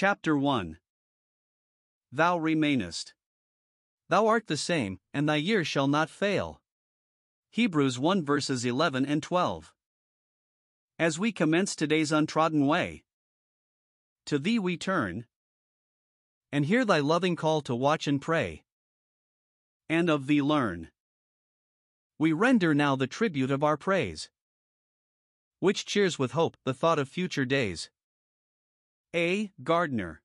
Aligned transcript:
Chapter 0.00 0.34
1 0.34 0.78
Thou 2.10 2.38
remainest. 2.38 3.12
Thou 4.08 4.28
art 4.28 4.46
the 4.46 4.56
same, 4.56 4.98
and 5.12 5.28
thy 5.28 5.36
years 5.36 5.68
shall 5.68 5.88
not 5.88 6.08
fail. 6.08 6.62
Hebrews 7.50 7.98
1 7.98 8.24
verses 8.24 8.64
11 8.64 9.04
and 9.04 9.22
12. 9.22 9.74
As 10.98 11.18
we 11.18 11.32
commence 11.32 11.76
today's 11.76 12.12
untrodden 12.12 12.66
way, 12.66 13.04
to 14.24 14.38
thee 14.38 14.58
we 14.58 14.78
turn, 14.78 15.26
and 16.50 16.64
hear 16.64 16.86
thy 16.86 17.00
loving 17.00 17.36
call 17.36 17.60
to 17.60 17.74
watch 17.74 18.06
and 18.06 18.22
pray, 18.22 18.64
and 19.90 20.08
of 20.08 20.28
thee 20.28 20.40
learn. 20.40 20.90
We 22.18 22.32
render 22.32 22.74
now 22.74 22.96
the 22.96 23.06
tribute 23.06 23.50
of 23.50 23.62
our 23.62 23.76
praise, 23.76 24.30
which 25.58 25.84
cheers 25.84 26.18
with 26.18 26.32
hope 26.32 26.56
the 26.64 26.72
thought 26.72 26.98
of 26.98 27.06
future 27.06 27.44
days. 27.44 27.90
A. 29.12 29.50
Gardner. 29.64 30.22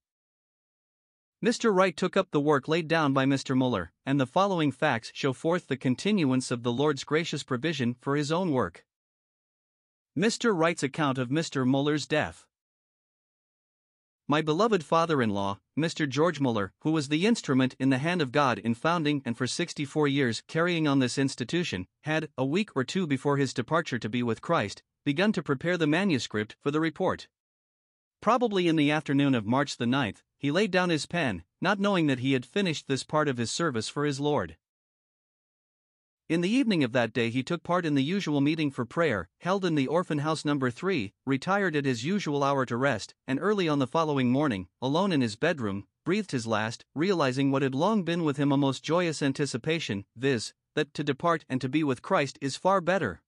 Mr. 1.44 1.74
Wright 1.74 1.98
took 1.98 2.16
up 2.16 2.30
the 2.30 2.40
work 2.40 2.68
laid 2.68 2.88
down 2.88 3.14
by 3.14 3.26
Mr. 3.26 3.58
Muller, 3.58 3.92
and 4.06 4.20
the 4.20 4.28
following 4.28 4.72
facts 4.72 5.12
show 5.12 5.34
forth 5.34 5.68
the 5.68 5.76
continuance 5.76 6.52
of 6.52 6.62
the 6.62 6.72
Lord's 6.72 7.04
gracious 7.04 7.42
provision 7.42 7.96
for 8.00 8.16
his 8.16 8.32
own 8.32 8.52
work. 8.52 8.86
Mr. 10.16 10.56
Wright's 10.56 10.84
account 10.84 11.18
of 11.18 11.30
Mr. 11.30 11.66
Muller's 11.66 12.06
death. 12.06 12.46
My 14.28 14.44
beloved 14.44 14.84
father 14.84 15.20
in 15.20 15.32
law, 15.32 15.60
Mr. 15.76 16.08
George 16.08 16.40
Muller, 16.40 16.72
who 16.82 16.92
was 16.92 17.10
the 17.10 17.26
instrument 17.26 17.76
in 17.80 17.90
the 17.90 17.98
hand 17.98 18.22
of 18.22 18.32
God 18.32 18.60
in 18.60 18.76
founding 18.76 19.24
and 19.26 19.36
for 19.36 19.48
64 19.48 20.08
years 20.08 20.44
carrying 20.48 20.88
on 20.88 21.00
this 21.00 21.18
institution, 21.18 21.88
had, 22.04 22.30
a 22.38 22.46
week 22.46 22.76
or 22.76 22.84
two 22.84 23.08
before 23.08 23.38
his 23.38 23.52
departure 23.52 23.98
to 23.98 24.10
be 24.10 24.22
with 24.22 24.44
Christ, 24.44 24.84
begun 25.04 25.32
to 25.32 25.42
prepare 25.42 25.76
the 25.76 25.88
manuscript 25.88 26.56
for 26.62 26.70
the 26.70 26.80
report. 26.80 27.28
Probably 28.26 28.68
in 28.68 28.76
the 28.76 28.90
afternoon 28.90 29.36
of 29.36 29.46
March 29.46 29.78
the 29.78 29.86
9th, 29.86 30.24
he 30.36 30.50
laid 30.50 30.72
down 30.72 30.90
his 30.90 31.06
pen, 31.06 31.44
not 31.62 31.80
knowing 31.80 32.08
that 32.08 32.18
he 32.18 32.34
had 32.34 32.44
finished 32.44 32.88
this 32.88 33.04
part 33.04 33.28
of 33.28 33.38
his 33.38 33.52
service 33.52 33.88
for 33.88 34.04
his 34.04 34.20
Lord. 34.20 34.58
In 36.28 36.42
the 36.42 36.50
evening 36.50 36.84
of 36.84 36.92
that 36.94 37.14
day, 37.14 37.30
he 37.30 37.44
took 37.44 37.62
part 37.62 37.86
in 37.86 37.94
the 37.94 38.02
usual 38.02 38.42
meeting 38.42 38.72
for 38.72 38.84
prayer, 38.84 39.30
held 39.42 39.64
in 39.64 39.76
the 39.76 39.86
orphan 39.86 40.18
house 40.18 40.44
number 40.44 40.72
3, 40.72 41.14
retired 41.24 41.76
at 41.76 41.86
his 41.86 42.04
usual 42.04 42.44
hour 42.44 42.66
to 42.66 42.76
rest, 42.76 43.14
and 43.28 43.38
early 43.40 43.70
on 43.70 43.78
the 43.78 43.86
following 43.86 44.32
morning, 44.32 44.70
alone 44.82 45.12
in 45.12 45.22
his 45.22 45.36
bedroom, 45.36 45.86
breathed 46.04 46.32
his 46.32 46.48
last, 46.48 46.84
realizing 46.96 47.52
what 47.52 47.62
had 47.62 47.76
long 47.76 48.02
been 48.02 48.24
with 48.24 48.38
him 48.38 48.52
a 48.52 48.58
most 48.58 48.84
joyous 48.84 49.22
anticipation 49.22 50.04
viz., 50.16 50.52
that 50.74 50.96
to 50.96 51.04
depart 51.04 51.46
and 51.48 51.62
to 51.62 51.70
be 51.70 51.84
with 51.84 52.02
Christ 52.02 52.40
is 52.42 52.58
far 52.58 52.82
better. 52.82 53.22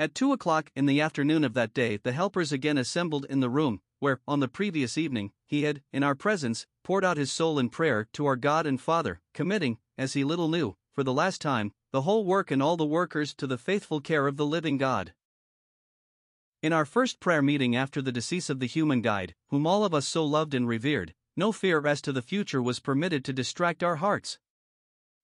At 0.00 0.14
two 0.14 0.32
o'clock 0.32 0.70
in 0.76 0.86
the 0.86 1.00
afternoon 1.00 1.42
of 1.42 1.54
that 1.54 1.74
day, 1.74 1.96
the 1.96 2.12
helpers 2.12 2.52
again 2.52 2.78
assembled 2.78 3.26
in 3.28 3.40
the 3.40 3.50
room, 3.50 3.80
where, 3.98 4.20
on 4.28 4.38
the 4.38 4.46
previous 4.46 4.96
evening, 4.96 5.32
he 5.44 5.64
had, 5.64 5.82
in 5.92 6.04
our 6.04 6.14
presence, 6.14 6.68
poured 6.84 7.04
out 7.04 7.16
his 7.16 7.32
soul 7.32 7.58
in 7.58 7.68
prayer 7.68 8.06
to 8.12 8.24
our 8.24 8.36
God 8.36 8.64
and 8.64 8.80
Father, 8.80 9.20
committing, 9.34 9.78
as 9.98 10.12
he 10.12 10.22
little 10.22 10.46
knew, 10.46 10.76
for 10.92 11.02
the 11.02 11.12
last 11.12 11.40
time, 11.40 11.72
the 11.90 12.02
whole 12.02 12.24
work 12.24 12.52
and 12.52 12.62
all 12.62 12.76
the 12.76 12.86
workers 12.86 13.34
to 13.34 13.48
the 13.48 13.58
faithful 13.58 14.00
care 14.00 14.28
of 14.28 14.36
the 14.36 14.46
living 14.46 14.78
God. 14.78 15.14
In 16.62 16.72
our 16.72 16.84
first 16.84 17.18
prayer 17.18 17.42
meeting 17.42 17.74
after 17.74 18.00
the 18.00 18.12
decease 18.12 18.48
of 18.48 18.60
the 18.60 18.66
human 18.66 19.02
guide, 19.02 19.34
whom 19.48 19.66
all 19.66 19.84
of 19.84 19.94
us 19.94 20.06
so 20.06 20.24
loved 20.24 20.54
and 20.54 20.68
revered, 20.68 21.12
no 21.36 21.50
fear 21.50 21.84
as 21.84 22.00
to 22.02 22.12
the 22.12 22.22
future 22.22 22.62
was 22.62 22.78
permitted 22.78 23.24
to 23.24 23.32
distract 23.32 23.82
our 23.82 23.96
hearts. 23.96 24.38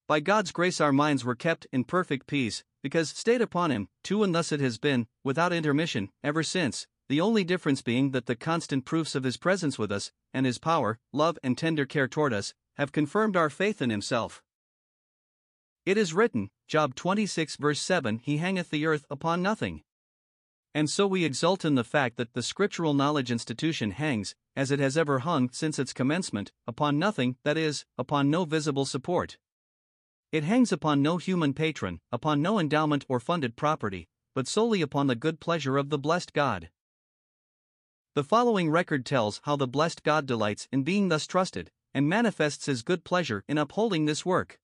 By 0.08 0.18
God's 0.18 0.50
grace, 0.50 0.80
our 0.80 0.92
minds 0.92 1.24
were 1.24 1.36
kept 1.36 1.68
in 1.72 1.84
perfect 1.84 2.26
peace, 2.26 2.64
because 2.84 3.08
stayed 3.08 3.40
upon 3.40 3.70
him, 3.70 3.88
too, 4.02 4.22
and 4.22 4.34
thus 4.34 4.52
it 4.52 4.60
has 4.60 4.76
been, 4.76 5.06
without 5.24 5.54
intermission, 5.54 6.10
ever 6.22 6.42
since, 6.42 6.86
the 7.08 7.18
only 7.18 7.42
difference 7.42 7.80
being 7.80 8.10
that 8.10 8.26
the 8.26 8.36
constant 8.36 8.84
proofs 8.84 9.14
of 9.14 9.24
his 9.24 9.38
presence 9.38 9.78
with 9.78 9.90
us, 9.90 10.12
and 10.34 10.44
his 10.44 10.58
power, 10.58 10.98
love, 11.10 11.38
and 11.42 11.56
tender 11.56 11.86
care 11.86 12.06
toward 12.06 12.34
us, 12.34 12.52
have 12.74 12.92
confirmed 12.92 13.38
our 13.38 13.48
faith 13.48 13.80
in 13.80 13.88
himself. 13.88 14.42
It 15.86 15.96
is 15.96 16.12
written, 16.12 16.50
Job 16.68 16.94
26 16.94 17.56
verse 17.56 17.80
7 17.80 18.18
He 18.18 18.36
hangeth 18.36 18.68
the 18.68 18.84
earth 18.84 19.06
upon 19.08 19.40
nothing. 19.40 19.82
And 20.74 20.90
so 20.90 21.06
we 21.06 21.24
exult 21.24 21.64
in 21.64 21.76
the 21.76 21.84
fact 21.84 22.18
that 22.18 22.34
the 22.34 22.42
scriptural 22.42 22.92
knowledge 22.92 23.30
institution 23.30 23.92
hangs, 23.92 24.34
as 24.54 24.70
it 24.70 24.78
has 24.78 24.98
ever 24.98 25.20
hung 25.20 25.48
since 25.52 25.78
its 25.78 25.94
commencement, 25.94 26.52
upon 26.66 26.98
nothing, 26.98 27.36
that 27.44 27.56
is, 27.56 27.86
upon 27.96 28.28
no 28.28 28.44
visible 28.44 28.84
support. 28.84 29.38
It 30.34 30.42
hangs 30.42 30.72
upon 30.72 31.00
no 31.00 31.18
human 31.18 31.54
patron, 31.54 32.00
upon 32.10 32.42
no 32.42 32.58
endowment 32.58 33.06
or 33.08 33.20
funded 33.20 33.54
property, 33.54 34.08
but 34.34 34.48
solely 34.48 34.82
upon 34.82 35.06
the 35.06 35.14
good 35.14 35.38
pleasure 35.38 35.76
of 35.76 35.90
the 35.90 35.96
blessed 35.96 36.32
God. 36.32 36.70
The 38.16 38.24
following 38.24 38.68
record 38.68 39.06
tells 39.06 39.40
how 39.44 39.54
the 39.54 39.68
blessed 39.68 40.02
God 40.02 40.26
delights 40.26 40.66
in 40.72 40.82
being 40.82 41.08
thus 41.08 41.28
trusted, 41.28 41.70
and 41.94 42.08
manifests 42.08 42.66
his 42.66 42.82
good 42.82 43.04
pleasure 43.04 43.44
in 43.46 43.58
upholding 43.58 44.06
this 44.06 44.26
work. 44.26 44.58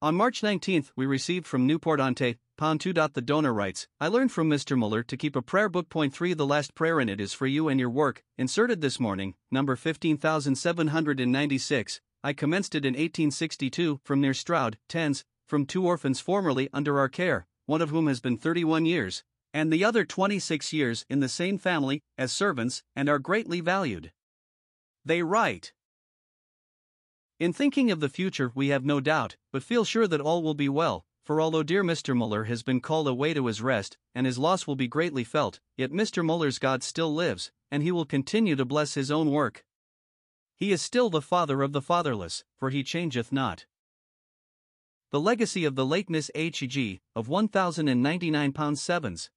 On 0.00 0.14
March 0.14 0.42
19th, 0.42 0.92
we 0.94 1.04
received 1.04 1.48
from 1.48 1.66
Newport 1.66 1.98
Ontario, 1.98 2.36
Pound 2.56 2.80
2. 2.80 2.92
The 2.92 3.20
donor 3.20 3.52
writes 3.52 3.88
I 3.98 4.06
learned 4.06 4.30
from 4.30 4.48
Mr. 4.48 4.78
Muller 4.78 5.02
to 5.02 5.16
keep 5.16 5.34
a 5.34 5.42
prayer 5.42 5.68
book. 5.68 5.88
Point 5.88 6.14
3 6.14 6.34
The 6.34 6.46
last 6.46 6.76
prayer 6.76 7.00
in 7.00 7.08
it 7.08 7.20
is 7.20 7.32
for 7.32 7.48
you 7.48 7.66
and 7.66 7.80
your 7.80 7.90
work, 7.90 8.22
inserted 8.38 8.80
this 8.80 9.00
morning, 9.00 9.34
number 9.50 9.74
15796, 9.74 12.00
I 12.24 12.32
commenced 12.32 12.74
it 12.74 12.84
in 12.84 12.94
1862 12.94 14.00
from 14.02 14.20
near 14.20 14.34
Stroud, 14.34 14.78
Tens, 14.88 15.24
from 15.46 15.66
two 15.66 15.86
orphans 15.86 16.20
formerly 16.20 16.68
under 16.72 16.98
our 16.98 17.08
care, 17.08 17.46
one 17.66 17.82
of 17.82 17.90
whom 17.90 18.06
has 18.06 18.20
been 18.20 18.36
31 18.36 18.86
years, 18.86 19.22
and 19.52 19.72
the 19.72 19.84
other 19.84 20.04
26 20.04 20.72
years 20.72 21.06
in 21.08 21.20
the 21.20 21.28
same 21.28 21.58
family, 21.58 22.02
as 22.18 22.32
servants, 22.32 22.82
and 22.94 23.08
are 23.08 23.18
greatly 23.18 23.60
valued. 23.60 24.12
They 25.04 25.22
write 25.22 25.72
In 27.38 27.52
thinking 27.52 27.90
of 27.90 28.00
the 28.00 28.08
future, 28.08 28.50
we 28.54 28.68
have 28.68 28.84
no 28.84 29.00
doubt, 29.00 29.36
but 29.52 29.62
feel 29.62 29.84
sure 29.84 30.06
that 30.08 30.20
all 30.20 30.42
will 30.42 30.54
be 30.54 30.68
well. 30.68 31.04
For 31.26 31.40
although 31.40 31.64
dear 31.64 31.82
Mr. 31.82 32.16
Muller 32.16 32.44
has 32.44 32.62
been 32.62 32.80
called 32.80 33.08
away 33.08 33.34
to 33.34 33.46
his 33.46 33.60
rest, 33.60 33.98
and 34.14 34.26
his 34.26 34.38
loss 34.38 34.64
will 34.64 34.76
be 34.76 34.86
greatly 34.86 35.24
felt, 35.24 35.58
yet 35.76 35.90
Mr. 35.90 36.24
Muller's 36.24 36.60
God 36.60 36.84
still 36.84 37.12
lives, 37.12 37.50
and 37.68 37.82
he 37.82 37.90
will 37.90 38.04
continue 38.04 38.54
to 38.54 38.64
bless 38.64 38.94
his 38.94 39.10
own 39.10 39.32
work. 39.32 39.64
He 40.56 40.72
is 40.72 40.80
still 40.80 41.10
the 41.10 41.20
father 41.20 41.62
of 41.62 41.72
the 41.72 41.82
fatherless, 41.82 42.42
for 42.56 42.70
he 42.70 42.82
changeth 42.82 43.30
not. 43.30 43.66
The 45.10 45.20
legacy 45.20 45.64
of 45.64 45.76
the 45.76 45.86
late 45.86 46.10
Miss 46.10 46.30
H.G., 46.34 47.00
of 47.14 47.28
1,099 47.28 48.52
pounds 48.52 48.80
sevens. 48.80 49.30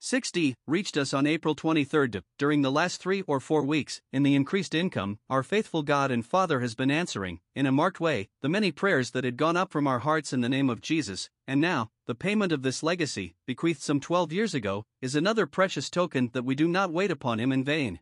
60 0.00 0.54
reached 0.66 0.98
us 0.98 1.14
on 1.14 1.26
April 1.26 1.54
23rd. 1.54 2.22
During 2.36 2.60
the 2.60 2.70
last 2.70 3.00
three 3.00 3.22
or 3.22 3.40
four 3.40 3.62
weeks, 3.62 4.02
in 4.12 4.22
the 4.22 4.34
increased 4.34 4.74
income, 4.74 5.18
our 5.30 5.42
faithful 5.42 5.82
God 5.82 6.10
and 6.10 6.26
Father 6.26 6.60
has 6.60 6.74
been 6.74 6.90
answering, 6.90 7.40
in 7.54 7.64
a 7.64 7.72
marked 7.72 8.00
way, 8.00 8.28
the 8.42 8.50
many 8.50 8.70
prayers 8.70 9.12
that 9.12 9.24
had 9.24 9.38
gone 9.38 9.56
up 9.56 9.70
from 9.70 9.86
our 9.86 10.00
hearts 10.00 10.34
in 10.34 10.42
the 10.42 10.48
name 10.50 10.68
of 10.68 10.82
Jesus, 10.82 11.30
and 11.46 11.58
now, 11.58 11.90
the 12.06 12.14
payment 12.14 12.52
of 12.52 12.60
this 12.60 12.82
legacy, 12.82 13.34
bequeathed 13.46 13.80
some 13.80 14.00
12 14.00 14.30
years 14.30 14.52
ago, 14.52 14.84
is 15.00 15.14
another 15.14 15.46
precious 15.46 15.88
token 15.88 16.28
that 16.34 16.44
we 16.44 16.54
do 16.54 16.68
not 16.68 16.92
wait 16.92 17.10
upon 17.10 17.40
Him 17.40 17.50
in 17.50 17.64
vain. 17.64 18.00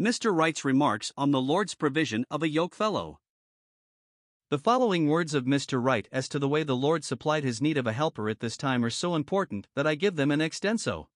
Mr. 0.00 0.34
Wright's 0.34 0.64
remarks 0.64 1.12
on 1.14 1.30
the 1.30 1.42
Lord's 1.42 1.74
provision 1.74 2.24
of 2.30 2.42
a 2.42 2.48
yoke 2.48 2.74
fellow. 2.74 3.20
The 4.48 4.56
following 4.56 5.08
words 5.08 5.34
of 5.34 5.44
Mr. 5.44 5.78
Wright 5.78 6.08
as 6.10 6.26
to 6.30 6.38
the 6.38 6.48
way 6.48 6.62
the 6.62 6.74
Lord 6.74 7.04
supplied 7.04 7.44
his 7.44 7.60
need 7.60 7.76
of 7.76 7.86
a 7.86 7.92
helper 7.92 8.30
at 8.30 8.40
this 8.40 8.56
time 8.56 8.82
are 8.82 8.88
so 8.88 9.14
important 9.14 9.66
that 9.74 9.86
I 9.86 9.96
give 9.96 10.16
them 10.16 10.30
in 10.30 10.40
extenso. 10.40 11.10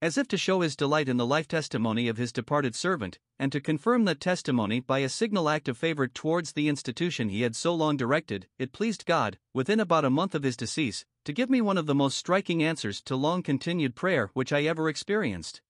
As 0.00 0.16
if 0.16 0.26
to 0.28 0.38
show 0.38 0.62
his 0.62 0.76
delight 0.76 1.10
in 1.10 1.18
the 1.18 1.26
life 1.26 1.46
testimony 1.46 2.08
of 2.08 2.16
his 2.16 2.32
departed 2.32 2.74
servant, 2.74 3.18
and 3.38 3.52
to 3.52 3.60
confirm 3.60 4.06
that 4.06 4.18
testimony 4.18 4.80
by 4.80 5.00
a 5.00 5.08
signal 5.10 5.50
act 5.50 5.68
of 5.68 5.76
favor 5.76 6.08
towards 6.08 6.52
the 6.52 6.68
institution 6.68 7.28
he 7.28 7.42
had 7.42 7.54
so 7.54 7.74
long 7.74 7.98
directed, 7.98 8.46
it 8.58 8.72
pleased 8.72 9.04
God, 9.04 9.36
within 9.52 9.78
about 9.78 10.06
a 10.06 10.10
month 10.10 10.34
of 10.34 10.42
his 10.42 10.56
decease, 10.56 11.04
to 11.26 11.34
give 11.34 11.50
me 11.50 11.60
one 11.60 11.76
of 11.76 11.84
the 11.84 11.94
most 11.94 12.16
striking 12.16 12.62
answers 12.62 13.02
to 13.02 13.14
long 13.14 13.42
continued 13.42 13.94
prayer 13.94 14.30
which 14.32 14.54
I 14.54 14.62
ever 14.62 14.88
experienced. 14.88 15.60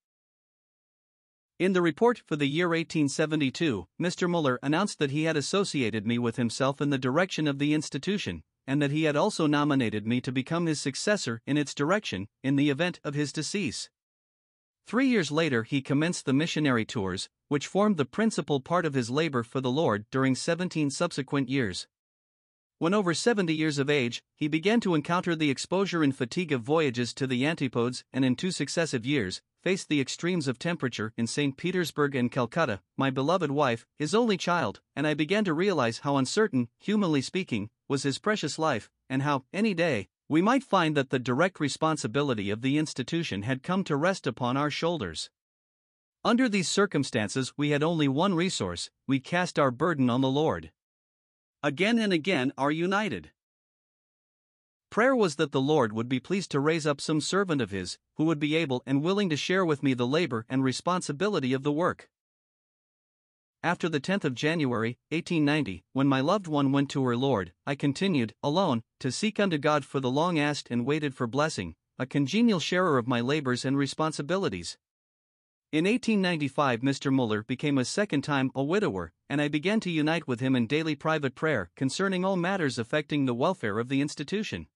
In 1.59 1.73
the 1.73 1.81
report 1.81 2.19
for 2.19 2.37
the 2.37 2.47
year 2.47 2.69
1872, 2.69 3.87
Mr. 3.99 4.29
Muller 4.29 4.59
announced 4.63 4.99
that 4.99 5.11
he 5.11 5.23
had 5.23 5.39
associated 5.39 6.07
me 6.07 6.19
with 6.19 6.37
himself 6.37 6.83
in 6.83 6.91
the 6.91 6.99
direction 6.99 7.49
of 7.49 7.59
the 7.59 7.73
institution, 7.73 8.43
and 8.67 8.83
that 8.83 8.91
he 8.91 9.05
had 9.05 9.17
also 9.17 9.47
nominated 9.47 10.07
me 10.07 10.21
to 10.21 10.31
become 10.31 10.67
his 10.67 10.83
successor 10.83 11.41
in 11.47 11.57
its 11.57 11.75
direction, 11.75 12.29
in 12.43 12.57
the 12.57 12.69
event 12.69 13.01
of 13.03 13.15
his 13.15 13.33
decease. 13.33 13.89
Three 14.87 15.09
years 15.09 15.31
later, 15.31 15.63
he 15.63 15.81
commenced 15.81 16.27
the 16.27 16.35
missionary 16.35 16.85
tours, 16.85 17.31
which 17.49 17.67
formed 17.67 17.97
the 17.97 18.05
principal 18.05 18.61
part 18.61 18.85
of 18.85 18.93
his 18.93 19.09
labor 19.09 19.43
for 19.43 19.63
the 19.63 19.71
Lord 19.71 20.05
during 20.11 20.35
17 20.35 20.91
subsequent 20.91 21.49
years. 21.49 21.87
When 22.79 22.93
over 22.93 23.15
70 23.15 23.55
years 23.55 23.79
of 23.79 23.89
age, 23.89 24.23
he 24.35 24.49
began 24.49 24.81
to 24.81 24.95
encounter 24.95 25.35
the 25.35 25.49
exposure 25.49 26.03
and 26.03 26.15
fatigue 26.15 26.53
of 26.53 26.61
voyages 26.61 27.15
to 27.15 27.27
the 27.27 27.47
antipodes, 27.47 28.05
and 28.13 28.23
in 28.23 28.37
two 28.37 28.51
successive 28.51 29.07
years, 29.07 29.41
faced 29.63 29.89
the 29.89 29.99
extremes 29.99 30.47
of 30.47 30.59
temperature 30.59 31.15
in 31.17 31.27
St. 31.27 31.57
Petersburg 31.57 32.15
and 32.15 32.31
Calcutta, 32.31 32.83
my 32.99 33.09
beloved 33.09 33.51
wife, 33.51 33.87
his 33.97 34.15
only 34.15 34.37
child, 34.37 34.83
and 34.95 35.07
I 35.07 35.15
began 35.15 35.43
to 35.45 35.55
realize 35.55 36.01
how 36.01 36.19
uncertain, 36.19 36.69
humanly 36.79 37.23
speaking, 37.23 37.71
was 37.89 38.03
his 38.03 38.19
precious 38.19 38.59
life, 38.59 38.91
and 39.09 39.23
how, 39.23 39.45
any 39.55 39.73
day, 39.73 40.09
we 40.29 40.43
might 40.43 40.63
find 40.63 40.95
that 40.99 41.09
the 41.09 41.19
direct 41.19 41.59
responsibility 41.59 42.51
of 42.51 42.61
the 42.61 42.77
institution 42.77 43.41
had 43.41 43.63
come 43.63 43.85
to 43.85 43.97
rest 43.97 44.27
upon 44.27 44.59
our 44.59 44.71
shoulders. 44.71 45.31
Under 46.23 46.47
these 46.47 46.69
circumstances, 46.69 47.55
we 47.57 47.71
had 47.71 47.83
only 47.83 48.07
one 48.07 48.35
resource 48.35 48.91
we 49.07 49.19
cast 49.19 49.59
our 49.59 49.71
burden 49.71 50.11
on 50.11 50.21
the 50.21 50.29
Lord. 50.29 50.73
Again 51.67 51.99
and 51.99 52.13
again 52.13 52.53
are 52.57 52.71
united. 52.71 53.33
Prayer 54.89 55.17
was 55.17 55.35
that 55.35 55.51
the 55.51 55.61
Lord 55.61 55.93
would 55.93 56.09
be 56.09 56.21
pleased 56.21 56.53
to 56.53 56.61
raise 56.61 56.87
up 56.87 57.01
some 57.01 57.21
servant 57.21 57.61
of 57.61 57.73
His, 57.73 57.99
who 58.19 58.25
would 58.27 58.39
be 58.39 58.55
able 58.55 58.85
and 58.87 59.03
willing 59.03 59.29
to 59.31 59.37
share 59.37 59.65
with 59.65 59.83
me 59.83 59.93
the 59.93 60.07
labor 60.07 60.47
and 60.49 60.63
responsibility 60.63 61.53
of 61.53 61.65
the 61.65 61.73
work. 61.73 62.09
After 63.65 63.89
the 63.89 63.99
10th 63.99 64.23
of 64.23 64.37
January, 64.37 64.97
1890, 65.09 65.83
when 65.93 66.07
my 66.07 66.21
loved 66.21 66.47
one 66.47 66.71
went 66.71 66.89
to 66.91 67.03
her 67.03 67.17
Lord, 67.17 67.53
I 67.67 67.75
continued, 67.75 68.33
alone, 68.45 68.85
to 69.01 69.11
seek 69.11 69.41
unto 69.41 69.59
God 69.59 69.85
for 69.85 69.99
the 69.99 70.09
long 70.09 70.39
asked 70.39 70.69
and 70.71 70.87
waited 70.87 71.17
for 71.17 71.27
blessing, 71.27 71.75
a 71.99 72.07
congenial 72.07 72.61
sharer 72.61 72.97
of 72.97 73.09
my 73.09 73.21
labors 73.21 73.65
and 73.65 73.77
responsibilities. 73.77 74.79
In 75.77 75.85
1895, 75.85 76.81
Mr. 76.81 77.13
Muller 77.13 77.43
became 77.43 77.77
a 77.77 77.85
second 77.85 78.23
time 78.23 78.51
a 78.55 78.65
widower, 78.65 79.13
and 79.29 79.43
I 79.43 79.49
began 79.49 79.79
to 79.81 79.91
unite 79.91 80.27
with 80.27 80.41
him 80.41 80.57
in 80.57 80.67
daily 80.67 80.95
private 80.95 81.35
prayer 81.35 81.71
concerning 81.77 82.25
all 82.25 82.39
matters 82.39 82.79
affecting 82.79 83.27
the 83.27 83.35
welfare 83.35 83.79
of 83.79 83.91
the 83.91 84.01
institution. 84.01 84.69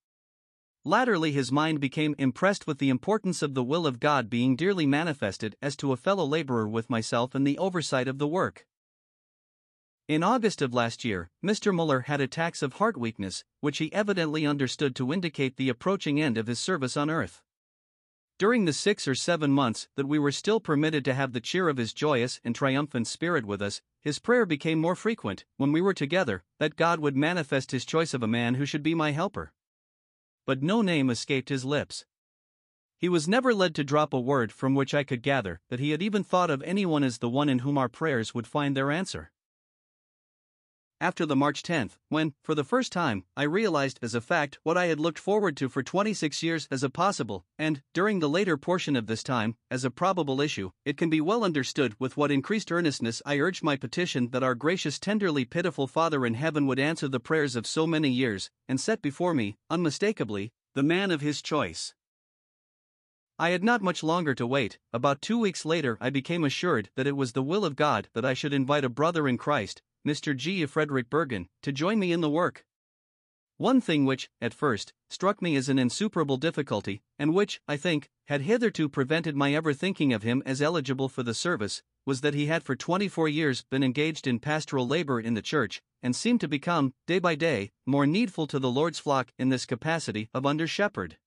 Latterly, 0.85 1.33
his 1.33 1.51
mind 1.51 1.81
became 1.81 2.15
impressed 2.19 2.67
with 2.67 2.77
the 2.77 2.91
importance 2.91 3.41
of 3.41 3.55
the 3.55 3.65
will 3.65 3.87
of 3.87 3.99
God 3.99 4.29
being 4.29 4.57
dearly 4.57 4.85
manifested 4.85 5.57
as 5.63 5.75
to 5.77 5.95
a 5.95 5.97
fellow 5.97 6.27
laborer 6.27 6.69
with 6.69 6.91
myself 6.91 7.35
in 7.35 7.45
the 7.45 7.57
oversight 7.57 8.07
of 8.07 8.19
the 8.19 8.29
work. 8.29 8.67
In 10.07 10.23
August 10.23 10.61
of 10.61 10.75
last 10.75 11.03
year, 11.03 11.31
Mr. 11.43 11.75
Muller 11.75 12.01
had 12.01 12.21
attacks 12.21 12.61
of 12.61 12.75
heart 12.75 12.99
weakness, 12.99 13.43
which 13.61 13.79
he 13.79 13.91
evidently 13.95 14.45
understood 14.45 14.95
to 14.97 15.15
indicate 15.15 15.57
the 15.57 15.71
approaching 15.71 16.21
end 16.21 16.37
of 16.37 16.47
his 16.47 16.59
service 16.59 16.95
on 16.95 17.09
earth. 17.09 17.41
During 18.41 18.65
the 18.65 18.73
six 18.73 19.07
or 19.07 19.15
seven 19.15 19.53
months 19.53 19.87
that 19.97 20.09
we 20.09 20.19
were 20.19 20.33
still 20.33 20.61
permitted 20.61 21.05
to 21.05 21.13
have 21.13 21.35
the 21.35 21.43
cheer 21.43 21.69
of 21.69 21.77
his 21.77 21.93
joyous 21.93 22.41
and 22.43 22.55
triumphant 22.55 23.07
spirit 23.07 23.45
with 23.45 23.61
us, 23.61 23.83
his 24.01 24.19
prayer 24.19 24.47
became 24.47 24.81
more 24.81 24.97
frequent, 24.97 25.45
when 25.59 25.73
we 25.73 25.83
were 25.83 25.93
together, 25.93 26.43
that 26.59 26.75
God 26.75 27.01
would 27.01 27.15
manifest 27.15 27.71
his 27.71 27.85
choice 27.85 28.15
of 28.15 28.23
a 28.23 28.27
man 28.27 28.55
who 28.55 28.65
should 28.65 28.83
be 28.83 28.95
my 28.95 29.11
helper. 29.11 29.53
But 30.47 30.63
no 30.63 30.81
name 30.81 31.11
escaped 31.11 31.51
his 31.51 31.67
lips. 31.67 32.07
He 32.97 33.11
was 33.11 33.29
never 33.29 33.53
led 33.53 33.75
to 33.75 33.85
drop 33.85 34.15
a 34.15 34.19
word 34.19 34.53
from 34.53 34.75
which 34.75 34.95
I 34.95 35.05
could 35.05 35.21
gather 35.21 35.61
that 35.69 35.79
he 35.79 35.91
had 35.91 36.01
even 36.01 36.25
thought 36.25 36.49
of 36.49 36.63
anyone 36.63 37.05
as 37.05 37.19
the 37.19 37.29
one 37.29 37.51
in 37.51 37.59
whom 37.59 37.77
our 37.77 37.91
prayers 37.91 38.35
would 38.35 38.47
find 38.47 38.75
their 38.75 38.91
answer 38.91 39.33
after 41.01 41.25
the 41.25 41.35
March 41.35 41.63
10th, 41.63 41.93
when, 42.11 42.35
for 42.43 42.55
the 42.55 42.65
first 42.65 42.93
time, 42.93 43.25
I 43.37 43.45
realized 43.45 43.99
as 44.03 44.15
a 44.15 44.21
fact 44.21 44.59
what 44.63 44.77
I 44.77 44.87
had 44.87 45.01
looked 45.01 45.19
forward 45.19 45.57
to 45.57 45.69
for 45.69 45.83
26 45.83 46.43
years 46.43 46.69
as 46.71 46.83
a 46.83 46.91
possible, 46.91 47.45
and, 47.59 47.83
during 47.95 48.19
the 48.19 48.29
later 48.29 48.57
portion 48.57 48.97
of 48.97 49.07
this 49.07 49.23
time, 49.23 49.57
as 49.71 49.85
a 49.85 49.91
probable 49.91 50.41
issue, 50.41 50.71
it 50.85 50.99
can 50.99 51.09
be 51.09 51.21
well 51.21 51.43
understood 51.43 51.95
with 51.99 52.17
what 52.17 52.31
increased 52.31 52.71
earnestness 52.71 53.23
I 53.25 53.39
urged 53.39 53.63
my 53.63 53.77
petition 53.77 54.29
that 54.31 54.43
our 54.43 54.55
gracious, 54.55 54.99
tenderly 54.99 55.45
pitiful 55.45 55.87
Father 55.87 56.27
in 56.27 56.35
heaven 56.35 56.67
would 56.67 56.79
answer 56.79 57.09
the 57.09 57.19
prayers 57.19 57.57
of 57.57 57.67
so 57.67 57.87
many 57.87 58.11
years, 58.11 58.51
and 58.69 58.79
set 58.79 59.01
before 59.01 59.33
me, 59.33 59.57
unmistakably, 59.71 60.53
the 60.75 60.83
man 60.83 61.11
of 61.11 61.23
his 61.23 61.41
choice. 61.41 61.95
I 63.39 63.51
had 63.51 63.65
not 63.65 63.81
much 63.81 64.03
longer 64.03 64.35
to 64.35 64.47
wait. 64.47 64.79
About 64.93 65.23
two 65.23 65.39
weeks 65.39 65.65
later, 65.65 65.97
I 65.99 66.11
became 66.11 66.45
assured 66.45 66.91
that 66.95 67.07
it 67.07 67.17
was 67.17 67.33
the 67.33 67.43
will 67.43 67.65
of 67.65 67.75
God 67.75 68.09
that 68.13 68.25
I 68.27 68.35
should 68.35 68.53
invite 68.53 68.85
a 68.85 68.91
brother 68.91 69.27
in 69.27 69.39
Christ, 69.39 69.81
Mr. 70.07 70.37
G. 70.37 70.65
Frederick 70.67 71.11
Bergin, 71.11 71.47
to 71.63 71.73
join 71.73 71.99
me 71.99 72.13
in 72.13 72.21
the 72.21 72.31
work. 72.31 72.65
One 73.59 73.83
thing 73.83 74.07
which, 74.07 74.31
at 74.41 74.55
first, 74.55 74.95
struck 75.11 75.43
me 75.43 75.55
as 75.57 75.69
an 75.69 75.79
insuperable 75.79 76.39
difficulty, 76.39 77.03
and 77.19 77.35
which, 77.35 77.61
I 77.69 77.77
think, 77.77 78.09
had 78.29 78.41
hitherto 78.41 78.89
prevented 78.89 79.37
my 79.37 79.53
ever 79.53 79.75
thinking 79.75 80.15
of 80.15 80.23
him 80.23 80.43
as 80.47 80.63
eligible 80.63 81.11
for 81.11 81.23
the 81.23 81.35
service, 81.35 81.83
was 82.07 82.23
that 82.23 82.33
he 82.33 82.47
had 82.47 82.63
for 82.63 82.75
24 82.75 83.29
years 83.29 83.65
been 83.71 83.83
engaged 83.83 84.27
in 84.27 84.39
pastoral 84.39 84.87
labor 84.87 85.21
in 85.21 85.35
the 85.35 85.43
church, 85.43 85.83
and 86.03 86.17
seemed 86.17 86.41
to 86.41 86.49
become, 86.49 86.95
day 87.07 87.19
by 87.19 87.35
day, 87.35 87.71
more 87.85 88.07
needful 88.07 88.47
to 88.47 88.59
the 88.59 88.71
Lord's 88.71 88.99
flock 88.99 89.31
in 89.39 89.51
this 89.51 89.67
capacity 89.67 90.31
of 90.33 90.47
under 90.47 90.67
shepherd. 90.67 91.19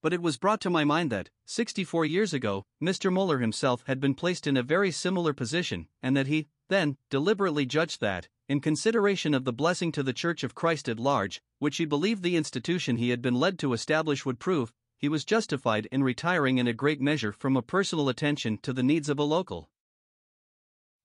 But 0.00 0.14
it 0.14 0.22
was 0.22 0.38
brought 0.38 0.60
to 0.62 0.70
my 0.70 0.84
mind 0.84 1.12
that, 1.12 1.28
64 1.44 2.06
years 2.06 2.32
ago, 2.32 2.64
Mr. 2.82 3.12
Muller 3.12 3.38
himself 3.38 3.84
had 3.86 4.00
been 4.00 4.14
placed 4.14 4.46
in 4.46 4.56
a 4.56 4.62
very 4.62 4.90
similar 4.90 5.32
position, 5.34 5.86
and 6.02 6.16
that 6.16 6.26
he, 6.26 6.48
then, 6.72 6.96
deliberately 7.10 7.66
judged 7.66 8.00
that, 8.00 8.28
in 8.48 8.60
consideration 8.60 9.34
of 9.34 9.44
the 9.44 9.52
blessing 9.52 9.92
to 9.92 10.02
the 10.02 10.12
Church 10.12 10.42
of 10.42 10.54
Christ 10.54 10.88
at 10.88 10.98
large, 10.98 11.42
which 11.58 11.76
he 11.76 11.84
believed 11.84 12.22
the 12.22 12.36
institution 12.36 12.96
he 12.96 13.10
had 13.10 13.20
been 13.20 13.34
led 13.34 13.58
to 13.58 13.74
establish 13.74 14.24
would 14.24 14.38
prove, 14.38 14.72
he 14.96 15.08
was 15.08 15.24
justified 15.24 15.86
in 15.92 16.02
retiring 16.02 16.58
in 16.58 16.66
a 16.66 16.72
great 16.72 17.00
measure 17.00 17.32
from 17.32 17.56
a 17.56 17.62
personal 17.62 18.08
attention 18.08 18.56
to 18.58 18.72
the 18.72 18.82
needs 18.82 19.08
of 19.08 19.18
a 19.18 19.22
local 19.22 19.68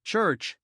church. 0.04 0.58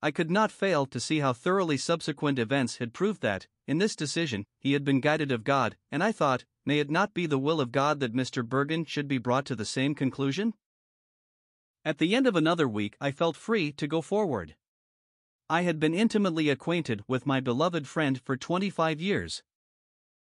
I 0.00 0.10
could 0.10 0.30
not 0.30 0.52
fail 0.52 0.86
to 0.86 1.00
see 1.00 1.18
how 1.18 1.32
thoroughly 1.32 1.76
subsequent 1.76 2.38
events 2.38 2.76
had 2.76 2.94
proved 2.94 3.20
that, 3.22 3.46
in 3.66 3.78
this 3.78 3.96
decision, 3.96 4.46
he 4.60 4.72
had 4.72 4.84
been 4.84 5.00
guided 5.00 5.32
of 5.32 5.44
God, 5.44 5.76
and 5.90 6.02
I 6.02 6.12
thought, 6.12 6.44
may 6.64 6.78
it 6.78 6.88
not 6.88 7.12
be 7.12 7.26
the 7.26 7.38
will 7.38 7.60
of 7.60 7.72
God 7.72 8.00
that 8.00 8.14
Mr. 8.14 8.42
Bergin 8.42 8.86
should 8.86 9.08
be 9.08 9.18
brought 9.18 9.44
to 9.46 9.56
the 9.56 9.64
same 9.64 9.94
conclusion? 9.94 10.54
At 11.86 11.98
the 11.98 12.16
end 12.16 12.26
of 12.26 12.34
another 12.34 12.66
week, 12.66 12.96
I 13.00 13.12
felt 13.12 13.36
free 13.36 13.70
to 13.70 13.86
go 13.86 14.00
forward. 14.00 14.56
I 15.48 15.62
had 15.62 15.78
been 15.78 15.94
intimately 15.94 16.50
acquainted 16.50 17.04
with 17.06 17.26
my 17.26 17.38
beloved 17.38 17.86
friend 17.86 18.20
for 18.20 18.36
25 18.36 19.00
years. 19.00 19.44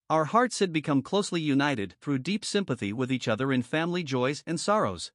Our 0.08 0.24
hearts 0.24 0.60
had 0.60 0.72
become 0.72 1.02
closely 1.02 1.42
united 1.42 1.96
through 2.00 2.20
deep 2.20 2.46
sympathy 2.46 2.94
with 2.94 3.12
each 3.12 3.28
other 3.28 3.52
in 3.52 3.60
family 3.60 4.02
joys 4.02 4.42
and 4.46 4.58
sorrows. 4.58 5.12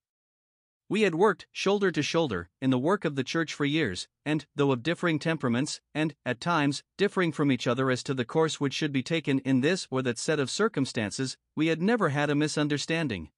We 0.88 1.01
had 1.01 1.15
worked 1.15 1.47
shoulder 1.51 1.92
to 1.92 2.03
shoulder 2.03 2.51
in 2.62 2.69
the 2.69 2.77
work 2.77 3.06
of 3.06 3.15
the 3.15 3.24
church 3.24 3.51
for 3.51 3.65
years, 3.65 4.07
and, 4.24 4.45
though 4.56 4.71
of 4.71 4.83
differing 4.83 5.18
temperaments, 5.18 5.81
and, 5.95 6.13
at 6.27 6.39
times, 6.39 6.83
differing 6.95 7.31
from 7.31 7.51
each 7.51 7.65
other 7.65 7.89
as 7.89 8.03
to 8.03 8.13
the 8.13 8.24
course 8.24 8.59
which 8.59 8.75
should 8.75 8.91
be 8.91 9.01
taken 9.01 9.39
in 9.39 9.62
this 9.62 9.88
or 9.89 10.03
that 10.03 10.19
set 10.19 10.39
of 10.39 10.51
circumstances, 10.51 11.38
we 11.56 11.68
had 11.68 11.81
never 11.81 12.09
had 12.09 12.30
a 12.30 12.36
misunderstanding. 12.36 13.31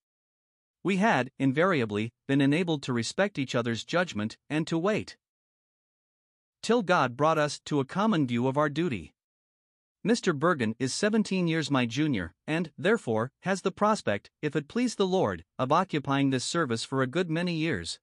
We 0.87 0.95
had, 0.95 1.31
invariably, 1.37 2.13
been 2.29 2.39
enabled 2.39 2.81
to 2.83 2.93
respect 2.93 3.37
each 3.37 3.55
other's 3.55 3.83
judgment 3.83 4.37
and 4.49 4.65
to 4.67 4.77
wait. 4.77 5.17
Till 6.63 6.81
God 6.81 7.17
brought 7.17 7.37
us 7.37 7.59
to 7.65 7.81
a 7.81 7.85
common 7.85 8.25
view 8.25 8.47
of 8.47 8.57
our 8.57 8.69
duty. 8.69 9.13
Mr. 10.07 10.31
Bergin 10.31 10.75
is 10.79 10.93
17 10.93 11.45
years 11.45 11.69
my 11.69 11.85
junior, 11.85 12.33
and, 12.47 12.71
therefore, 12.77 13.33
has 13.41 13.63
the 13.63 13.69
prospect, 13.69 14.31
if 14.41 14.55
it 14.55 14.69
please 14.69 14.95
the 14.95 15.05
Lord, 15.05 15.43
of 15.59 15.73
occupying 15.73 16.29
this 16.29 16.45
service 16.45 16.85
for 16.85 17.01
a 17.01 17.05
good 17.05 17.29
many 17.29 17.55
years. 17.55 17.99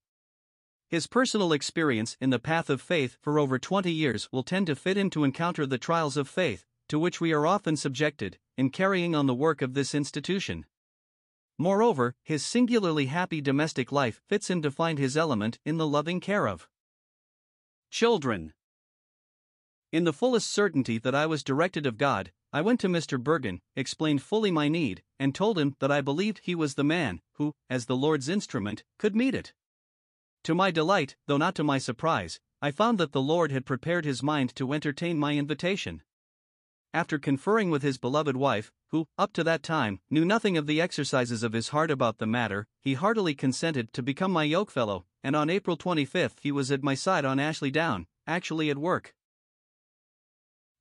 His 0.91 1.07
personal 1.07 1.55
experience 1.55 2.19
in 2.21 2.29
the 2.29 2.39
path 2.39 2.69
of 2.69 2.83
faith 2.83 3.17
for 3.23 3.39
over 3.39 3.59
20 3.59 3.91
years 3.91 4.29
will 4.31 4.43
tend 4.43 4.67
to 4.67 4.77
fit 4.77 4.99
him 4.99 5.09
to 5.09 5.25
encounter 5.25 5.65
the 5.65 5.79
trials 5.79 6.19
of 6.19 6.29
faith, 6.29 6.67
to 6.91 6.99
which 6.99 7.19
we 7.19 7.33
are 7.33 7.47
often 7.47 7.79
subjected, 7.79 8.37
in 8.59 8.69
carrying 8.69 9.15
on 9.15 9.27
the 9.27 9.35
work 9.35 9.63
of 9.63 9.73
this 9.73 9.95
institution. 9.95 10.67
Moreover, 11.59 12.17
his 12.23 12.45
singularly 12.45 13.07
happy 13.07 13.41
domestic 13.41 13.93
life 13.93 14.21
fits 14.27 14.51
him 14.51 14.61
to 14.63 14.71
find 14.71 14.99
his 14.99 15.17
element 15.17 15.59
in 15.65 15.77
the 15.77 15.87
loving 15.87 16.21
care 16.21 16.49
of 16.49 16.69
children. 17.91 18.53
In 19.93 20.03
the 20.03 20.13
fullest 20.13 20.51
certainty 20.51 20.99
that 20.99 21.15
I 21.15 21.27
was 21.27 21.45
directed 21.45 21.87
of 21.87 21.97
God, 21.97 22.33
I 22.53 22.61
went 22.61 22.81
to 22.81 22.89
Mr. 22.89 23.23
Bergin, 23.23 23.61
explained 23.77 24.23
fully 24.23 24.51
my 24.51 24.69
need, 24.69 25.05
and 25.19 25.33
told 25.35 25.59
him 25.59 25.77
that 25.79 25.93
I 25.93 26.01
believed 26.01 26.41
he 26.43 26.57
was 26.57 26.75
the 26.75 26.83
man 26.83 27.21
who, 27.35 27.55
as 27.71 27.87
the 27.87 27.97
Lord's 27.97 28.29
instrument, 28.29 28.83
could 28.99 29.15
meet 29.15 29.35
it. 29.35 29.53
To 30.45 30.55
my 30.55 30.73
delight, 30.73 31.15
though 31.27 31.37
not 31.37 31.55
to 31.55 31.65
my 31.65 31.79
surprise, 31.79 32.41
I 32.61 32.73
found 32.73 32.99
that 32.99 33.13
the 33.13 33.23
Lord 33.23 33.53
had 33.53 33.65
prepared 33.65 34.05
his 34.05 34.23
mind 34.23 34.57
to 34.57 34.73
entertain 34.73 35.19
my 35.19 35.37
invitation 35.37 36.03
after 36.95 37.19
conferring 37.19 37.71
with 37.71 37.83
his 37.83 37.99
beloved 37.99 38.37
wife, 38.37 38.71
who, 38.91 39.09
up 39.19 39.33
to 39.33 39.43
that 39.43 39.65
time, 39.65 39.99
knew 40.09 40.25
nothing 40.25 40.57
of 40.57 40.69
the 40.69 40.81
exercises 40.81 41.43
of 41.43 41.53
his 41.53 41.71
heart 41.71 41.91
about 41.91 42.19
the 42.19 42.27
matter, 42.27 42.69
he 42.81 42.95
heartily 42.95 43.35
consented 43.35 43.93
to 43.93 44.01
become 44.01 44.31
my 44.31 44.47
yokefellow, 44.47 45.03
and 45.25 45.35
on 45.35 45.51
April 45.51 45.77
25 45.77 46.37
he 46.41 46.53
was 46.53 46.71
at 46.71 46.85
my 46.85 46.95
side 46.95 47.25
on 47.25 47.41
Ashley 47.41 47.73
Down, 47.73 48.07
actually 48.29 48.71
at 48.71 48.79
work. 48.79 49.13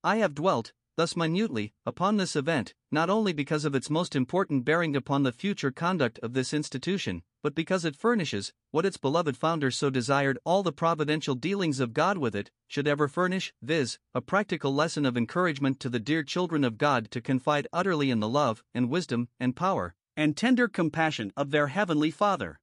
I 0.03 0.17
have 0.17 0.35
dwelt, 0.35 0.71
thus 0.95 1.15
minutely, 1.15 1.73
upon 1.85 2.17
this 2.17 2.35
event, 2.35 2.73
not 2.91 3.09
only 3.09 3.33
because 3.33 3.65
of 3.65 3.75
its 3.75 3.89
most 3.89 4.15
important 4.15 4.65
bearing 4.65 4.95
upon 4.95 5.23
the 5.23 5.31
future 5.31 5.71
conduct 5.71 6.19
of 6.19 6.33
this 6.33 6.53
institution, 6.53 7.23
but 7.41 7.55
because 7.55 7.83
it 7.83 7.95
furnishes, 7.95 8.53
what 8.71 8.85
its 8.85 8.97
beloved 8.97 9.35
founder 9.35 9.69
so 9.69 9.89
desired 9.89 10.37
all 10.45 10.63
the 10.63 10.71
providential 10.71 11.35
dealings 11.35 11.79
of 11.79 11.93
God 11.93 12.17
with 12.17 12.35
it 12.35 12.51
should 12.67 12.87
ever 12.87 13.07
furnish, 13.07 13.53
viz., 13.61 13.99
a 14.13 14.21
practical 14.21 14.73
lesson 14.73 15.05
of 15.05 15.17
encouragement 15.17 15.79
to 15.81 15.89
the 15.89 15.99
dear 15.99 16.23
children 16.23 16.63
of 16.63 16.77
God 16.77 17.11
to 17.11 17.21
confide 17.21 17.67
utterly 17.73 18.09
in 18.09 18.19
the 18.19 18.29
love, 18.29 18.63
and 18.73 18.89
wisdom, 18.89 19.27
and 19.39 19.55
power, 19.55 19.95
and 20.15 20.37
tender 20.37 20.67
compassion 20.67 21.33
of 21.35 21.51
their 21.51 21.67
Heavenly 21.67 22.11
Father. 22.11 22.59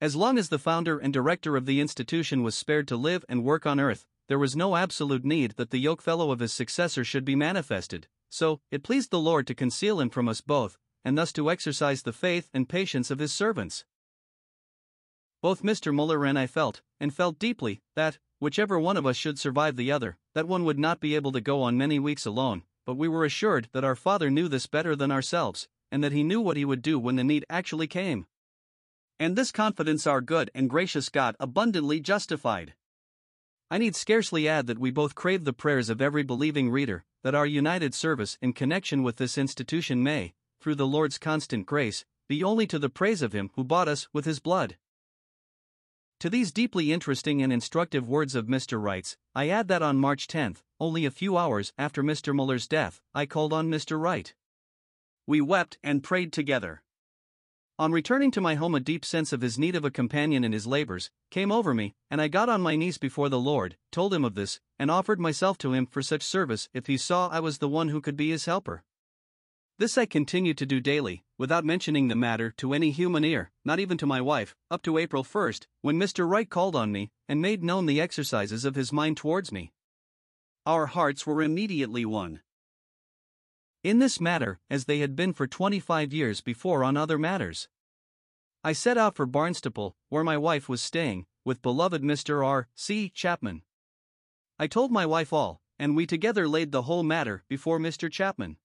As 0.00 0.14
long 0.14 0.38
as 0.38 0.48
the 0.48 0.58
founder 0.58 0.98
and 0.98 1.12
director 1.12 1.56
of 1.56 1.66
the 1.66 1.80
institution 1.80 2.42
was 2.42 2.54
spared 2.54 2.86
to 2.88 2.96
live 2.96 3.24
and 3.28 3.42
work 3.42 3.66
on 3.66 3.80
earth, 3.80 4.06
there 4.28 4.38
was 4.38 4.54
no 4.54 4.76
absolute 4.76 5.24
need 5.24 5.52
that 5.52 5.70
the 5.70 5.82
yokefellow 5.82 6.30
of 6.30 6.40
his 6.40 6.52
successor 6.52 7.02
should 7.02 7.24
be 7.24 7.34
manifested, 7.34 8.06
so 8.28 8.60
it 8.70 8.82
pleased 8.82 9.10
the 9.10 9.18
Lord 9.18 9.46
to 9.46 9.54
conceal 9.54 10.00
him 10.00 10.10
from 10.10 10.28
us 10.28 10.42
both, 10.42 10.76
and 11.04 11.16
thus 11.16 11.32
to 11.32 11.50
exercise 11.50 12.02
the 12.02 12.12
faith 12.12 12.50
and 12.52 12.68
patience 12.68 13.10
of 13.10 13.18
his 13.18 13.32
servants. 13.32 13.84
Both 15.40 15.62
Mr. 15.62 15.94
Muller 15.94 16.26
and 16.26 16.38
I 16.38 16.46
felt, 16.46 16.82
and 17.00 17.14
felt 17.14 17.38
deeply, 17.38 17.80
that, 17.96 18.18
whichever 18.38 18.78
one 18.78 18.96
of 18.96 19.06
us 19.06 19.16
should 19.16 19.38
survive 19.38 19.76
the 19.76 19.90
other, 19.90 20.18
that 20.34 20.48
one 20.48 20.64
would 20.64 20.78
not 20.78 21.00
be 21.00 21.14
able 21.14 21.32
to 21.32 21.40
go 21.40 21.62
on 21.62 21.78
many 21.78 21.98
weeks 21.98 22.26
alone, 22.26 22.64
but 22.84 22.96
we 22.96 23.08
were 23.08 23.24
assured 23.24 23.68
that 23.72 23.84
our 23.84 23.96
Father 23.96 24.30
knew 24.30 24.48
this 24.48 24.66
better 24.66 24.94
than 24.94 25.10
ourselves, 25.10 25.68
and 25.90 26.04
that 26.04 26.12
He 26.12 26.22
knew 26.22 26.40
what 26.40 26.56
He 26.56 26.64
would 26.64 26.82
do 26.82 26.98
when 26.98 27.16
the 27.16 27.24
need 27.24 27.46
actually 27.48 27.86
came. 27.86 28.26
And 29.18 29.36
this 29.36 29.50
confidence 29.50 30.06
our 30.06 30.20
good 30.20 30.50
and 30.54 30.68
gracious 30.68 31.08
God 31.08 31.34
abundantly 31.40 32.00
justified. 32.00 32.74
I 33.70 33.76
need 33.76 33.94
scarcely 33.94 34.48
add 34.48 34.66
that 34.66 34.78
we 34.78 34.90
both 34.90 35.14
crave 35.14 35.44
the 35.44 35.52
prayers 35.52 35.90
of 35.90 36.00
every 36.00 36.22
believing 36.22 36.70
reader, 36.70 37.04
that 37.22 37.34
our 37.34 37.44
united 37.44 37.94
service 37.94 38.38
in 38.40 38.54
connection 38.54 39.02
with 39.02 39.16
this 39.16 39.36
institution 39.36 40.02
may, 40.02 40.32
through 40.60 40.76
the 40.76 40.86
Lord's 40.86 41.18
constant 41.18 41.66
grace, 41.66 42.06
be 42.28 42.42
only 42.42 42.66
to 42.66 42.78
the 42.78 42.88
praise 42.88 43.20
of 43.20 43.34
Him 43.34 43.50
who 43.56 43.64
bought 43.64 43.88
us 43.88 44.08
with 44.12 44.24
His 44.24 44.40
blood. 44.40 44.78
To 46.20 46.30
these 46.30 46.50
deeply 46.50 46.92
interesting 46.92 47.42
and 47.42 47.52
instructive 47.52 48.08
words 48.08 48.34
of 48.34 48.46
Mr. 48.46 48.82
Wright's, 48.82 49.16
I 49.34 49.50
add 49.50 49.68
that 49.68 49.82
on 49.82 49.98
March 49.98 50.26
10, 50.26 50.56
only 50.80 51.04
a 51.04 51.10
few 51.10 51.36
hours 51.36 51.72
after 51.76 52.02
Mr. 52.02 52.34
Muller's 52.34 52.66
death, 52.66 53.00
I 53.14 53.26
called 53.26 53.52
on 53.52 53.70
Mr. 53.70 54.00
Wright. 54.00 54.34
We 55.26 55.40
wept 55.42 55.78
and 55.82 56.02
prayed 56.02 56.32
together. 56.32 56.82
On 57.80 57.92
returning 57.92 58.32
to 58.32 58.40
my 58.40 58.56
home, 58.56 58.74
a 58.74 58.80
deep 58.80 59.04
sense 59.04 59.32
of 59.32 59.40
his 59.40 59.56
need 59.56 59.76
of 59.76 59.84
a 59.84 59.90
companion 59.90 60.42
in 60.42 60.50
his 60.50 60.66
labors 60.66 61.12
came 61.30 61.52
over 61.52 61.72
me, 61.72 61.94
and 62.10 62.20
I 62.20 62.26
got 62.26 62.48
on 62.48 62.60
my 62.60 62.74
knees 62.74 62.98
before 62.98 63.28
the 63.28 63.38
Lord, 63.38 63.76
told 63.92 64.12
him 64.12 64.24
of 64.24 64.34
this, 64.34 64.58
and 64.80 64.90
offered 64.90 65.20
myself 65.20 65.58
to 65.58 65.72
him 65.74 65.86
for 65.86 66.02
such 66.02 66.24
service 66.24 66.68
if 66.74 66.88
he 66.88 66.96
saw 66.96 67.28
I 67.28 67.38
was 67.38 67.58
the 67.58 67.68
one 67.68 67.90
who 67.90 68.00
could 68.00 68.16
be 68.16 68.30
his 68.30 68.46
helper. 68.46 68.82
This 69.78 69.96
I 69.96 70.06
continued 70.06 70.58
to 70.58 70.66
do 70.66 70.80
daily, 70.80 71.22
without 71.38 71.64
mentioning 71.64 72.08
the 72.08 72.16
matter 72.16 72.50
to 72.56 72.72
any 72.72 72.90
human 72.90 73.24
ear, 73.24 73.52
not 73.64 73.78
even 73.78 73.96
to 73.98 74.06
my 74.06 74.20
wife, 74.20 74.56
up 74.72 74.82
to 74.82 74.98
April 74.98 75.22
1st, 75.22 75.68
when 75.80 76.00
Mr. 76.00 76.28
Wright 76.28 76.50
called 76.50 76.74
on 76.74 76.90
me 76.90 77.12
and 77.28 77.40
made 77.40 77.62
known 77.62 77.86
the 77.86 78.00
exercises 78.00 78.64
of 78.64 78.74
his 78.74 78.92
mind 78.92 79.16
towards 79.16 79.52
me. 79.52 79.70
Our 80.66 80.86
hearts 80.86 81.24
were 81.24 81.42
immediately 81.42 82.04
one. 82.04 82.40
In 83.84 84.00
this 84.00 84.20
matter, 84.20 84.58
as 84.68 84.86
they 84.86 84.98
had 84.98 85.14
been 85.14 85.32
for 85.32 85.46
25 85.46 86.12
years 86.12 86.40
before 86.40 86.82
on 86.82 86.96
other 86.96 87.16
matters. 87.16 87.68
I 88.64 88.72
set 88.72 88.98
out 88.98 89.14
for 89.14 89.24
Barnstaple, 89.24 89.94
where 90.08 90.24
my 90.24 90.36
wife 90.36 90.68
was 90.68 90.82
staying, 90.82 91.26
with 91.44 91.62
beloved 91.62 92.02
Mr. 92.02 92.44
R. 92.44 92.66
C. 92.74 93.08
Chapman. 93.08 93.62
I 94.58 94.66
told 94.66 94.90
my 94.90 95.06
wife 95.06 95.32
all, 95.32 95.60
and 95.78 95.94
we 95.94 96.06
together 96.06 96.48
laid 96.48 96.72
the 96.72 96.82
whole 96.82 97.04
matter 97.04 97.44
before 97.48 97.78
Mr. 97.78 98.10
Chapman. 98.10 98.56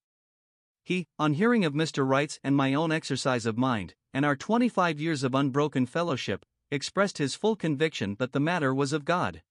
He, 0.84 1.08
on 1.20 1.34
hearing 1.34 1.64
of 1.64 1.74
Mr. 1.74 2.08
Wright's 2.08 2.40
and 2.44 2.58
my 2.58 2.74
own 2.74 2.92
exercise 2.92 3.46
of 3.46 3.56
mind, 3.56 3.94
and 4.16 4.26
our 4.26 4.36
25 4.36 5.00
years 5.00 5.24
of 5.24 5.36
unbroken 5.36 5.86
fellowship, 5.86 6.44
expressed 6.72 7.20
his 7.20 7.36
full 7.36 7.56
conviction 7.56 8.16
that 8.18 8.32
the 8.32 8.40
matter 8.40 8.74
was 8.74 8.92
of 8.92 9.06
God. 9.06 9.44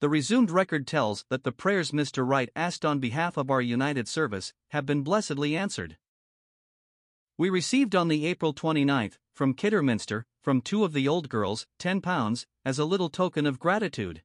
The 0.00 0.08
resumed 0.08 0.50
record 0.50 0.86
tells 0.86 1.24
that 1.30 1.44
the 1.44 1.52
prayers 1.52 1.92
Mr. 1.92 2.26
Wright 2.26 2.50
asked 2.54 2.84
on 2.84 2.98
behalf 2.98 3.36
of 3.36 3.50
our 3.50 3.62
united 3.62 4.08
service 4.08 4.52
have 4.68 4.86
been 4.86 5.02
blessedly 5.02 5.56
answered. 5.56 5.96
We 7.38 7.50
received 7.50 7.94
on 7.96 8.08
the 8.08 8.26
April 8.26 8.54
29th, 8.54 9.18
from 9.34 9.54
Kidderminster, 9.54 10.26
from 10.42 10.60
two 10.60 10.84
of 10.84 10.92
the 10.92 11.08
old 11.08 11.28
girls, 11.28 11.66
£10, 11.80 12.46
as 12.64 12.78
a 12.78 12.84
little 12.84 13.08
token 13.08 13.46
of 13.46 13.58
gratitude. 13.58 14.22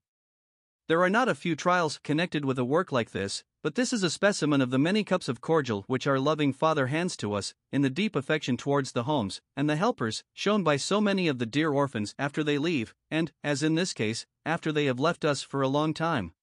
There 0.88 1.02
are 1.02 1.10
not 1.10 1.30
a 1.30 1.36
few 1.36 1.56
trials 1.56 2.00
connected 2.04 2.46
with 2.46 2.60
a 2.60 2.66
work 2.66 2.92
like 2.92 3.12
this, 3.12 3.44
but 3.62 3.76
this 3.76 3.92
is 3.92 4.04
a 4.04 4.10
specimen 4.10 4.62
of 4.62 4.70
the 4.70 4.80
many 4.80 5.04
cups 5.04 5.28
of 5.28 5.42
cordial 5.42 5.84
which 5.88 6.08
our 6.08 6.20
loving 6.20 6.54
Father 6.54 6.88
hands 6.88 7.18
to 7.18 7.34
us, 7.34 7.54
in 7.72 7.82
the 7.82 7.90
deep 7.90 8.16
affection 8.16 8.56
towards 8.56 8.94
the 8.94 9.04
homes 9.04 9.42
and 9.56 9.70
the 9.70 9.76
helpers 9.76 10.24
shown 10.34 10.64
by 10.64 10.78
so 10.78 11.02
many 11.02 11.28
of 11.28 11.40
the 11.40 11.46
dear 11.46 11.72
orphans 11.72 12.16
after 12.18 12.44
they 12.44 12.58
leave, 12.58 12.96
and, 13.12 13.32
as 13.44 13.62
in 13.62 13.76
this 13.76 13.94
case, 13.94 14.26
after 14.46 14.72
they 14.72 14.86
have 14.86 15.00
left 15.00 15.26
us 15.26 15.44
for 15.44 15.62
a 15.62 15.68
long 15.68 15.94
time. 15.94 16.34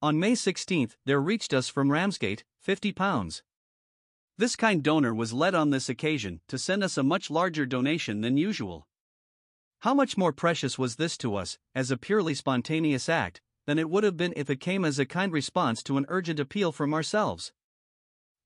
On 0.00 0.18
May 0.18 0.34
16, 0.34 0.90
there 1.04 1.20
reached 1.20 1.52
us 1.52 1.68
from 1.68 1.92
Ramsgate 1.92 2.44
£50. 2.66 3.42
This 4.38 4.56
kind 4.56 4.82
donor 4.82 5.14
was 5.14 5.34
led 5.34 5.54
on 5.54 5.70
this 5.70 5.88
occasion 5.88 6.40
to 6.48 6.58
send 6.58 6.82
us 6.82 6.96
a 6.96 7.02
much 7.02 7.30
larger 7.30 7.66
donation 7.66 8.22
than 8.22 8.38
usual. 8.38 8.88
How 9.80 9.92
much 9.92 10.16
more 10.16 10.32
precious 10.32 10.78
was 10.78 10.96
this 10.96 11.18
to 11.18 11.36
us, 11.36 11.58
as 11.74 11.90
a 11.90 11.96
purely 11.98 12.34
spontaneous 12.34 13.08
act, 13.08 13.42
than 13.66 13.78
it 13.78 13.90
would 13.90 14.04
have 14.04 14.16
been 14.16 14.32
if 14.36 14.50
it 14.50 14.60
came 14.60 14.84
as 14.84 14.98
a 14.98 15.06
kind 15.06 15.32
response 15.32 15.82
to 15.82 15.96
an 15.96 16.06
urgent 16.08 16.40
appeal 16.40 16.72
from 16.72 16.92
ourselves. 16.92 17.52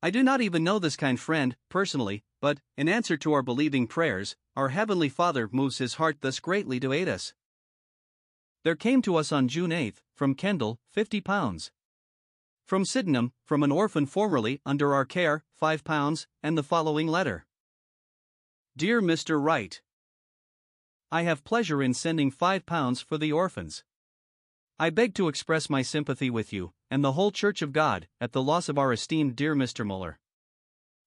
I 0.02 0.10
do 0.10 0.22
not 0.22 0.40
even 0.40 0.62
know 0.62 0.78
this 0.78 0.96
kind 0.96 1.18
friend, 1.18 1.56
personally, 1.68 2.22
but, 2.40 2.60
in 2.76 2.88
answer 2.88 3.16
to 3.16 3.32
our 3.32 3.42
believing 3.42 3.86
prayers, 3.86 4.36
our 4.54 4.68
Heavenly 4.68 5.08
Father 5.08 5.48
moves 5.50 5.78
His 5.78 5.94
heart 5.94 6.18
thus 6.20 6.38
greatly 6.38 6.78
to 6.80 6.92
aid 6.92 7.08
us. 7.08 7.32
There 8.62 8.76
came 8.76 9.00
to 9.02 9.16
us 9.16 9.32
on 9.32 9.48
June 9.48 9.72
8, 9.72 10.02
from 10.14 10.34
Kendal, 10.34 10.78
£50. 10.94 11.70
From 12.66 12.84
Sydenham, 12.84 13.32
from 13.44 13.62
an 13.62 13.72
orphan 13.72 14.06
formerly 14.06 14.60
under 14.66 14.92
our 14.92 15.04
care, 15.04 15.44
£5, 15.60 16.26
and 16.42 16.58
the 16.58 16.62
following 16.62 17.06
letter 17.06 17.46
Dear 18.76 19.00
Mr. 19.00 19.42
Wright, 19.42 19.80
I 21.10 21.22
have 21.22 21.44
pleasure 21.44 21.82
in 21.82 21.94
sending 21.94 22.30
£5 22.30 23.04
for 23.04 23.16
the 23.16 23.32
orphans. 23.32 23.84
I 24.78 24.90
beg 24.90 25.14
to 25.14 25.28
express 25.28 25.70
my 25.70 25.80
sympathy 25.80 26.28
with 26.28 26.52
you, 26.52 26.74
and 26.90 27.02
the 27.02 27.12
whole 27.12 27.30
Church 27.30 27.62
of 27.62 27.72
God, 27.72 28.08
at 28.20 28.32
the 28.32 28.42
loss 28.42 28.68
of 28.68 28.76
our 28.76 28.92
esteemed 28.92 29.34
dear 29.34 29.54
Mr. 29.54 29.86
Muller. 29.86 30.18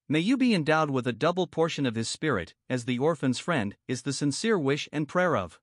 May 0.07 0.21
you 0.21 0.37
be 0.37 0.55
endowed 0.55 0.89
with 0.89 1.05
a 1.05 1.13
double 1.13 1.45
portion 1.45 1.85
of 1.85 1.93
his 1.93 2.09
spirit, 2.09 2.55
as 2.67 2.85
the 2.85 2.97
orphan's 2.97 3.37
friend, 3.37 3.77
is 3.87 4.01
the 4.01 4.11
sincere 4.11 4.57
wish 4.57 4.89
and 4.91 5.07
prayer 5.07 5.37
of 5.37 5.59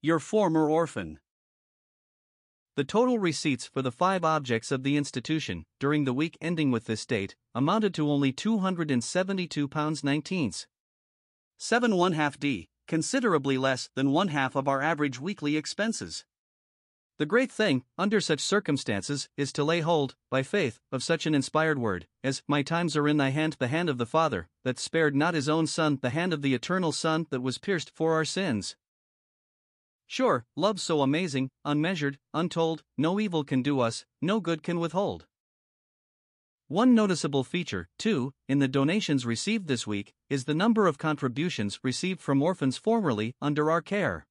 your 0.00 0.18
former 0.18 0.70
orphan. 0.70 1.20
The 2.76 2.84
total 2.84 3.18
receipts 3.18 3.66
for 3.66 3.82
the 3.82 3.92
five 3.92 4.24
objects 4.24 4.72
of 4.72 4.82
the 4.82 4.96
institution, 4.96 5.66
during 5.80 6.04
the 6.04 6.14
week 6.14 6.38
ending 6.40 6.70
with 6.70 6.86
this 6.86 7.04
date, 7.04 7.36
amounted 7.54 7.92
to 7.94 8.10
only 8.10 8.32
£272.19. 8.32 10.66
7 11.58 11.94
1 11.94 12.12
half 12.12 12.40
D, 12.40 12.70
considerably 12.88 13.58
less 13.58 13.90
than 13.94 14.12
one 14.12 14.28
half 14.28 14.56
of 14.56 14.66
our 14.66 14.80
average 14.80 15.20
weekly 15.20 15.58
expenses. 15.58 16.24
The 17.20 17.26
great 17.26 17.52
thing, 17.52 17.84
under 17.98 18.18
such 18.18 18.40
circumstances, 18.40 19.28
is 19.36 19.52
to 19.52 19.62
lay 19.62 19.80
hold, 19.80 20.16
by 20.30 20.42
faith, 20.42 20.80
of 20.90 21.02
such 21.02 21.26
an 21.26 21.34
inspired 21.34 21.78
word, 21.78 22.06
as, 22.24 22.42
My 22.48 22.62
times 22.62 22.96
are 22.96 23.06
in 23.06 23.18
thy 23.18 23.28
hand, 23.28 23.56
the 23.58 23.68
hand 23.68 23.90
of 23.90 23.98
the 23.98 24.06
Father, 24.06 24.48
that 24.64 24.78
spared 24.78 25.14
not 25.14 25.34
his 25.34 25.46
own 25.46 25.66
Son, 25.66 25.98
the 26.00 26.08
hand 26.08 26.32
of 26.32 26.40
the 26.40 26.54
eternal 26.54 26.92
Son 26.92 27.26
that 27.28 27.42
was 27.42 27.58
pierced 27.58 27.90
for 27.94 28.14
our 28.14 28.24
sins. 28.24 28.74
Sure, 30.06 30.46
love 30.56 30.80
so 30.80 31.02
amazing, 31.02 31.50
unmeasured, 31.62 32.16
untold, 32.32 32.84
no 32.96 33.20
evil 33.20 33.44
can 33.44 33.60
do 33.60 33.80
us, 33.80 34.06
no 34.22 34.40
good 34.40 34.62
can 34.62 34.80
withhold. 34.80 35.26
One 36.68 36.94
noticeable 36.94 37.44
feature, 37.44 37.90
too, 37.98 38.32
in 38.48 38.60
the 38.60 38.66
donations 38.66 39.26
received 39.26 39.66
this 39.66 39.86
week, 39.86 40.14
is 40.30 40.46
the 40.46 40.54
number 40.54 40.86
of 40.86 40.96
contributions 40.96 41.80
received 41.82 42.22
from 42.22 42.40
orphans 42.40 42.78
formerly 42.78 43.34
under 43.42 43.70
our 43.70 43.82
care. 43.82 44.26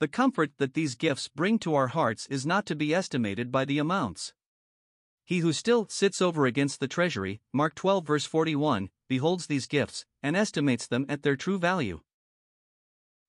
The 0.00 0.08
comfort 0.08 0.52
that 0.58 0.74
these 0.74 0.94
gifts 0.94 1.26
bring 1.26 1.58
to 1.60 1.74
our 1.74 1.88
hearts 1.88 2.26
is 2.28 2.46
not 2.46 2.66
to 2.66 2.76
be 2.76 2.94
estimated 2.94 3.50
by 3.50 3.64
the 3.64 3.78
amounts. 3.78 4.32
He 5.24 5.40
who 5.40 5.52
still 5.52 5.88
sits 5.88 6.22
over 6.22 6.46
against 6.46 6.78
the 6.78 6.88
treasury, 6.88 7.40
Mark 7.52 7.74
12 7.74 8.06
verse 8.06 8.24
41, 8.24 8.90
beholds 9.08 9.46
these 9.46 9.66
gifts, 9.66 10.06
and 10.22 10.36
estimates 10.36 10.86
them 10.86 11.04
at 11.08 11.22
their 11.22 11.36
true 11.36 11.58
value. 11.58 12.00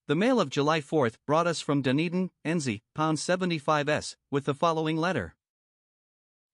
The 0.05 0.15
mail 0.15 0.39
of 0.39 0.49
July 0.51 0.79
4 0.79 1.09
brought 1.25 1.47
us 1.47 1.59
from 1.59 1.81
Dunedin, 1.81 2.29
NZ, 2.45 2.81
pound 2.93 3.17
75s, 3.17 4.15
with 4.29 4.45
the 4.45 4.53
following 4.53 4.95
letter. 4.95 5.35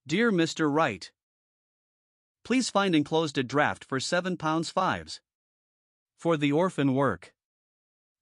Dear 0.07 0.31
Mr. 0.31 0.73
Wright, 0.73 1.11
Please 2.45 2.69
find 2.69 2.95
enclosed 2.95 3.37
a 3.37 3.43
draft 3.43 3.83
for 3.83 3.99
7 3.99 4.37
pounds 4.37 4.71
5s. 4.71 5.19
For 6.15 6.37
the 6.37 6.53
orphan 6.53 6.93
work. 6.93 7.34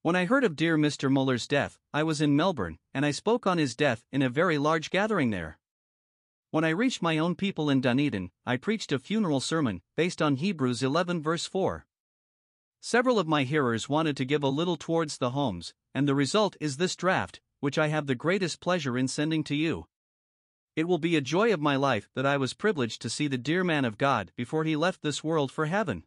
When 0.03 0.17
I 0.17 0.25
heard 0.25 0.43
of 0.43 0.57
dear 0.57 0.77
Mr. 0.77 1.09
Muller's 1.09 1.47
death, 1.47 1.79
I 1.93 2.03
was 2.03 2.19
in 2.19 2.35
Melbourne, 2.35 2.77
and 2.93 3.05
I 3.05 3.11
spoke 3.11 3.47
on 3.47 3.57
his 3.57 3.73
death 3.73 4.03
in 4.11 4.21
a 4.21 4.27
very 4.27 4.57
large 4.57 4.89
gathering 4.89 5.29
there. 5.29 5.59
When 6.51 6.65
I 6.65 6.71
reached 6.71 7.01
my 7.01 7.17
own 7.17 7.35
people 7.35 7.69
in 7.69 7.79
Dunedin, 7.79 8.29
I 8.45 8.57
preached 8.57 8.91
a 8.91 8.99
funeral 8.99 9.39
sermon, 9.39 9.81
based 9.95 10.21
on 10.21 10.35
Hebrews 10.35 10.83
11 10.83 11.21
verse 11.21 11.45
4. 11.45 11.85
Several 12.81 13.17
of 13.17 13.29
my 13.29 13.43
hearers 13.43 13.87
wanted 13.87 14.17
to 14.17 14.25
give 14.25 14.43
a 14.43 14.49
little 14.49 14.75
towards 14.75 15.19
the 15.19 15.29
homes, 15.29 15.73
and 15.93 16.05
the 16.05 16.15
result 16.15 16.57
is 16.59 16.75
this 16.75 16.97
draft, 16.97 17.39
which 17.61 17.77
I 17.77 17.87
have 17.87 18.05
the 18.05 18.13
greatest 18.13 18.59
pleasure 18.59 18.97
in 18.97 19.07
sending 19.07 19.41
to 19.45 19.55
you. 19.55 19.87
It 20.75 20.85
will 20.85 20.97
be 20.97 21.15
a 21.15 21.21
joy 21.21 21.53
of 21.53 21.61
my 21.61 21.77
life 21.77 22.09
that 22.13 22.25
I 22.25 22.35
was 22.35 22.53
privileged 22.53 23.01
to 23.03 23.09
see 23.09 23.29
the 23.29 23.37
dear 23.37 23.63
man 23.63 23.85
of 23.85 23.97
God 23.97 24.33
before 24.35 24.65
he 24.65 24.75
left 24.75 25.01
this 25.01 25.23
world 25.23 25.49
for 25.49 25.67
heaven. 25.67 26.03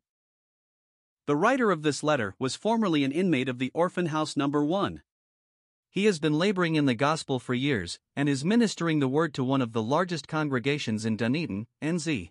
The 1.26 1.34
writer 1.34 1.72
of 1.72 1.82
this 1.82 2.04
letter 2.04 2.36
was 2.38 2.54
formerly 2.54 3.02
an 3.02 3.10
inmate 3.10 3.48
of 3.48 3.58
the 3.58 3.72
Orphan 3.74 4.06
House 4.06 4.36
Number 4.36 4.64
1. 4.64 5.02
He 5.90 6.04
has 6.04 6.20
been 6.20 6.38
laboring 6.38 6.76
in 6.76 6.86
the 6.86 6.94
gospel 6.94 7.40
for 7.40 7.52
years 7.52 7.98
and 8.14 8.28
is 8.28 8.44
ministering 8.44 9.00
the 9.00 9.08
word 9.08 9.34
to 9.34 9.42
one 9.42 9.60
of 9.60 9.72
the 9.72 9.82
largest 9.82 10.28
congregations 10.28 11.04
in 11.04 11.16
Dunedin, 11.16 11.66
NZ. 11.82 12.30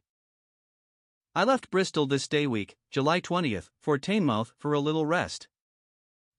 I 1.36 1.44
left 1.44 1.70
Bristol 1.70 2.08
this 2.08 2.26
day 2.30 2.48
week, 2.48 2.78
July 2.90 3.20
20th, 3.20 3.70
for 3.82 4.00
Teignmouth 4.00 4.54
for 4.58 4.72
a 4.72 4.80
little 4.80 5.06
rest. 5.06 5.50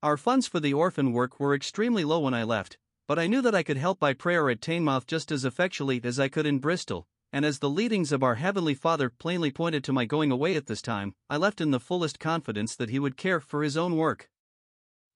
Our 0.03 0.17
funds 0.17 0.47
for 0.47 0.59
the 0.59 0.73
orphan 0.73 1.13
work 1.13 1.39
were 1.39 1.55
extremely 1.55 2.05
low 2.05 2.21
when 2.21 2.33
I 2.33 2.45
left, 2.45 2.79
but 3.07 3.19
I 3.19 3.27
knew 3.27 3.43
that 3.43 3.55
I 3.55 3.65
could 3.65 3.77
help 3.77 4.01
by 4.01 4.15
prayer 4.15 4.49
at 4.49 4.63
Teignmouth 4.63 5.07
just 5.07 5.31
as 5.31 5.45
effectually 5.45 6.01
as 6.03 6.19
I 6.19 6.29
could 6.29 6.47
in 6.47 6.59
Bristol, 6.61 7.07
and 7.33 7.45
as 7.45 7.59
the 7.59 7.71
leadings 7.71 8.13
of 8.13 8.23
our 8.23 8.37
Heavenly 8.37 8.75
Father 8.75 9.11
plainly 9.11 9.51
pointed 9.51 9.85
to 9.85 9.93
my 9.93 10.05
going 10.05 10.31
away 10.31 10.55
at 10.55 10.67
this 10.67 10.83
time, 10.83 11.15
I 11.29 11.37
left 11.37 11.61
in 11.61 11.71
the 11.71 11.81
fullest 11.81 12.19
confidence 12.19 12.77
that 12.77 12.91
He 12.91 12.99
would 12.99 13.17
care 13.17 13.41
for 13.41 13.63
His 13.63 13.77
own 13.77 13.97
work. 13.97 14.31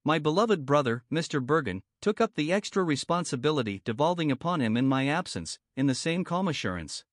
My 0.02 0.18
beloved 0.18 0.64
brother, 0.64 1.04
Mr. 1.12 1.44
Bergin, 1.44 1.82
took 2.00 2.22
up 2.22 2.34
the 2.34 2.52
extra 2.52 2.82
responsibility 2.82 3.82
devolving 3.84 4.32
upon 4.32 4.60
him 4.60 4.74
in 4.76 4.88
my 4.88 5.06
absence, 5.06 5.58
in 5.76 5.86
the 5.86 5.94
same 5.94 6.24
calm 6.24 6.48
assurance. 6.48 7.04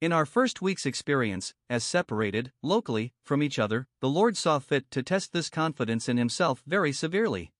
In 0.00 0.12
our 0.12 0.26
first 0.26 0.60
week's 0.60 0.84
experience, 0.84 1.54
as 1.70 1.84
separated, 1.84 2.52
locally, 2.62 3.14
from 3.24 3.42
each 3.42 3.58
other, 3.58 3.88
the 4.00 4.10
Lord 4.10 4.36
saw 4.36 4.58
fit 4.58 4.90
to 4.90 5.02
test 5.02 5.32
this 5.32 5.48
confidence 5.48 6.06
in 6.06 6.18
Himself 6.18 6.62
very 6.66 6.92
severely. 6.92 7.52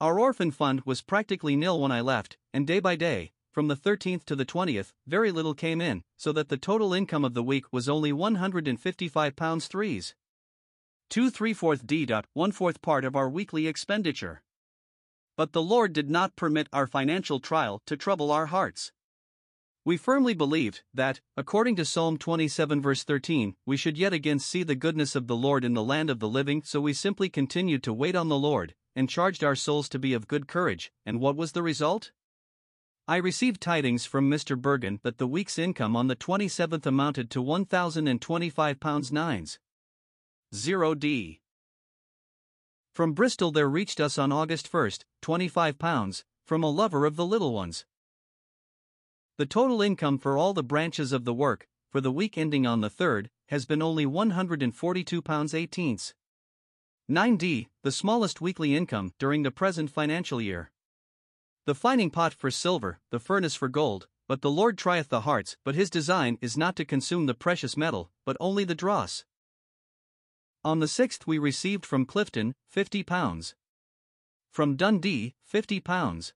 Our 0.00 0.20
orphan 0.20 0.52
fund 0.52 0.82
was 0.84 1.02
practically 1.02 1.56
nil 1.56 1.80
when 1.80 1.92
I 1.92 2.00
left, 2.00 2.38
and 2.54 2.66
day 2.66 2.78
by 2.78 2.94
day, 2.94 3.32
from 3.52 3.68
the 3.68 3.76
13th 3.76 4.24
to 4.24 4.34
the 4.34 4.46
20th, 4.46 4.92
very 5.06 5.30
little 5.30 5.54
came 5.54 5.80
in, 5.80 6.02
so 6.16 6.32
that 6.32 6.48
the 6.48 6.56
total 6.56 6.94
income 6.94 7.24
of 7.24 7.34
the 7.34 7.42
week 7.42 7.66
was 7.70 7.88
only 7.88 8.10
£155 8.10 9.68
threes. 9.68 10.14
2 11.10 11.28
3 11.28 11.52
fourth 11.52 11.86
D. 11.86 12.08
1 12.32 12.52
fourth 12.52 12.80
part 12.80 13.04
of 13.04 13.14
our 13.14 13.28
weekly 13.28 13.66
expenditure. 13.66 14.42
But 15.36 15.52
the 15.52 15.62
Lord 15.62 15.92
did 15.92 16.08
not 16.08 16.34
permit 16.34 16.68
our 16.72 16.86
financial 16.86 17.38
trial 17.38 17.82
to 17.86 17.96
trouble 17.96 18.30
our 18.30 18.46
hearts. 18.46 18.92
We 19.84 19.96
firmly 19.96 20.32
believed 20.32 20.82
that, 20.94 21.20
according 21.36 21.76
to 21.76 21.84
Psalm 21.84 22.16
27, 22.16 22.80
verse 22.80 23.04
13, 23.04 23.56
we 23.66 23.76
should 23.76 23.98
yet 23.98 24.12
again 24.12 24.38
see 24.38 24.62
the 24.62 24.74
goodness 24.74 25.14
of 25.14 25.26
the 25.26 25.36
Lord 25.36 25.64
in 25.64 25.74
the 25.74 25.82
land 25.82 26.08
of 26.08 26.20
the 26.20 26.28
living, 26.28 26.62
so 26.64 26.80
we 26.80 26.92
simply 26.92 27.28
continued 27.28 27.82
to 27.82 27.92
wait 27.92 28.14
on 28.14 28.28
the 28.28 28.38
Lord, 28.38 28.74
and 28.94 29.08
charged 29.08 29.42
our 29.42 29.56
souls 29.56 29.88
to 29.90 29.98
be 29.98 30.14
of 30.14 30.28
good 30.28 30.46
courage. 30.46 30.92
And 31.04 31.20
what 31.20 31.36
was 31.36 31.52
the 31.52 31.62
result? 31.62 32.12
I 33.08 33.16
received 33.16 33.60
tidings 33.60 34.06
from 34.06 34.30
Mr. 34.30 34.56
Bergin 34.56 35.00
that 35.02 35.18
the 35.18 35.26
week's 35.26 35.58
income 35.58 35.96
on 35.96 36.06
the 36.06 36.14
27th 36.14 36.86
amounted 36.86 37.30
to 37.30 37.42
£1,025 37.42 39.12
nines. 39.12 39.58
0d. 40.54 41.40
From 42.94 43.12
Bristol 43.12 43.50
there 43.50 43.68
reached 43.68 44.00
us 44.00 44.18
on 44.18 44.30
August 44.30 44.70
1st, 44.70 45.02
25 45.20 45.78
pounds, 45.78 46.24
from 46.44 46.62
a 46.62 46.70
lover 46.70 47.04
of 47.04 47.16
the 47.16 47.26
little 47.26 47.52
ones. 47.52 47.86
The 49.38 49.46
total 49.46 49.82
income 49.82 50.18
for 50.18 50.36
all 50.36 50.52
the 50.52 50.62
branches 50.62 51.12
of 51.12 51.24
the 51.24 51.34
work, 51.34 51.66
for 51.90 52.00
the 52.00 52.12
week 52.12 52.36
ending 52.38 52.66
on 52.66 52.82
the 52.82 52.90
3rd, 52.90 53.28
has 53.48 53.66
been 53.66 53.82
only 53.82 54.06
142 54.06 55.22
pounds 55.22 55.54
18. 55.54 55.98
9d, 57.10 57.66
the 57.82 57.92
smallest 57.92 58.40
weekly 58.40 58.76
income 58.76 59.12
during 59.18 59.42
the 59.42 59.50
present 59.50 59.90
financial 59.90 60.40
year. 60.40 60.71
The 61.64 61.76
fining 61.76 62.10
pot 62.10 62.34
for 62.34 62.50
silver, 62.50 62.98
the 63.10 63.20
furnace 63.20 63.54
for 63.54 63.68
gold, 63.68 64.08
but 64.26 64.42
the 64.42 64.50
Lord 64.50 64.76
trieth 64.76 65.08
the 65.10 65.20
hearts, 65.20 65.56
but 65.64 65.76
his 65.76 65.90
design 65.90 66.36
is 66.40 66.56
not 66.56 66.74
to 66.74 66.84
consume 66.84 67.26
the 67.26 67.34
precious 67.34 67.76
metal, 67.76 68.10
but 68.24 68.36
only 68.40 68.64
the 68.64 68.74
dross. 68.74 69.24
On 70.64 70.80
the 70.80 70.86
6th, 70.86 71.24
we 71.24 71.38
received 71.38 71.86
from 71.86 72.04
Clifton 72.04 72.56
£50. 72.74 73.54
From 74.50 74.74
Dundee, 74.74 75.34
£50. 75.48 76.32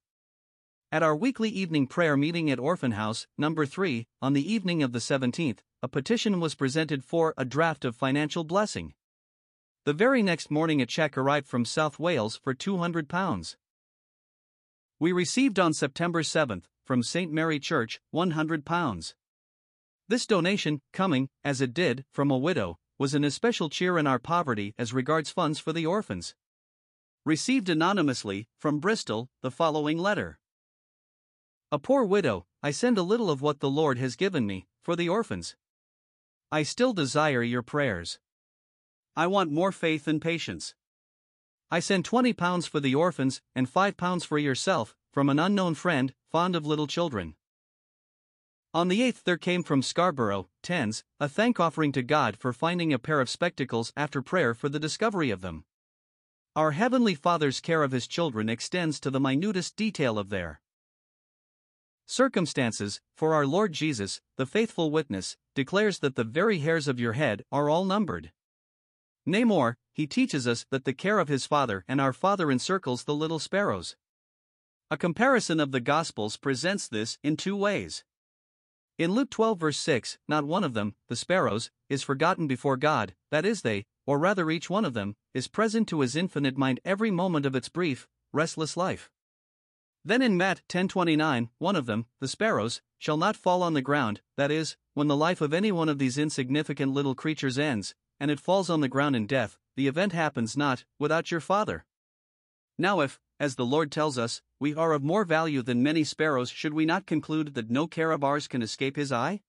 At 0.93 1.03
our 1.03 1.17
weekly 1.17 1.49
evening 1.49 1.89
prayer 1.89 2.17
meeting 2.17 2.49
at 2.49 2.61
Orphan 2.61 2.93
House, 2.93 3.27
number 3.37 3.67
3, 3.67 4.07
on 4.23 4.33
the 4.33 4.53
evening 4.53 4.81
of 4.85 4.93
the 4.93 5.01
17th, 5.01 5.59
a 5.83 5.89
petition 5.89 6.39
was 6.39 6.55
presented 6.55 7.03
for 7.03 7.35
a 7.37 7.45
draft 7.45 7.85
of 7.85 7.97
financial 7.97 8.45
blessing. 8.45 8.95
The 9.85 9.93
very 9.93 10.23
next 10.23 10.53
morning, 10.53 10.81
a 10.81 10.87
check 10.87 11.19
arrived 11.19 11.49
from 11.49 11.65
South 11.65 11.99
Wales 11.99 12.37
for 12.37 12.55
£200. 12.55 13.57
We 14.99 15.13
received 15.13 15.59
on 15.59 15.75
September 15.75 16.23
7th, 16.23 16.65
from 16.83 17.03
St. 17.03 17.31
Mary 17.31 17.59
Church, 17.59 18.01
£100. 18.15 19.15
This 20.09 20.27
donation, 20.27 20.81
coming, 20.95 21.29
as 21.45 21.61
it 21.61 21.75
did, 21.75 22.07
from 22.13 22.31
a 22.31 22.39
widow, 22.39 22.79
was 22.99 23.13
an 23.13 23.23
especial 23.23 23.69
cheer 23.69 23.99
in 23.99 24.07
our 24.07 24.19
poverty 24.19 24.75
as 24.79 24.95
regards 24.95 25.31
funds 25.31 25.59
for 25.59 25.75
the 25.75 25.85
orphans. 25.85 26.35
Received 27.27 27.69
anonymously, 27.69 28.49
from 28.57 28.79
Bristol, 28.79 29.29
the 29.43 29.51
following 29.51 29.99
letter 29.99 30.39
A 31.71 31.79
poor 31.79 32.03
widow, 32.03 32.47
I 32.63 32.71
send 32.71 32.97
a 32.97 33.03
little 33.03 33.31
of 33.31 33.43
what 33.43 33.61
the 33.61 33.69
Lord 33.69 33.99
has 33.99 34.17
given 34.17 34.47
me, 34.47 34.67
for 34.83 34.97
the 34.97 35.11
orphans. 35.11 35.57
I 36.51 36.63
still 36.63 36.95
desire 36.95 37.43
your 37.43 37.63
prayers. 37.63 38.19
I 39.15 39.27
want 39.27 39.51
more 39.53 39.73
faith 39.73 40.09
and 40.09 40.23
patience. 40.23 40.75
I 41.68 41.81
send 41.81 42.05
20 42.05 42.33
pounds 42.33 42.66
for 42.66 42.79
the 42.79 42.94
orphans 42.94 43.42
and 43.55 43.68
5 43.68 43.96
pounds 43.96 44.24
for 44.24 44.38
yourself, 44.38 44.94
from 45.12 45.29
an 45.29 45.40
unknown 45.40 45.74
friend, 45.74 46.14
fond 46.31 46.55
of 46.55 46.64
little 46.64 46.87
children. 46.87 47.35
On 48.72 48.88
the 48.88 49.00
8th, 49.00 49.24
there 49.24 49.37
came 49.37 49.62
from 49.62 49.83
Scarborough, 49.83 50.48
Tens, 50.62 51.02
a 51.18 51.29
thank 51.29 51.59
offering 51.59 51.90
to 51.92 52.02
God 52.02 52.37
for 52.37 52.52
finding 52.52 52.92
a 52.92 52.98
pair 52.98 53.20
of 53.20 53.31
spectacles 53.31 53.92
after 53.96 54.22
prayer 54.22 54.55
for 54.55 54.68
the 54.68 54.79
discovery 54.79 55.31
of 55.31 55.40
them. 55.40 55.64
Our 56.55 56.72
Heavenly 56.72 57.14
Father's 57.14 57.61
care 57.61 57.83
of 57.83 57.90
His 57.90 58.07
children 58.07 58.48
extends 58.48 59.00
to 59.00 59.11
the 59.11 59.18
minutest 59.18 59.74
detail 59.76 60.18
of 60.18 60.29
their 60.29 60.61
circumstances, 62.07 63.00
for 63.16 63.35
our 63.35 63.46
Lord 63.46 63.72
Jesus, 63.72 64.20
the 64.37 64.46
faithful 64.46 64.92
witness, 64.92 65.37
declares 65.57 65.98
that 65.98 66.14
the 66.14 66.22
very 66.22 66.61
hairs 66.61 66.87
of 66.87 67.00
your 67.00 67.14
head 67.14 67.44
are 67.50 67.68
all 67.68 67.85
numbered. 67.85 68.31
Nay, 69.29 69.43
more, 69.43 69.77
he 69.93 70.07
teaches 70.07 70.47
us 70.47 70.67
that 70.71 70.85
the 70.85 70.93
care 70.93 71.19
of 71.19 71.27
his 71.27 71.47
Father 71.47 71.85
and 71.89 72.01
our 72.01 72.12
Father 72.12 72.49
encircles 72.49 73.03
the 73.03 73.15
little 73.15 73.41
sparrows. 73.41 73.97
A 74.89 74.97
comparison 74.97 75.59
of 75.59 75.73
the 75.73 75.81
Gospels 75.81 76.37
presents 76.37 76.87
this 76.87 77.19
in 77.25 77.37
two 77.37 77.57
ways. 77.57 78.05
In 78.99 79.12
Luke 79.12 79.31
12, 79.31 79.59
verse 79.59 79.79
6, 79.79 80.19
not 80.29 80.45
one 80.45 80.62
of 80.62 80.75
them, 80.75 80.95
the 81.09 81.17
sparrows, 81.17 81.73
is 81.89 82.05
forgotten 82.05 82.47
before 82.47 82.77
God, 82.77 83.17
that 83.33 83.45
is, 83.45 83.62
they, 83.62 83.85
or 84.07 84.17
rather 84.21 84.49
each 84.49 84.71
one 84.71 84.85
of 84.85 84.95
them, 84.95 85.17
is 85.35 85.49
present 85.49 85.89
to 85.89 86.03
his 86.03 86.15
infinite 86.15 86.57
mind 86.57 86.79
every 86.85 87.11
moment 87.11 87.45
of 87.45 87.57
its 87.57 87.69
brief, 87.69 88.07
restless 88.33 88.77
life. 88.77 89.11
Then 90.05 90.23
in 90.23 90.37
Matt 90.37 90.62
10:29, 90.69 91.51
one 91.59 91.75
of 91.75 91.87
them, 91.87 92.07
the 92.21 92.29
sparrows, 92.29 92.81
shall 92.97 93.17
not 93.17 93.35
fall 93.35 93.65
on 93.65 93.75
the 93.75 93.83
ground, 93.83 94.23
that 94.37 94.53
is, 94.53 94.77
when 94.95 95.09
the 95.09 95.17
life 95.17 95.41
of 95.41 95.53
any 95.53 95.73
one 95.73 95.89
of 95.89 95.99
these 95.99 96.17
insignificant 96.17 96.93
little 96.93 97.17
creatures 97.17 97.59
ends, 97.59 97.97
and 98.18 98.31
it 98.31 98.40
falls 98.40 98.70
on 98.70 98.81
the 98.81 98.88
ground 98.88 99.16
in 99.16 99.26
death, 99.26 99.59
the 99.76 99.87
event 99.87 100.12
happens 100.12 100.57
not, 100.57 100.85
without 100.98 101.31
your 101.31 101.40
Father. 101.40 101.85
Now, 102.79 103.00
if, 103.00 103.20
as 103.38 103.57
the 103.57 103.66
Lord 103.66 103.92
tells 103.92 104.16
us, 104.18 104.42
we 104.59 104.74
are 104.74 104.92
of 104.92 105.02
more 105.02 105.24
value 105.24 105.62
than 105.62 105.83
many 105.83 106.05
sparrows, 106.05 106.50
should 106.50 106.74
we 106.74 106.87
not 106.87 107.07
conclude 107.07 107.55
that 107.55 107.70
no 107.70 107.87
care 107.87 108.11
of 108.11 108.24
ours 108.24 108.48
can 108.48 108.62
escape 108.62 108.96
His 108.96 109.12
eye? 109.12 109.42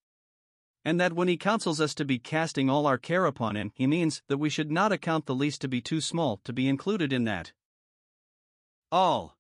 And 0.84 1.00
that 1.00 1.14
when 1.14 1.28
He 1.28 1.38
counsels 1.38 1.82
us 1.82 1.94
to 1.96 2.06
be 2.06 2.20
casting 2.20 2.70
all 2.70 2.86
our 2.86 2.98
care 2.98 3.26
upon 3.26 3.56
Him, 3.56 3.72
He 3.74 3.88
means 3.88 4.22
that 4.28 4.38
we 4.38 4.50
should 4.50 4.72
not 4.72 4.92
account 4.92 5.26
the 5.26 5.36
least 5.36 5.62
to 5.62 5.68
be 5.68 5.82
too 5.82 6.02
small 6.02 6.40
to 6.44 6.54
be 6.54 6.68
included 6.68 7.14
in 7.14 7.24
that. 7.26 7.54
All. 8.92 9.38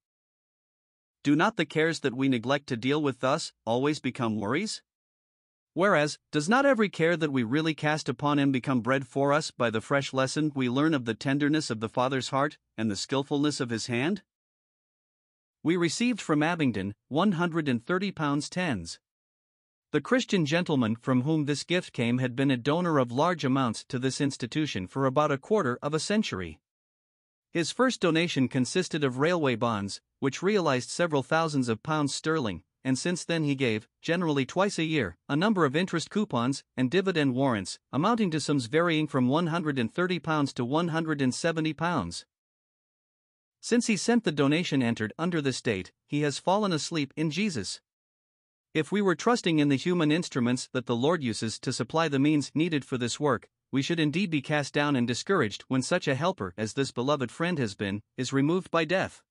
Do 1.23 1.35
not 1.35 1.57
the 1.57 1.65
cares 1.65 2.01
that 2.01 2.15
we 2.15 2.29
neglect 2.29 2.67
to 2.67 2.77
deal 2.77 3.01
with 3.01 3.19
thus 3.19 3.51
always 3.65 3.99
become 3.99 4.39
worries? 4.39 4.81
Whereas, 5.77 6.17
does 6.31 6.49
not 6.49 6.65
every 6.65 6.89
care 6.89 7.15
that 7.15 7.31
we 7.31 7.43
really 7.43 7.75
cast 7.75 8.09
upon 8.09 8.39
him 8.39 8.51
become 8.51 8.81
bread 8.81 9.05
for 9.05 9.31
us 9.31 9.51
by 9.51 9.69
the 9.69 9.79
fresh 9.79 10.11
lesson 10.11 10.51
we 10.55 10.69
learn 10.69 10.95
of 10.95 11.05
the 11.05 11.13
tenderness 11.13 11.69
of 11.69 11.81
the 11.81 11.87
Father's 11.87 12.29
heart 12.29 12.57
and 12.79 12.89
the 12.89 12.95
skilfulness 12.95 13.59
of 13.59 13.69
his 13.69 13.85
hand? 13.85 14.23
We 15.61 15.77
received 15.77 16.19
from 16.19 16.41
Abingdon 16.41 16.95
130 17.09 18.11
pounds 18.11 18.49
tens. 18.49 18.97
The 19.91 20.01
Christian 20.01 20.47
gentleman 20.47 20.95
from 20.95 21.21
whom 21.21 21.45
this 21.45 21.63
gift 21.63 21.93
came 21.93 22.17
had 22.17 22.35
been 22.35 22.49
a 22.49 22.57
donor 22.57 22.97
of 22.97 23.11
large 23.11 23.45
amounts 23.45 23.85
to 23.89 23.99
this 23.99 24.19
institution 24.19 24.87
for 24.87 25.05
about 25.05 25.31
a 25.31 25.37
quarter 25.37 25.77
of 25.83 25.93
a 25.93 25.99
century. 25.99 26.59
His 27.51 27.71
first 27.71 28.01
donation 28.01 28.47
consisted 28.47 29.03
of 29.03 29.19
railway 29.19 29.53
bonds, 29.53 30.01
which 30.21 30.41
realized 30.41 30.89
several 30.89 31.21
thousands 31.21 31.69
of 31.69 31.83
pounds 31.83 32.15
sterling, 32.15 32.63
and 32.87 32.97
since 32.97 33.25
then 33.25 33.43
he 33.43 33.53
gave, 33.53 33.85
generally 34.01 34.45
twice 34.45 34.79
a 34.79 34.83
year, 34.85 35.17
a 35.27 35.35
number 35.35 35.65
of 35.65 35.75
interest 35.75 36.09
coupons 36.09 36.63
and 36.77 36.89
dividend 36.89 37.35
warrants, 37.35 37.79
amounting 37.91 38.31
to 38.31 38.39
sums 38.39 38.67
varying 38.67 39.07
from 39.07 39.27
£130 39.27 40.53
to 40.53 40.65
£170. 40.65 42.25
Since 43.59 43.87
he 43.87 43.97
sent 43.97 44.23
the 44.23 44.31
donation 44.31 44.81
entered 44.81 45.11
under 45.19 45.41
this 45.41 45.61
date, 45.61 45.91
he 46.07 46.21
has 46.21 46.39
fallen 46.39 46.71
asleep 46.71 47.13
in 47.17 47.29
Jesus. 47.29 47.81
If 48.73 48.89
we 48.89 49.01
were 49.01 49.15
trusting 49.15 49.59
in 49.59 49.67
the 49.67 49.75
human 49.75 50.09
instruments 50.09 50.69
that 50.71 50.85
the 50.85 50.95
Lord 50.95 51.21
uses 51.21 51.59
to 51.59 51.73
supply 51.73 52.07
the 52.07 52.19
means 52.19 52.53
needed 52.55 52.85
for 52.85 52.97
this 52.97 53.19
work, 53.19 53.49
we 53.69 53.81
should 53.81 53.99
indeed 53.99 54.29
be 54.29 54.41
cast 54.41 54.73
down 54.73 54.95
and 54.95 55.05
discouraged 55.05 55.65
when 55.67 55.81
such 55.81 56.07
a 56.07 56.15
helper 56.15 56.53
as 56.57 56.71
this 56.71 56.93
beloved 56.93 57.31
friend 57.31 57.59
has 57.59 57.75
been 57.75 58.01
is 58.15 58.31
removed 58.31 58.71
by 58.71 58.85
death. 58.85 59.23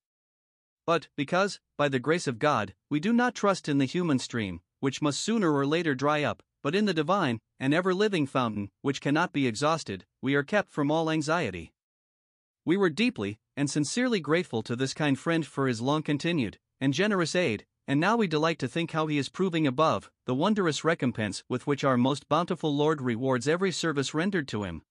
But 0.87 1.09
because, 1.17 1.59
by 1.77 1.89
the 1.89 1.99
grace 1.99 2.27
of 2.27 2.39
God, 2.39 2.73
we 2.89 3.01
do 3.01 3.13
not 3.13 3.35
trust 3.35 3.69
in 3.69 3.79
the 3.79 3.85
human 3.85 4.19
stream, 4.19 4.61
which 4.81 5.03
must 5.03 5.21
sooner 5.21 5.53
or 5.53 5.67
later 5.67 5.95
dry 5.95 6.23
up, 6.23 6.43
but 6.63 6.75
in 6.75 6.85
the 6.85 6.95
divine 6.95 7.41
and 7.59 7.75
ever 7.75 7.93
living 7.93 8.27
fountain, 8.27 8.71
which 8.83 9.01
cannot 9.01 9.33
be 9.33 9.47
exhausted, 9.47 10.05
we 10.23 10.35
are 10.35 10.43
kept 10.43 10.71
from 10.71 10.91
all 10.91 11.11
anxiety. 11.11 11.73
We 12.65 12.77
were 12.77 12.91
deeply 12.91 13.39
and 13.57 13.71
sincerely 13.71 14.21
grateful 14.21 14.63
to 14.63 14.77
this 14.77 14.95
kind 14.95 15.19
friend 15.19 15.47
for 15.47 15.67
his 15.67 15.81
long 15.81 16.03
continued 16.03 16.59
and 16.81 16.95
generous 16.95 17.35
aid, 17.35 17.67
and 17.89 18.01
now 18.01 18.17
we 18.17 18.27
delight 18.27 18.59
to 18.59 18.69
think 18.69 18.91
how 18.91 19.07
he 19.07 19.19
is 19.19 19.29
proving 19.29 19.67
above 19.67 20.11
the 20.27 20.35
wondrous 20.35 20.85
recompense 20.85 21.45
with 21.49 21.67
which 21.67 21.85
our 21.85 21.97
most 21.97 22.29
bountiful 22.29 22.75
Lord 22.75 23.01
rewards 23.01 23.49
every 23.49 23.73
service 23.73 24.15
rendered 24.15 24.49
to 24.49 24.65
him. 24.65 24.83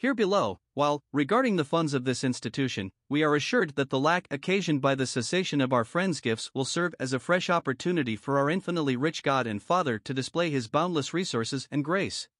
Here 0.00 0.14
below, 0.14 0.60
while, 0.72 1.02
regarding 1.12 1.56
the 1.56 1.64
funds 1.64 1.92
of 1.92 2.06
this 2.06 2.24
institution, 2.24 2.90
we 3.10 3.22
are 3.22 3.34
assured 3.34 3.74
that 3.76 3.90
the 3.90 4.00
lack 4.00 4.26
occasioned 4.30 4.80
by 4.80 4.94
the 4.94 5.06
cessation 5.06 5.60
of 5.60 5.74
our 5.74 5.84
friends' 5.84 6.22
gifts 6.22 6.50
will 6.54 6.64
serve 6.64 6.94
as 6.98 7.12
a 7.12 7.18
fresh 7.18 7.50
opportunity 7.50 8.16
for 8.16 8.38
our 8.38 8.48
infinitely 8.48 8.96
rich 8.96 9.22
God 9.22 9.46
and 9.46 9.62
Father 9.62 9.98
to 9.98 10.14
display 10.14 10.48
His 10.48 10.68
boundless 10.68 11.12
resources 11.12 11.68
and 11.70 11.84
grace. 11.84 12.30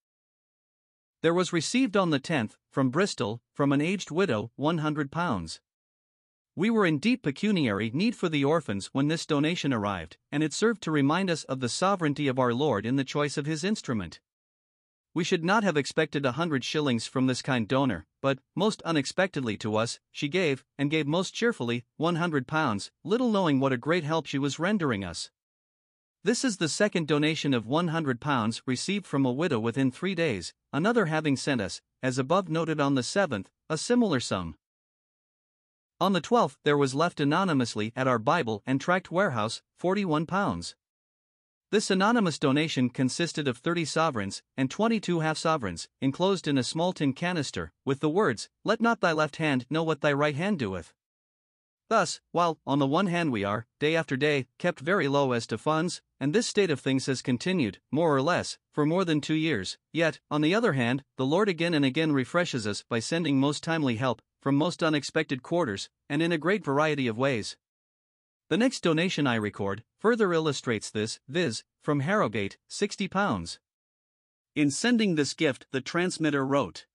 There 1.20 1.34
was 1.34 1.52
received 1.52 1.98
on 1.98 2.08
the 2.08 2.18
10th, 2.18 2.52
from 2.70 2.88
Bristol, 2.88 3.42
from 3.52 3.72
an 3.72 3.82
aged 3.82 4.10
widow, 4.10 4.52
£100. 4.58 5.60
We 6.56 6.70
were 6.70 6.86
in 6.86 6.96
deep 6.96 7.22
pecuniary 7.22 7.90
need 7.92 8.16
for 8.16 8.30
the 8.30 8.42
orphans 8.42 8.88
when 8.94 9.08
this 9.08 9.26
donation 9.26 9.74
arrived, 9.74 10.16
and 10.32 10.42
it 10.42 10.54
served 10.54 10.80
to 10.84 10.90
remind 10.90 11.28
us 11.28 11.44
of 11.44 11.60
the 11.60 11.68
sovereignty 11.68 12.26
of 12.26 12.38
our 12.38 12.54
Lord 12.54 12.86
in 12.86 12.96
the 12.96 13.04
choice 13.04 13.36
of 13.36 13.44
His 13.44 13.64
instrument. 13.64 14.18
We 15.12 15.24
should 15.24 15.44
not 15.44 15.64
have 15.64 15.76
expected 15.76 16.24
a 16.24 16.32
hundred 16.32 16.62
shillings 16.62 17.06
from 17.06 17.26
this 17.26 17.42
kind 17.42 17.66
donor, 17.66 18.06
but, 18.22 18.38
most 18.54 18.80
unexpectedly 18.82 19.56
to 19.56 19.74
us, 19.74 19.98
she 20.12 20.28
gave, 20.28 20.64
and 20.78 20.90
gave 20.90 21.06
most 21.06 21.34
cheerfully, 21.34 21.84
one 21.96 22.16
hundred 22.16 22.46
pounds, 22.46 22.92
little 23.02 23.30
knowing 23.30 23.58
what 23.58 23.72
a 23.72 23.76
great 23.76 24.04
help 24.04 24.26
she 24.26 24.38
was 24.38 24.60
rendering 24.60 25.04
us. 25.04 25.30
This 26.22 26.44
is 26.44 26.58
the 26.58 26.68
second 26.68 27.08
donation 27.08 27.52
of 27.54 27.66
one 27.66 27.88
hundred 27.88 28.20
pounds 28.20 28.62
received 28.66 29.06
from 29.06 29.26
a 29.26 29.32
widow 29.32 29.58
within 29.58 29.90
three 29.90 30.14
days, 30.14 30.54
another 30.72 31.06
having 31.06 31.36
sent 31.36 31.60
us, 31.60 31.80
as 32.02 32.18
above 32.18 32.48
noted 32.48 32.78
on 32.78 32.94
the 32.94 33.02
seventh, 33.02 33.50
a 33.68 33.76
similar 33.76 34.20
sum. 34.20 34.54
On 36.00 36.12
the 36.12 36.20
twelfth 36.20 36.58
there 36.62 36.78
was 36.78 36.94
left 36.94 37.20
anonymously 37.20 37.92
at 37.96 38.06
our 38.06 38.18
Bible 38.18 38.62
and 38.64 38.80
Tract 38.80 39.10
warehouse, 39.10 39.60
forty-one 39.76 40.26
pounds. 40.26 40.76
This 41.72 41.88
anonymous 41.88 42.36
donation 42.36 42.90
consisted 42.90 43.46
of 43.46 43.58
30 43.58 43.84
sovereigns 43.84 44.42
and 44.56 44.68
22 44.68 45.20
half 45.20 45.38
sovereigns, 45.38 45.88
enclosed 46.00 46.48
in 46.48 46.58
a 46.58 46.64
small 46.64 46.92
tin 46.92 47.12
canister, 47.12 47.70
with 47.84 48.00
the 48.00 48.08
words, 48.08 48.48
Let 48.64 48.80
not 48.80 49.00
thy 49.00 49.12
left 49.12 49.36
hand 49.36 49.66
know 49.70 49.84
what 49.84 50.00
thy 50.00 50.12
right 50.12 50.34
hand 50.34 50.58
doeth. 50.58 50.92
Thus, 51.88 52.20
while, 52.32 52.58
on 52.66 52.80
the 52.80 52.88
one 52.88 53.06
hand, 53.06 53.30
we 53.30 53.44
are, 53.44 53.66
day 53.78 53.94
after 53.94 54.16
day, 54.16 54.48
kept 54.58 54.80
very 54.80 55.06
low 55.06 55.30
as 55.30 55.46
to 55.46 55.58
funds, 55.58 56.02
and 56.18 56.32
this 56.32 56.48
state 56.48 56.70
of 56.70 56.80
things 56.80 57.06
has 57.06 57.22
continued, 57.22 57.78
more 57.92 58.12
or 58.16 58.20
less, 58.20 58.58
for 58.72 58.84
more 58.84 59.04
than 59.04 59.20
two 59.20 59.34
years, 59.34 59.78
yet, 59.92 60.18
on 60.28 60.40
the 60.40 60.54
other 60.54 60.72
hand, 60.72 61.04
the 61.18 61.26
Lord 61.26 61.48
again 61.48 61.72
and 61.72 61.84
again 61.84 62.10
refreshes 62.10 62.66
us 62.66 62.82
by 62.88 62.98
sending 62.98 63.38
most 63.38 63.62
timely 63.62 63.94
help, 63.94 64.22
from 64.40 64.56
most 64.56 64.82
unexpected 64.82 65.44
quarters, 65.44 65.88
and 66.08 66.20
in 66.20 66.32
a 66.32 66.38
great 66.38 66.64
variety 66.64 67.06
of 67.06 67.16
ways. 67.16 67.56
The 68.50 68.58
next 68.58 68.80
donation 68.80 69.28
I 69.28 69.36
record 69.36 69.84
further 70.00 70.32
illustrates 70.32 70.90
this, 70.90 71.20
viz., 71.28 71.62
from 71.80 72.00
Harrogate, 72.00 72.58
£60. 72.68 73.58
In 74.56 74.72
sending 74.72 75.14
this 75.14 75.34
gift, 75.34 75.66
the 75.70 75.80
transmitter 75.80 76.44
wrote 76.44 76.86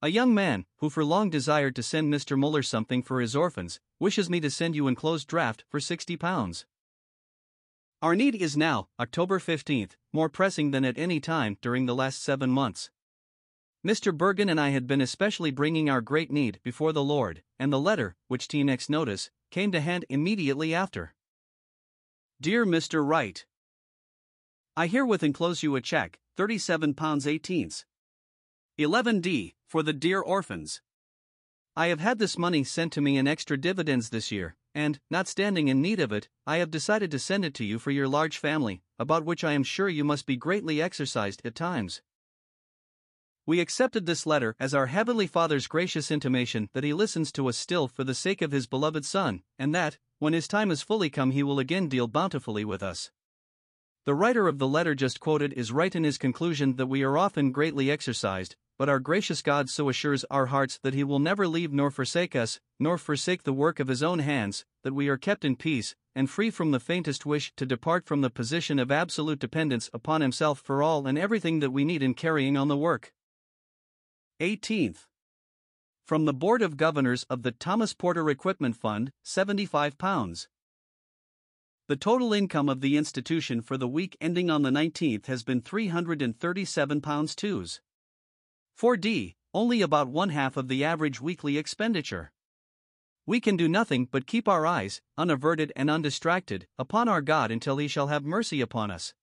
A 0.00 0.08
young 0.08 0.32
man, 0.32 0.64
who 0.78 0.88
for 0.88 1.04
long 1.04 1.28
desired 1.28 1.76
to 1.76 1.82
send 1.82 2.10
Mr. 2.10 2.38
Muller 2.38 2.62
something 2.62 3.02
for 3.02 3.20
his 3.20 3.36
orphans, 3.36 3.78
wishes 4.00 4.30
me 4.30 4.40
to 4.40 4.50
send 4.50 4.74
you 4.74 4.88
enclosed 4.88 5.28
draft 5.28 5.64
for 5.68 5.80
£60. 5.80 6.64
Our 8.00 8.16
need 8.16 8.36
is 8.36 8.56
now, 8.56 8.88
October 8.98 9.38
15th, 9.38 9.96
more 10.14 10.30
pressing 10.30 10.70
than 10.70 10.86
at 10.86 10.96
any 10.96 11.20
time 11.20 11.58
during 11.60 11.84
the 11.84 11.94
last 11.94 12.22
seven 12.22 12.48
months. 12.48 12.88
Mr. 13.86 14.16
Bergin 14.16 14.48
and 14.50 14.58
I 14.58 14.70
had 14.70 14.86
been 14.86 15.02
especially 15.02 15.50
bringing 15.50 15.90
our 15.90 16.00
great 16.00 16.32
need 16.32 16.58
before 16.62 16.94
the 16.94 17.04
Lord, 17.04 17.42
and 17.58 17.70
the 17.70 17.78
letter, 17.78 18.16
which 18.28 18.48
T 18.48 18.64
next 18.64 18.88
notice, 18.88 19.30
came 19.50 19.72
to 19.72 19.80
hand 19.80 20.04
immediately 20.08 20.74
after. 20.74 21.14
Dear 22.40 22.66
Mr. 22.66 23.06
Wright, 23.06 23.46
I 24.76 24.88
herewith 24.88 25.22
enclose 25.22 25.62
you 25.62 25.74
a 25.76 25.80
check, 25.80 26.18
£37 26.36 27.26
18 27.26 27.70
11D, 28.78 29.54
for 29.66 29.82
the 29.82 29.94
dear 29.94 30.20
orphans. 30.20 30.82
I 31.74 31.86
have 31.86 32.00
had 32.00 32.18
this 32.18 32.36
money 32.36 32.62
sent 32.62 32.92
to 32.92 33.00
me 33.00 33.16
in 33.16 33.26
extra 33.26 33.56
dividends 33.56 34.10
this 34.10 34.30
year, 34.30 34.56
and, 34.74 35.00
not 35.10 35.28
standing 35.28 35.68
in 35.68 35.80
need 35.80 35.98
of 35.98 36.12
it, 36.12 36.28
I 36.46 36.58
have 36.58 36.70
decided 36.70 37.10
to 37.10 37.18
send 37.18 37.46
it 37.46 37.54
to 37.54 37.64
you 37.64 37.78
for 37.78 37.90
your 37.90 38.06
large 38.06 38.36
family, 38.36 38.82
about 38.98 39.24
which 39.24 39.44
I 39.44 39.52
am 39.52 39.62
sure 39.62 39.88
you 39.88 40.04
must 40.04 40.26
be 40.26 40.36
greatly 40.36 40.82
exercised 40.82 41.40
at 41.46 41.54
times. 41.54 42.02
We 43.48 43.60
accepted 43.60 44.06
this 44.06 44.26
letter 44.26 44.56
as 44.58 44.74
our 44.74 44.86
Heavenly 44.86 45.28
Father's 45.28 45.68
gracious 45.68 46.10
intimation 46.10 46.68
that 46.72 46.82
He 46.82 46.92
listens 46.92 47.30
to 47.32 47.48
us 47.48 47.56
still 47.56 47.86
for 47.86 48.02
the 48.02 48.12
sake 48.12 48.42
of 48.42 48.50
His 48.50 48.66
beloved 48.66 49.04
Son, 49.04 49.42
and 49.56 49.72
that, 49.72 49.98
when 50.18 50.32
His 50.32 50.48
time 50.48 50.72
is 50.72 50.82
fully 50.82 51.10
come, 51.10 51.30
He 51.30 51.44
will 51.44 51.60
again 51.60 51.88
deal 51.88 52.08
bountifully 52.08 52.64
with 52.64 52.82
us. 52.82 53.12
The 54.04 54.16
writer 54.16 54.48
of 54.48 54.58
the 54.58 54.66
letter 54.66 54.96
just 54.96 55.20
quoted 55.20 55.52
is 55.52 55.70
right 55.70 55.94
in 55.94 56.02
his 56.02 56.18
conclusion 56.18 56.74
that 56.74 56.88
we 56.88 57.04
are 57.04 57.16
often 57.16 57.52
greatly 57.52 57.88
exercised, 57.88 58.56
but 58.78 58.88
our 58.88 58.98
gracious 58.98 59.42
God 59.42 59.70
so 59.70 59.88
assures 59.88 60.24
our 60.28 60.46
hearts 60.46 60.80
that 60.82 60.94
He 60.94 61.04
will 61.04 61.20
never 61.20 61.46
leave 61.46 61.72
nor 61.72 61.92
forsake 61.92 62.34
us, 62.34 62.58
nor 62.80 62.98
forsake 62.98 63.44
the 63.44 63.52
work 63.52 63.78
of 63.78 63.86
His 63.86 64.02
own 64.02 64.18
hands, 64.18 64.64
that 64.82 64.92
we 64.92 65.06
are 65.06 65.16
kept 65.16 65.44
in 65.44 65.54
peace, 65.54 65.94
and 66.16 66.28
free 66.28 66.50
from 66.50 66.72
the 66.72 66.80
faintest 66.80 67.24
wish 67.24 67.52
to 67.54 67.64
depart 67.64 68.06
from 68.06 68.22
the 68.22 68.30
position 68.30 68.80
of 68.80 68.90
absolute 68.90 69.38
dependence 69.38 69.88
upon 69.94 70.20
Himself 70.20 70.58
for 70.58 70.82
all 70.82 71.06
and 71.06 71.16
everything 71.16 71.60
that 71.60 71.70
we 71.70 71.84
need 71.84 72.02
in 72.02 72.12
carrying 72.12 72.56
on 72.56 72.66
the 72.66 72.76
work. 72.76 73.12
18th. 74.40 75.06
From 76.04 76.26
the 76.26 76.34
Board 76.34 76.60
of 76.60 76.76
Governors 76.76 77.24
of 77.30 77.42
the 77.42 77.52
Thomas 77.52 77.94
Porter 77.94 78.28
Equipment 78.28 78.76
Fund, 78.76 79.10
£75. 79.24 80.46
The 81.88 81.96
total 81.96 82.34
income 82.34 82.68
of 82.68 82.82
the 82.82 82.98
institution 82.98 83.62
for 83.62 83.78
the 83.78 83.88
week 83.88 84.14
ending 84.20 84.50
on 84.50 84.60
the 84.60 84.68
19th 84.68 85.24
has 85.24 85.42
been 85.42 85.62
£337 85.62 87.34
twos. 87.34 87.80
4D, 88.78 89.36
only 89.54 89.80
about 89.80 90.08
one 90.08 90.28
half 90.28 90.58
of 90.58 90.68
the 90.68 90.84
average 90.84 91.18
weekly 91.18 91.56
expenditure. 91.56 92.30
We 93.24 93.40
can 93.40 93.56
do 93.56 93.68
nothing 93.68 94.06
but 94.10 94.26
keep 94.26 94.48
our 94.48 94.66
eyes, 94.66 95.00
unaverted 95.16 95.72
and 95.74 95.88
undistracted, 95.88 96.66
upon 96.78 97.08
our 97.08 97.22
God 97.22 97.50
until 97.50 97.78
He 97.78 97.88
shall 97.88 98.08
have 98.08 98.26
mercy 98.26 98.60
upon 98.60 98.90
us. 98.90 99.14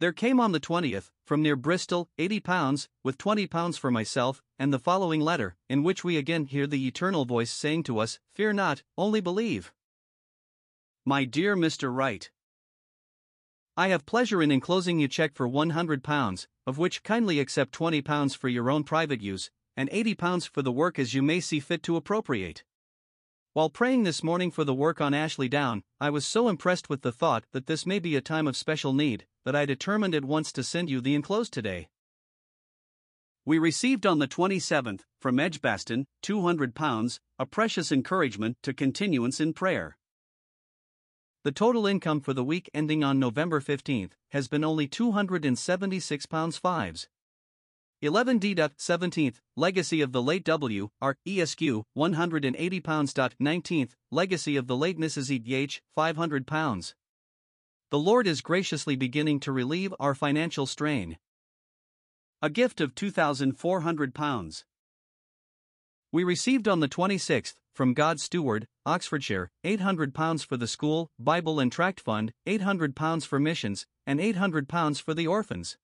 There 0.00 0.12
came 0.14 0.40
on 0.40 0.52
the 0.52 0.60
20th, 0.60 1.10
from 1.26 1.42
near 1.42 1.56
Bristol, 1.56 2.08
£80, 2.18 2.88
with 3.04 3.18
£20 3.18 3.78
for 3.78 3.90
myself, 3.90 4.42
and 4.58 4.72
the 4.72 4.78
following 4.78 5.20
letter, 5.20 5.56
in 5.68 5.82
which 5.82 6.02
we 6.02 6.16
again 6.16 6.46
hear 6.46 6.66
the 6.66 6.86
eternal 6.86 7.26
voice 7.26 7.50
saying 7.50 7.82
to 7.82 7.98
us, 7.98 8.18
Fear 8.34 8.54
not, 8.54 8.82
only 8.96 9.20
believe. 9.20 9.74
My 11.04 11.26
dear 11.26 11.54
Mr. 11.54 11.94
Wright, 11.94 12.30
I 13.76 13.88
have 13.88 14.06
pleasure 14.06 14.42
in 14.42 14.50
enclosing 14.50 14.98
you 15.00 15.06
check 15.06 15.34
for 15.34 15.46
£100, 15.46 16.46
of 16.66 16.78
which 16.78 17.02
kindly 17.02 17.38
accept 17.38 17.78
£20 17.78 18.34
for 18.34 18.48
your 18.48 18.70
own 18.70 18.84
private 18.84 19.20
use, 19.20 19.50
and 19.76 19.90
£80 19.90 20.48
for 20.48 20.62
the 20.62 20.72
work 20.72 20.98
as 20.98 21.12
you 21.12 21.22
may 21.22 21.40
see 21.40 21.60
fit 21.60 21.82
to 21.82 21.96
appropriate. 21.96 22.64
While 23.52 23.68
praying 23.68 24.04
this 24.04 24.22
morning 24.22 24.52
for 24.52 24.62
the 24.62 24.72
work 24.72 25.00
on 25.00 25.12
Ashley 25.12 25.48
Down, 25.48 25.82
I 26.00 26.08
was 26.08 26.24
so 26.24 26.48
impressed 26.48 26.88
with 26.88 27.02
the 27.02 27.10
thought 27.10 27.46
that 27.50 27.66
this 27.66 27.84
may 27.84 27.98
be 27.98 28.14
a 28.14 28.20
time 28.20 28.46
of 28.46 28.56
special 28.56 28.92
need 28.92 29.26
that 29.44 29.56
I 29.56 29.66
determined 29.66 30.14
at 30.14 30.24
once 30.24 30.52
to 30.52 30.62
send 30.62 30.88
you 30.88 31.00
the 31.00 31.16
enclosed 31.16 31.52
today. 31.52 31.88
We 33.44 33.58
received 33.58 34.06
on 34.06 34.20
the 34.20 34.28
27th, 34.28 35.00
from 35.20 35.40
Edgbaston, 35.40 36.06
£200, 36.22 37.18
a 37.40 37.46
precious 37.46 37.90
encouragement 37.90 38.56
to 38.62 38.72
continuance 38.72 39.40
in 39.40 39.52
prayer. 39.52 39.96
The 41.42 41.50
total 41.50 41.88
income 41.88 42.20
for 42.20 42.32
the 42.32 42.44
week 42.44 42.70
ending 42.72 43.02
on 43.02 43.18
November 43.18 43.60
15th 43.60 44.12
has 44.30 44.46
been 44.46 44.62
only 44.62 44.86
£276 44.86 46.60
fives. 46.60 47.08
11D. 48.08 48.54
17th, 48.54 49.36
Legacy 49.56 50.00
of 50.00 50.12
the 50.12 50.22
late 50.22 50.44
W. 50.44 50.88
R. 51.02 51.16
ESQ, 51.26 51.84
£180. 51.94 53.32
19th, 53.42 53.90
Legacy 54.10 54.56
of 54.56 54.66
the 54.66 54.76
late 54.76 54.98
Mrs. 54.98 55.30
E. 55.30 55.54
H. 55.54 55.82
£500. 55.96 56.94
The 57.90 57.98
Lord 57.98 58.26
is 58.26 58.40
graciously 58.40 58.96
beginning 58.96 59.40
to 59.40 59.52
relieve 59.52 59.92
our 60.00 60.14
financial 60.14 60.64
strain. 60.64 61.18
A 62.40 62.48
gift 62.48 62.80
of 62.80 62.94
£2,400. 62.94 64.64
We 66.10 66.24
received 66.24 66.68
on 66.68 66.80
the 66.80 66.88
26th, 66.88 67.56
from 67.74 67.92
God's 67.92 68.22
Steward, 68.22 68.66
Oxfordshire, 68.86 69.50
£800 69.62 70.46
for 70.46 70.56
the 70.56 70.66
school, 70.66 71.10
Bible 71.18 71.60
and 71.60 71.70
Tract 71.70 72.00
Fund, 72.00 72.32
£800 72.46 73.26
for 73.26 73.38
missions, 73.38 73.86
and 74.06 74.18
£800 74.18 75.02
for 75.02 75.12
the 75.12 75.26
orphans. 75.26 75.76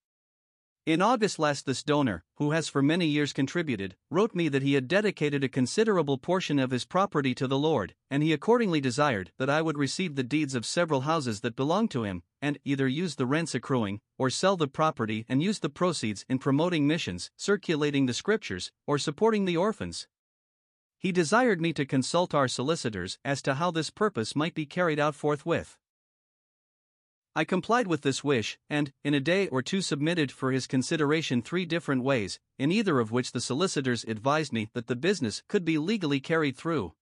In 0.87 1.03
August 1.03 1.40
last, 1.40 1.66
this 1.66 1.83
donor, 1.83 2.22
who 2.37 2.53
has 2.53 2.68
for 2.68 2.81
many 2.81 3.07
years 3.07 3.33
contributed, 3.33 3.96
wrote 4.09 4.37
me 4.37 4.49
that 4.49 4.62
he 4.62 4.75
had 4.75 4.87
dedicated 4.87 5.42
a 5.42 5.49
considerable 5.49 6.16
portion 6.16 6.61
of 6.61 6.70
his 6.70 6.85
property 6.85 7.35
to 7.35 7.49
the 7.49 7.59
Lord, 7.59 7.96
and 8.09 8.22
he 8.22 8.33
accordingly 8.33 8.81
desired 8.81 9.33
that 9.37 9.51
I 9.51 9.62
would 9.62 9.77
receive 9.77 10.14
the 10.14 10.22
deeds 10.22 10.55
of 10.55 10.64
several 10.64 11.01
houses 11.01 11.40
that 11.40 11.57
belonged 11.57 11.90
to 11.90 12.05
him, 12.05 12.22
and 12.40 12.61
either 12.64 12.87
use 12.87 13.16
the 13.16 13.27
rents 13.27 13.53
accruing, 13.53 14.01
or 14.16 14.31
sell 14.31 14.57
the 14.57 14.68
property 14.68 15.27
and 15.29 15.42
use 15.42 15.59
the 15.59 15.68
proceeds 15.68 16.25
in 16.29 16.38
promoting 16.38 16.87
missions, 16.87 17.33
circulating 17.37 18.07
the 18.07 18.14
scriptures, 18.14 18.70
or 18.87 18.96
supporting 18.96 19.44
the 19.44 19.57
orphans. 19.57 20.07
He 20.96 21.11
desired 21.11 21.61
me 21.61 21.72
to 21.72 21.85
consult 21.85 22.33
our 22.33 22.46
solicitors 22.46 23.18
as 23.25 23.42
to 23.42 23.55
how 23.55 23.72
this 23.72 23.90
purpose 23.90 24.37
might 24.37 24.55
be 24.55 24.66
carried 24.66 25.01
out 25.01 25.16
forthwith. 25.16 25.77
I 27.38 27.44
complied 27.44 27.87
with 27.87 28.01
this 28.01 28.25
wish, 28.25 28.59
and, 28.70 28.94
in 29.05 29.12
a 29.12 29.20
day 29.20 29.46
or 29.49 29.61
two, 29.61 29.83
submitted 29.83 30.33
for 30.33 30.53
his 30.53 30.66
consideration 30.66 31.42
three 31.42 31.66
different 31.66 32.03
ways, 32.03 32.40
in 32.59 32.72
either 32.72 32.99
of 32.99 33.12
which 33.12 33.33
the 33.33 33.42
solicitors 33.42 34.05
advised 34.05 34.55
me 34.55 34.70
that 34.72 34.87
the 34.87 34.96
business 34.96 35.42
could 35.46 35.62
be 35.62 35.77
legally 35.77 36.18
carried 36.18 36.57
through. 36.57 36.94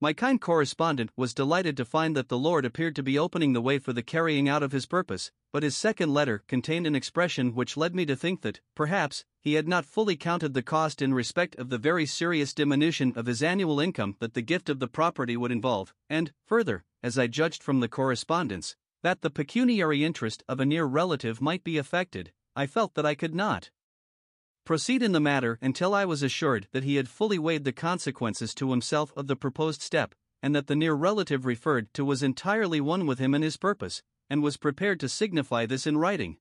My 0.00 0.12
kind 0.12 0.40
correspondent 0.40 1.10
was 1.16 1.34
delighted 1.34 1.76
to 1.78 1.84
find 1.84 2.16
that 2.16 2.28
the 2.28 2.38
Lord 2.38 2.64
appeared 2.64 2.94
to 2.94 3.02
be 3.02 3.18
opening 3.18 3.52
the 3.52 3.60
way 3.60 3.80
for 3.80 3.92
the 3.92 4.04
carrying 4.04 4.48
out 4.48 4.62
of 4.62 4.70
his 4.70 4.86
purpose, 4.86 5.32
but 5.52 5.64
his 5.64 5.76
second 5.76 6.14
letter 6.14 6.44
contained 6.46 6.86
an 6.86 6.94
expression 6.94 7.52
which 7.52 7.76
led 7.76 7.92
me 7.92 8.06
to 8.06 8.14
think 8.14 8.42
that, 8.42 8.60
perhaps, 8.76 9.24
he 9.40 9.54
had 9.54 9.66
not 9.66 9.84
fully 9.84 10.14
counted 10.14 10.54
the 10.54 10.62
cost 10.62 11.02
in 11.02 11.12
respect 11.12 11.56
of 11.56 11.70
the 11.70 11.76
very 11.76 12.06
serious 12.06 12.54
diminution 12.54 13.12
of 13.16 13.26
his 13.26 13.42
annual 13.42 13.80
income 13.80 14.14
that 14.20 14.34
the 14.34 14.42
gift 14.42 14.70
of 14.70 14.78
the 14.78 14.86
property 14.86 15.36
would 15.36 15.50
involve, 15.50 15.92
and, 16.08 16.32
further, 16.46 16.84
as 17.02 17.18
I 17.18 17.26
judged 17.26 17.64
from 17.64 17.80
the 17.80 17.88
correspondence, 17.88 18.76
that 19.02 19.22
the 19.22 19.30
pecuniary 19.30 20.04
interest 20.04 20.42
of 20.48 20.60
a 20.60 20.66
near 20.66 20.84
relative 20.84 21.40
might 21.40 21.64
be 21.64 21.78
affected, 21.78 22.32
I 22.54 22.66
felt 22.66 22.94
that 22.94 23.06
I 23.06 23.14
could 23.14 23.34
not 23.34 23.70
proceed 24.64 25.02
in 25.02 25.12
the 25.12 25.20
matter 25.20 25.58
until 25.62 25.94
I 25.94 26.04
was 26.04 26.22
assured 26.22 26.68
that 26.72 26.84
he 26.84 26.96
had 26.96 27.08
fully 27.08 27.38
weighed 27.38 27.64
the 27.64 27.72
consequences 27.72 28.54
to 28.54 28.70
himself 28.70 29.12
of 29.16 29.26
the 29.26 29.36
proposed 29.36 29.82
step, 29.82 30.14
and 30.42 30.54
that 30.54 30.66
the 30.66 30.76
near 30.76 30.94
relative 30.94 31.46
referred 31.46 31.92
to 31.94 32.04
was 32.04 32.22
entirely 32.22 32.80
one 32.80 33.06
with 33.06 33.18
him 33.18 33.34
in 33.34 33.42
his 33.42 33.56
purpose, 33.56 34.02
and 34.28 34.42
was 34.42 34.56
prepared 34.56 35.00
to 35.00 35.08
signify 35.08 35.66
this 35.66 35.86
in 35.86 35.98
writing. 35.98 36.36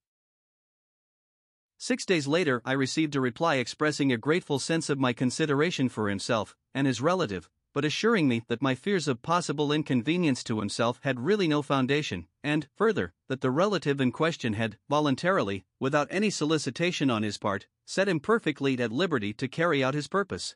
Six 1.78 2.06
days 2.06 2.28
later, 2.28 2.62
I 2.65 2.74
received 2.74 3.15
a 3.15 3.22
reply 3.22 3.56
expressing 3.56 4.12
a 4.12 4.17
grateful 4.17 4.60
sense 4.60 4.89
of 4.89 5.00
my 5.00 5.13
consideration 5.13 5.88
for 5.88 6.10
himself 6.10 6.56
and 6.74 6.86
his 6.86 7.02
relative, 7.02 7.50
but 7.73 7.86
assuring 7.86 8.27
me 8.27 8.41
that 8.47 8.62
my 8.62 8.75
fears 8.75 9.08
of 9.08 9.21
possible 9.21 9.71
inconvenience 9.71 10.43
to 10.43 10.60
himself 10.60 10.99
had 11.03 11.19
really 11.19 11.47
no 11.47 11.62
foundation, 11.62 12.27
and, 12.43 12.67
further, 12.75 13.13
that 13.27 13.41
the 13.41 13.51
relative 13.51 14.01
in 14.01 14.12
question 14.12 14.53
had, 14.53 14.77
voluntarily, 14.89 15.65
without 15.79 16.08
any 16.10 16.29
solicitation 16.29 17.10
on 17.10 17.23
his 17.23 17.38
part, 17.38 17.67
set 17.86 18.08
him 18.08 18.19
perfectly 18.19 18.77
at 18.79 18.91
liberty 18.91 19.34
to 19.34 19.47
carry 19.47 19.84
out 19.84 19.93
his 19.93 20.08
purpose. 20.08 20.55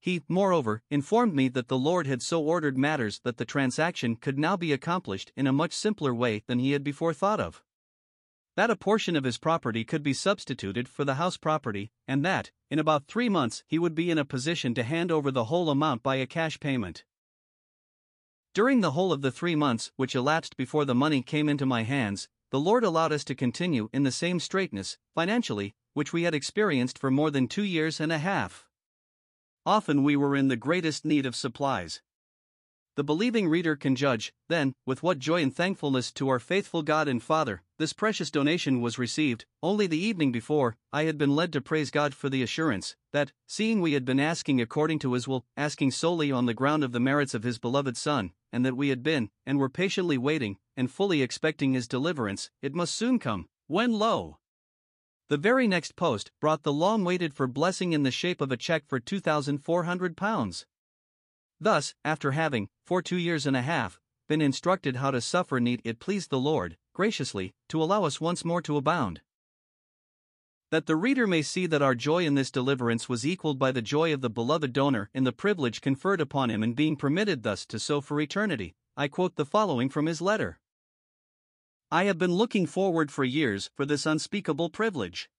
He, 0.00 0.22
moreover, 0.28 0.82
informed 0.90 1.34
me 1.34 1.48
that 1.48 1.68
the 1.68 1.78
Lord 1.78 2.06
had 2.06 2.20
so 2.20 2.42
ordered 2.42 2.76
matters 2.76 3.20
that 3.24 3.38
the 3.38 3.44
transaction 3.44 4.16
could 4.16 4.38
now 4.38 4.56
be 4.56 4.72
accomplished 4.72 5.32
in 5.36 5.46
a 5.46 5.52
much 5.52 5.72
simpler 5.72 6.14
way 6.14 6.42
than 6.46 6.58
he 6.58 6.72
had 6.72 6.84
before 6.84 7.14
thought 7.14 7.40
of 7.40 7.62
that 8.56 8.70
a 8.70 8.76
portion 8.76 9.16
of 9.16 9.24
his 9.24 9.38
property 9.38 9.84
could 9.84 10.02
be 10.02 10.12
substituted 10.12 10.88
for 10.88 11.04
the 11.04 11.14
house 11.14 11.36
property, 11.36 11.90
and 12.06 12.24
that, 12.24 12.50
in 12.70 12.78
about 12.78 13.06
three 13.06 13.28
months, 13.28 13.64
he 13.66 13.78
would 13.78 13.94
be 13.94 14.10
in 14.10 14.18
a 14.18 14.24
position 14.24 14.74
to 14.74 14.82
hand 14.82 15.10
over 15.10 15.30
the 15.30 15.44
whole 15.44 15.70
amount 15.70 16.02
by 16.02 16.16
a 16.16 16.26
cash 16.26 16.60
payment. 16.60 17.04
During 18.54 18.80
the 18.80 18.92
whole 18.92 19.12
of 19.12 19.22
the 19.22 19.32
three 19.32 19.56
months 19.56 19.90
which 19.96 20.14
elapsed 20.14 20.56
before 20.56 20.84
the 20.84 20.94
money 20.94 21.22
came 21.22 21.48
into 21.48 21.66
my 21.66 21.82
hands, 21.82 22.28
the 22.50 22.60
Lord 22.60 22.84
allowed 22.84 23.10
us 23.10 23.24
to 23.24 23.34
continue 23.34 23.88
in 23.92 24.04
the 24.04 24.12
same 24.12 24.38
straightness, 24.38 24.96
financially, 25.12 25.74
which 25.92 26.12
we 26.12 26.22
had 26.22 26.34
experienced 26.34 26.98
for 26.98 27.10
more 27.10 27.32
than 27.32 27.48
two 27.48 27.64
years 27.64 27.98
and 27.98 28.12
a 28.12 28.18
half. 28.18 28.68
Often 29.66 30.04
we 30.04 30.14
were 30.14 30.36
in 30.36 30.46
the 30.46 30.56
greatest 30.56 31.04
need 31.04 31.26
of 31.26 31.34
supplies. 31.34 32.00
The 32.96 33.02
believing 33.02 33.48
reader 33.48 33.74
can 33.74 33.96
judge, 33.96 34.32
then, 34.48 34.72
with 34.86 35.02
what 35.02 35.18
joy 35.18 35.42
and 35.42 35.52
thankfulness 35.52 36.12
to 36.12 36.28
our 36.28 36.38
faithful 36.38 36.82
God 36.82 37.08
and 37.08 37.20
Father, 37.20 37.62
this 37.76 37.92
precious 37.92 38.30
donation 38.30 38.80
was 38.80 39.00
received. 39.00 39.46
Only 39.64 39.88
the 39.88 39.98
evening 39.98 40.30
before, 40.30 40.76
I 40.92 41.02
had 41.02 41.18
been 41.18 41.34
led 41.34 41.52
to 41.54 41.60
praise 41.60 41.90
God 41.90 42.14
for 42.14 42.28
the 42.28 42.40
assurance 42.40 42.94
that, 43.12 43.32
seeing 43.48 43.80
we 43.80 43.94
had 43.94 44.04
been 44.04 44.20
asking 44.20 44.60
according 44.60 45.00
to 45.00 45.14
His 45.14 45.26
will, 45.26 45.44
asking 45.56 45.90
solely 45.90 46.30
on 46.30 46.46
the 46.46 46.54
ground 46.54 46.84
of 46.84 46.92
the 46.92 47.00
merits 47.00 47.34
of 47.34 47.42
His 47.42 47.58
beloved 47.58 47.96
Son, 47.96 48.30
and 48.52 48.64
that 48.64 48.76
we 48.76 48.90
had 48.90 49.02
been, 49.02 49.28
and 49.44 49.58
were 49.58 49.68
patiently 49.68 50.16
waiting, 50.16 50.58
and 50.76 50.88
fully 50.88 51.20
expecting 51.20 51.72
His 51.72 51.88
deliverance, 51.88 52.50
it 52.62 52.76
must 52.76 52.94
soon 52.94 53.18
come, 53.18 53.48
when 53.66 53.92
lo! 53.92 54.38
The 55.28 55.36
very 55.36 55.66
next 55.66 55.96
post 55.96 56.30
brought 56.40 56.62
the 56.62 56.72
long 56.72 57.02
waited 57.02 57.34
for 57.34 57.48
blessing 57.48 57.92
in 57.92 58.04
the 58.04 58.12
shape 58.12 58.40
of 58.40 58.52
a 58.52 58.56
check 58.56 58.86
for 58.86 59.00
£2,400. 59.00 60.64
Thus, 61.60 61.94
after 62.04 62.32
having, 62.32 62.68
for 62.84 63.02
two 63.02 63.16
years 63.16 63.46
and 63.46 63.56
a 63.56 63.62
half, 63.62 64.00
been 64.28 64.40
instructed 64.40 64.96
how 64.96 65.10
to 65.10 65.20
suffer 65.20 65.60
need 65.60 65.80
it 65.84 66.00
pleased 66.00 66.30
the 66.30 66.38
Lord, 66.38 66.76
graciously, 66.94 67.54
to 67.68 67.82
allow 67.82 68.04
us 68.04 68.20
once 68.20 68.44
more 68.44 68.62
to 68.62 68.76
abound. 68.76 69.20
That 70.70 70.86
the 70.86 70.96
reader 70.96 71.26
may 71.26 71.42
see 71.42 71.66
that 71.66 71.82
our 71.82 71.94
joy 71.94 72.24
in 72.24 72.34
this 72.34 72.50
deliverance 72.50 73.08
was 73.08 73.26
equaled 73.26 73.58
by 73.58 73.70
the 73.70 73.82
joy 73.82 74.12
of 74.12 74.22
the 74.22 74.30
beloved 74.30 74.72
donor 74.72 75.10
in 75.14 75.24
the 75.24 75.32
privilege 75.32 75.80
conferred 75.80 76.20
upon 76.20 76.50
him 76.50 76.62
in 76.62 76.72
being 76.72 76.96
permitted 76.96 77.42
thus 77.42 77.64
to 77.66 77.78
sow 77.78 78.00
for 78.00 78.20
eternity, 78.20 78.74
I 78.96 79.08
quote 79.08 79.36
the 79.36 79.44
following 79.44 79.88
from 79.88 80.06
his 80.06 80.20
letter 80.20 80.58
I 81.90 82.04
have 82.04 82.18
been 82.18 82.32
looking 82.32 82.66
forward 82.66 83.12
for 83.12 83.22
years 83.22 83.70
for 83.76 83.86
this 83.86 84.04
unspeakable 84.04 84.70
privilege. 84.70 85.30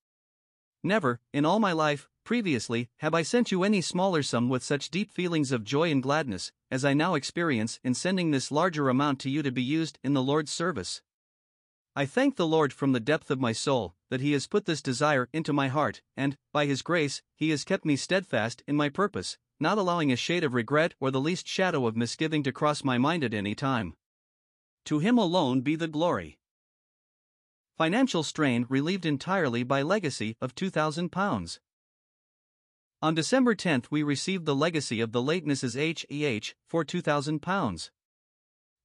Never, 0.84 1.19
in 1.34 1.43
all 1.43 1.60
my 1.60 1.73
life, 1.73 2.08
previously, 2.26 2.90
have 2.98 3.14
I 3.14 3.22
sent 3.22 3.52
you 3.52 3.64
any 3.64 3.80
smaller 3.80 4.22
sum 4.22 4.50
with 4.50 4.64
such 4.64 4.90
deep 4.90 5.10
feelings 5.10 5.54
of 5.54 5.64
joy 5.64 5.90
and 5.90 6.04
gladness, 6.04 6.52
as 6.70 6.84
I 6.84 6.94
now 6.94 7.14
experience 7.16 7.80
in 7.84 7.94
sending 7.94 8.32
this 8.32 8.52
larger 8.52 8.90
amount 8.90 9.20
to 9.22 9.30
you 9.30 9.42
to 9.44 9.52
be 9.52 9.64
used 9.64 10.00
in 10.04 10.14
the 10.14 10.24
Lord's 10.24 10.52
service. 10.52 11.02
I 11.96 12.06
thank 12.06 12.36
the 12.36 12.46
Lord 12.46 12.74
from 12.74 12.92
the 12.92 13.00
depth 13.00 13.32
of 13.32 13.40
my 13.40 13.54
soul 13.54 13.96
that 14.10 14.20
He 14.20 14.34
has 14.34 14.48
put 14.48 14.66
this 14.66 14.82
desire 14.82 15.30
into 15.32 15.54
my 15.54 15.70
heart, 15.70 16.02
and, 16.18 16.36
by 16.52 16.66
His 16.66 16.82
grace, 16.82 17.22
He 17.36 17.52
has 17.52 17.64
kept 17.64 17.86
me 17.86 17.96
steadfast 17.96 18.64
in 18.68 18.76
my 18.76 18.90
purpose, 18.90 19.38
not 19.60 19.78
allowing 19.78 20.12
a 20.12 20.18
shade 20.18 20.44
of 20.44 20.54
regret 20.54 20.94
or 21.00 21.12
the 21.12 21.22
least 21.22 21.48
shadow 21.48 21.88
of 21.88 21.96
misgiving 21.96 22.44
to 22.44 22.52
cross 22.52 22.84
my 22.84 22.98
mind 22.98 23.24
at 23.24 23.34
any 23.34 23.56
time. 23.56 23.94
To 24.86 25.00
Him 25.00 25.18
alone 25.18 25.62
be 25.62 25.78
the 25.78 25.88
glory. 25.88 26.38
Financial 27.78 28.24
strain 28.24 28.66
relieved 28.68 29.06
entirely 29.06 29.64
by 29.64 29.82
legacy 29.82 30.36
of 30.42 30.56
£2,000. 30.56 31.60
On 33.02 33.14
December 33.14 33.56
10 33.56 33.84
we 33.92 34.04
received 34.04 34.46
the 34.46 34.56
legacy 34.56 35.02
of 35.02 35.12
the 35.12 35.22
late 35.22 35.46
Mrs. 35.46 35.80
H. 35.80 36.06
E. 36.10 36.26
H. 36.26 36.56
for 36.68 36.84
£2,000. 36.84 37.90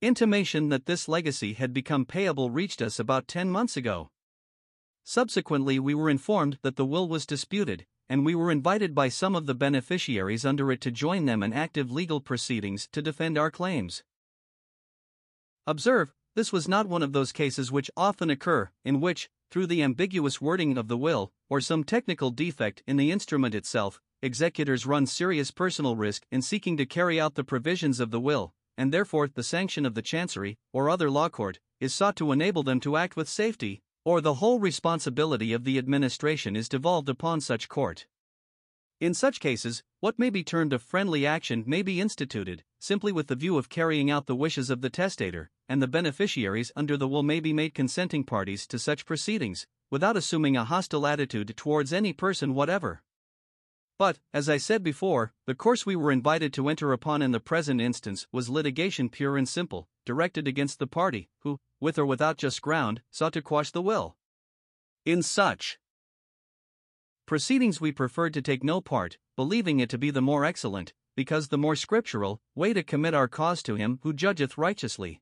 Intimation 0.03 0.69
that 0.71 0.87
this 0.87 1.09
legacy 1.09 1.53
had 1.53 1.73
become 1.73 2.05
payable 2.05 2.51
reached 2.51 2.83
us 2.83 2.99
about 2.99 3.29
10 3.29 3.51
months 3.51 3.77
ago. 3.77 4.11
Subsequently, 5.05 5.79
we 5.79 5.95
were 5.95 6.11
informed 6.11 6.59
that 6.63 6.77
the 6.77 6.85
will 6.85 7.09
was 7.09 7.27
disputed, 7.27 7.87
and 8.09 8.25
we 8.25 8.35
were 8.35 8.51
invited 8.51 8.95
by 8.95 9.09
some 9.09 9.35
of 9.35 9.47
the 9.47 9.55
beneficiaries 9.55 10.45
under 10.45 10.73
it 10.73 10.81
to 10.81 10.91
join 10.91 11.27
them 11.27 11.43
in 11.43 11.53
active 11.53 11.91
legal 11.91 12.21
proceedings 12.21 12.89
to 12.93 13.01
defend 13.01 13.39
our 13.39 13.51
claims. 13.51 14.03
Observe, 15.67 16.13
this 16.35 16.53
was 16.53 16.69
not 16.69 16.89
one 16.89 17.03
of 17.03 17.13
those 17.13 17.33
cases 17.33 17.71
which 17.71 17.91
often 17.97 18.31
occur, 18.31 18.71
in 18.85 19.01
which, 19.01 19.31
through 19.51 19.67
the 19.67 19.83
ambiguous 19.83 20.41
wording 20.41 20.79
of 20.79 20.89
the 20.89 20.97
will, 20.97 21.33
or 21.49 21.61
some 21.61 21.83
technical 21.83 22.31
defect 22.31 22.83
in 22.87 22.97
the 22.97 23.11
instrument 23.11 23.55
itself, 23.55 24.01
executors 24.23 24.87
run 24.87 25.07
serious 25.07 25.51
personal 25.51 25.97
risk 25.97 26.25
in 26.31 26.41
seeking 26.41 26.77
to 26.77 26.87
carry 26.87 27.21
out 27.21 27.35
the 27.35 27.45
provisions 27.45 27.99
of 27.99 28.11
the 28.11 28.21
will, 28.21 28.53
and 28.77 28.93
therefore 28.93 29.29
the 29.29 29.43
sanction 29.43 29.85
of 29.85 29.95
the 29.95 30.03
chancery, 30.03 30.57
or 30.73 30.89
other 30.89 31.11
law 31.11 31.29
court, 31.29 31.59
is 31.81 31.93
sought 31.93 32.17
to 32.17 32.33
enable 32.33 32.63
them 32.63 32.79
to 32.81 32.97
act 32.97 33.17
with 33.17 33.29
safety, 33.29 33.83
or 34.05 34.21
the 34.21 34.35
whole 34.35 34.61
responsibility 34.61 35.53
of 35.53 35.65
the 35.65 35.79
administration 35.79 36.55
is 36.55 36.69
devolved 36.69 37.09
upon 37.09 37.41
such 37.41 37.69
court. 37.69 38.07
In 39.01 39.15
such 39.15 39.41
cases, 39.41 39.83
what 40.01 40.19
may 40.19 40.31
be 40.31 40.45
termed 40.45 40.75
a 40.75 40.79
friendly 40.79 41.27
action 41.27 41.65
may 41.67 41.81
be 41.81 42.01
instituted, 42.01 42.65
simply 42.79 43.13
with 43.13 43.29
the 43.29 43.35
view 43.35 43.57
of 43.57 43.71
carrying 43.71 44.11
out 44.11 44.27
the 44.27 44.37
wishes 44.37 44.71
of 44.71 44.83
the 44.83 44.91
testator, 44.91 45.51
and 45.71 45.81
the 45.81 45.87
beneficiaries 45.87 46.73
under 46.75 46.97
the 46.97 47.07
will 47.07 47.23
may 47.23 47.39
be 47.39 47.53
made 47.53 47.75
consenting 47.75 48.25
parties 48.25 48.67
to 48.67 48.77
such 48.77 49.07
proceedings, 49.07 49.69
without 49.89 50.17
assuming 50.17 50.57
a 50.57 50.65
hostile 50.65 51.07
attitude 51.07 51.57
towards 51.57 51.93
any 51.93 52.13
person 52.13 52.55
whatever. 52.55 53.05
But, 53.97 54.19
as 54.35 54.49
I 54.49 54.57
said 54.57 54.83
before, 54.83 55.33
the 55.47 55.55
course 55.55 55.87
we 55.87 55.95
were 55.95 56.11
invited 56.11 56.53
to 56.55 56.69
enter 56.69 56.93
upon 56.93 57.23
in 57.23 57.31
the 57.31 57.39
present 57.39 57.81
instance 57.81 58.27
was 58.33 58.49
litigation 58.49 59.09
pure 59.09 59.37
and 59.37 59.49
simple, 59.49 59.89
directed 60.05 60.49
against 60.49 60.81
the 60.81 60.89
party, 60.89 61.29
who, 61.43 61.61
with 61.79 62.01
or 62.01 62.05
without 62.05 62.37
just 62.37 62.61
ground, 62.61 63.03
sought 63.13 63.35
to 63.35 63.41
quash 63.41 63.71
the 63.71 63.81
will. 63.81 64.17
In 65.05 65.23
such 65.23 65.79
proceedings 67.27 67.81
we 67.81 67.93
preferred 67.93 68.35
to 68.35 68.43
take 68.43 68.65
no 68.65 68.81
part, 68.81 69.19
believing 69.37 69.79
it 69.79 69.89
to 69.91 69.99
be 69.99 70.11
the 70.11 70.21
more 70.21 70.45
excellent, 70.45 70.95
because 71.15 71.47
the 71.47 71.59
more 71.59 71.77
scriptural, 71.77 72.41
way 72.57 72.73
to 72.73 72.83
commit 72.83 73.15
our 73.15 73.29
cause 73.29 73.63
to 73.63 73.77
him 73.77 74.01
who 74.03 74.13
judgeth 74.13 74.59
righteously. 74.59 75.21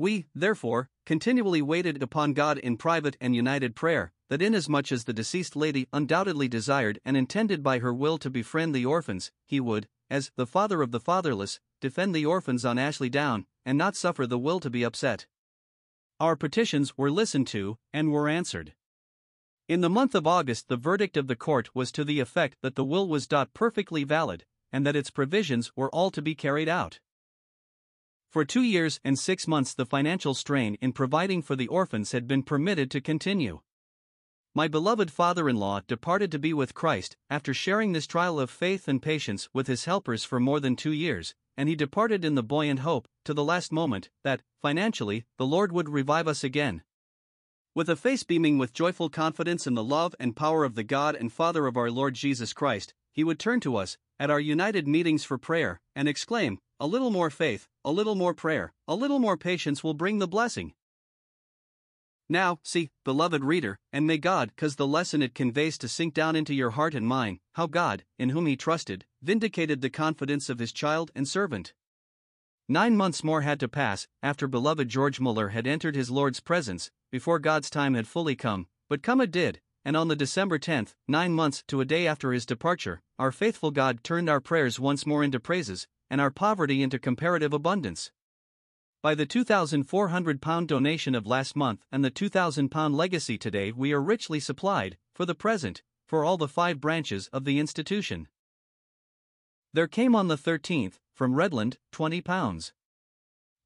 We, 0.00 0.24
therefore, 0.34 0.88
continually 1.04 1.60
waited 1.60 2.02
upon 2.02 2.32
God 2.32 2.56
in 2.56 2.78
private 2.78 3.18
and 3.20 3.36
united 3.36 3.76
prayer, 3.76 4.14
that 4.30 4.40
inasmuch 4.40 4.90
as 4.92 5.04
the 5.04 5.12
deceased 5.12 5.56
lady 5.56 5.88
undoubtedly 5.92 6.48
desired 6.48 6.98
and 7.04 7.18
intended 7.18 7.62
by 7.62 7.80
her 7.80 7.92
will 7.92 8.16
to 8.20 8.30
befriend 8.30 8.74
the 8.74 8.86
orphans, 8.86 9.30
he 9.46 9.60
would, 9.60 9.88
as 10.08 10.32
the 10.36 10.46
father 10.46 10.80
of 10.80 10.90
the 10.90 11.00
fatherless, 11.00 11.60
defend 11.82 12.14
the 12.14 12.24
orphans 12.24 12.64
on 12.64 12.78
Ashley 12.78 13.10
Down, 13.10 13.44
and 13.66 13.76
not 13.76 13.94
suffer 13.94 14.26
the 14.26 14.38
will 14.38 14.58
to 14.60 14.70
be 14.70 14.84
upset. 14.84 15.26
Our 16.18 16.34
petitions 16.34 16.96
were 16.96 17.10
listened 17.10 17.48
to, 17.48 17.76
and 17.92 18.10
were 18.10 18.26
answered. 18.26 18.72
In 19.68 19.82
the 19.82 19.90
month 19.90 20.14
of 20.14 20.26
August, 20.26 20.68
the 20.68 20.78
verdict 20.78 21.18
of 21.18 21.26
the 21.26 21.36
court 21.36 21.74
was 21.74 21.92
to 21.92 22.04
the 22.04 22.20
effect 22.20 22.56
that 22.62 22.74
the 22.74 22.86
will 22.86 23.06
was 23.06 23.28
perfectly 23.52 24.04
valid, 24.04 24.46
and 24.72 24.86
that 24.86 24.96
its 24.96 25.10
provisions 25.10 25.70
were 25.76 25.90
all 25.90 26.10
to 26.10 26.22
be 26.22 26.34
carried 26.34 26.70
out. 26.70 27.00
For 28.30 28.44
two 28.44 28.62
years 28.62 29.00
and 29.02 29.18
six 29.18 29.48
months, 29.48 29.74
the 29.74 29.84
financial 29.84 30.34
strain 30.34 30.76
in 30.80 30.92
providing 30.92 31.42
for 31.42 31.56
the 31.56 31.66
orphans 31.66 32.12
had 32.12 32.28
been 32.28 32.44
permitted 32.44 32.88
to 32.92 33.00
continue. 33.00 33.58
My 34.54 34.68
beloved 34.68 35.10
father 35.10 35.48
in 35.48 35.56
law 35.56 35.80
departed 35.88 36.30
to 36.30 36.38
be 36.38 36.52
with 36.52 36.72
Christ 36.72 37.16
after 37.28 37.52
sharing 37.52 37.90
this 37.90 38.06
trial 38.06 38.38
of 38.38 38.48
faith 38.48 38.86
and 38.86 39.02
patience 39.02 39.48
with 39.52 39.66
his 39.66 39.86
helpers 39.86 40.22
for 40.22 40.38
more 40.38 40.60
than 40.60 40.76
two 40.76 40.92
years, 40.92 41.34
and 41.56 41.68
he 41.68 41.74
departed 41.74 42.24
in 42.24 42.36
the 42.36 42.44
buoyant 42.44 42.80
hope, 42.80 43.08
to 43.24 43.34
the 43.34 43.42
last 43.42 43.72
moment, 43.72 44.10
that, 44.22 44.42
financially, 44.62 45.24
the 45.36 45.46
Lord 45.46 45.72
would 45.72 45.88
revive 45.88 46.28
us 46.28 46.44
again. 46.44 46.84
With 47.74 47.88
a 47.88 47.96
face 47.96 48.22
beaming 48.22 48.58
with 48.58 48.72
joyful 48.72 49.08
confidence 49.08 49.66
in 49.66 49.74
the 49.74 49.82
love 49.82 50.14
and 50.20 50.36
power 50.36 50.62
of 50.62 50.76
the 50.76 50.84
God 50.84 51.16
and 51.16 51.32
Father 51.32 51.66
of 51.66 51.76
our 51.76 51.90
Lord 51.90 52.14
Jesus 52.14 52.52
Christ, 52.52 52.94
he 53.10 53.24
would 53.24 53.40
turn 53.40 53.58
to 53.60 53.74
us, 53.74 53.98
at 54.20 54.30
our 54.30 54.38
united 54.38 54.86
meetings 54.86 55.24
for 55.24 55.38
prayer, 55.38 55.80
and 55.96 56.06
exclaim, 56.06 56.58
A 56.78 56.86
little 56.86 57.10
more 57.10 57.30
faith, 57.30 57.66
a 57.86 57.90
little 57.90 58.14
more 58.14 58.34
prayer, 58.34 58.74
a 58.86 58.94
little 58.94 59.18
more 59.18 59.38
patience 59.38 59.82
will 59.82 59.94
bring 59.94 60.18
the 60.18 60.28
blessing. 60.28 60.74
Now, 62.28 62.60
see, 62.62 62.90
beloved 63.02 63.42
reader, 63.42 63.78
and 63.94 64.06
may 64.06 64.18
God 64.18 64.54
cause 64.56 64.76
the 64.76 64.86
lesson 64.86 65.22
it 65.22 65.34
conveys 65.34 65.78
to 65.78 65.88
sink 65.88 66.12
down 66.12 66.36
into 66.36 66.54
your 66.54 66.70
heart 66.70 66.94
and 66.94 67.06
mind, 67.06 67.38
how 67.54 67.66
God, 67.66 68.04
in 68.18 68.28
whom 68.28 68.44
he 68.44 68.56
trusted, 68.56 69.06
vindicated 69.22 69.80
the 69.80 69.90
confidence 69.90 70.50
of 70.50 70.58
his 70.58 70.70
child 70.70 71.10
and 71.14 71.26
servant. 71.26 71.72
Nine 72.68 72.96
months 72.96 73.24
more 73.24 73.40
had 73.40 73.58
to 73.60 73.68
pass, 73.68 74.06
after 74.22 74.46
beloved 74.46 74.88
George 74.88 75.18
Muller 75.18 75.48
had 75.48 75.66
entered 75.66 75.96
his 75.96 76.10
Lord's 76.10 76.40
presence, 76.40 76.90
before 77.10 77.38
God's 77.38 77.70
time 77.70 77.94
had 77.94 78.06
fully 78.06 78.36
come, 78.36 78.68
but 78.88 79.02
come 79.02 79.20
it 79.20 79.32
did, 79.32 79.60
and 79.84 79.96
on 79.96 80.08
the 80.08 80.16
December 80.16 80.58
10th, 80.58 80.94
nine 81.08 81.32
months 81.32 81.64
to 81.68 81.80
a 81.80 81.84
day 81.84 82.06
after 82.06 82.32
his 82.32 82.46
departure, 82.46 83.00
our 83.18 83.32
faithful 83.32 83.70
God 83.70 84.04
turned 84.04 84.28
our 84.28 84.40
prayers 84.40 84.78
once 84.78 85.06
more 85.06 85.24
into 85.24 85.40
praises, 85.40 85.86
and 86.10 86.20
our 86.20 86.30
poverty 86.30 86.82
into 86.82 86.98
comparative 86.98 87.52
abundance. 87.52 88.10
By 89.02 89.14
the 89.14 89.26
£2,400 89.26 90.66
donation 90.66 91.14
of 91.14 91.26
last 91.26 91.56
month 91.56 91.86
and 91.90 92.04
the 92.04 92.10
£2,000 92.10 92.94
legacy 92.94 93.38
today, 93.38 93.72
we 93.72 93.92
are 93.92 94.00
richly 94.00 94.40
supplied, 94.40 94.98
for 95.14 95.24
the 95.24 95.34
present, 95.34 95.82
for 96.06 96.24
all 96.24 96.36
the 96.36 96.48
five 96.48 96.80
branches 96.80 97.28
of 97.32 97.44
the 97.44 97.58
institution. 97.58 98.28
There 99.72 99.86
came 99.86 100.14
on 100.14 100.28
the 100.28 100.36
13th, 100.36 100.94
from 101.14 101.34
Redland, 101.34 101.76
£20. 101.92 102.72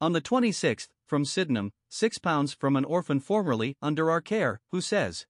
On 0.01 0.13
the 0.13 0.21
26th, 0.21 0.89
from 1.07 1.25
Sydenham, 1.25 1.73
£6 1.91 2.55
from 2.55 2.77
an 2.77 2.85
orphan 2.85 3.21
formerly 3.21 3.77
under 3.81 4.11
our 4.11 4.21
care, 4.21 4.61
who 4.71 4.81
says, 4.81 5.27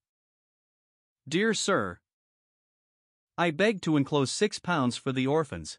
Dear 1.26 1.54
Sir, 1.54 2.00
I 3.38 3.50
beg 3.50 3.80
to 3.82 3.96
enclose 3.96 4.30
£6 4.30 4.98
for 4.98 5.10
the 5.10 5.26
orphans. 5.26 5.78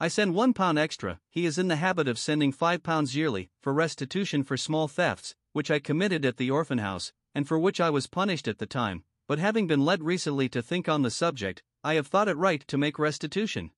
I 0.00 0.08
send 0.08 0.34
one 0.34 0.54
pound 0.54 0.76
extra. 0.76 1.20
He 1.30 1.46
is 1.46 1.56
in 1.56 1.68
the 1.68 1.76
habit 1.76 2.08
of 2.08 2.18
sending 2.18 2.50
five 2.50 2.82
pounds 2.82 3.14
yearly 3.14 3.50
for 3.60 3.72
restitution 3.72 4.42
for 4.42 4.56
small 4.56 4.88
thefts, 4.88 5.36
which 5.52 5.70
I 5.70 5.78
committed 5.78 6.24
at 6.24 6.36
the 6.36 6.50
orphan 6.50 6.78
house, 6.78 7.12
and 7.32 7.46
for 7.46 7.60
which 7.60 7.80
I 7.80 7.90
was 7.90 8.08
punished 8.08 8.48
at 8.48 8.58
the 8.58 8.66
time. 8.66 9.04
But 9.28 9.38
having 9.38 9.68
been 9.68 9.84
led 9.84 10.02
recently 10.02 10.48
to 10.48 10.62
think 10.62 10.88
on 10.88 11.02
the 11.02 11.12
subject, 11.12 11.62
I 11.84 11.94
have 11.94 12.08
thought 12.08 12.28
it 12.28 12.36
right 12.36 12.66
to 12.66 12.76
make 12.76 12.98
restitution. 12.98 13.70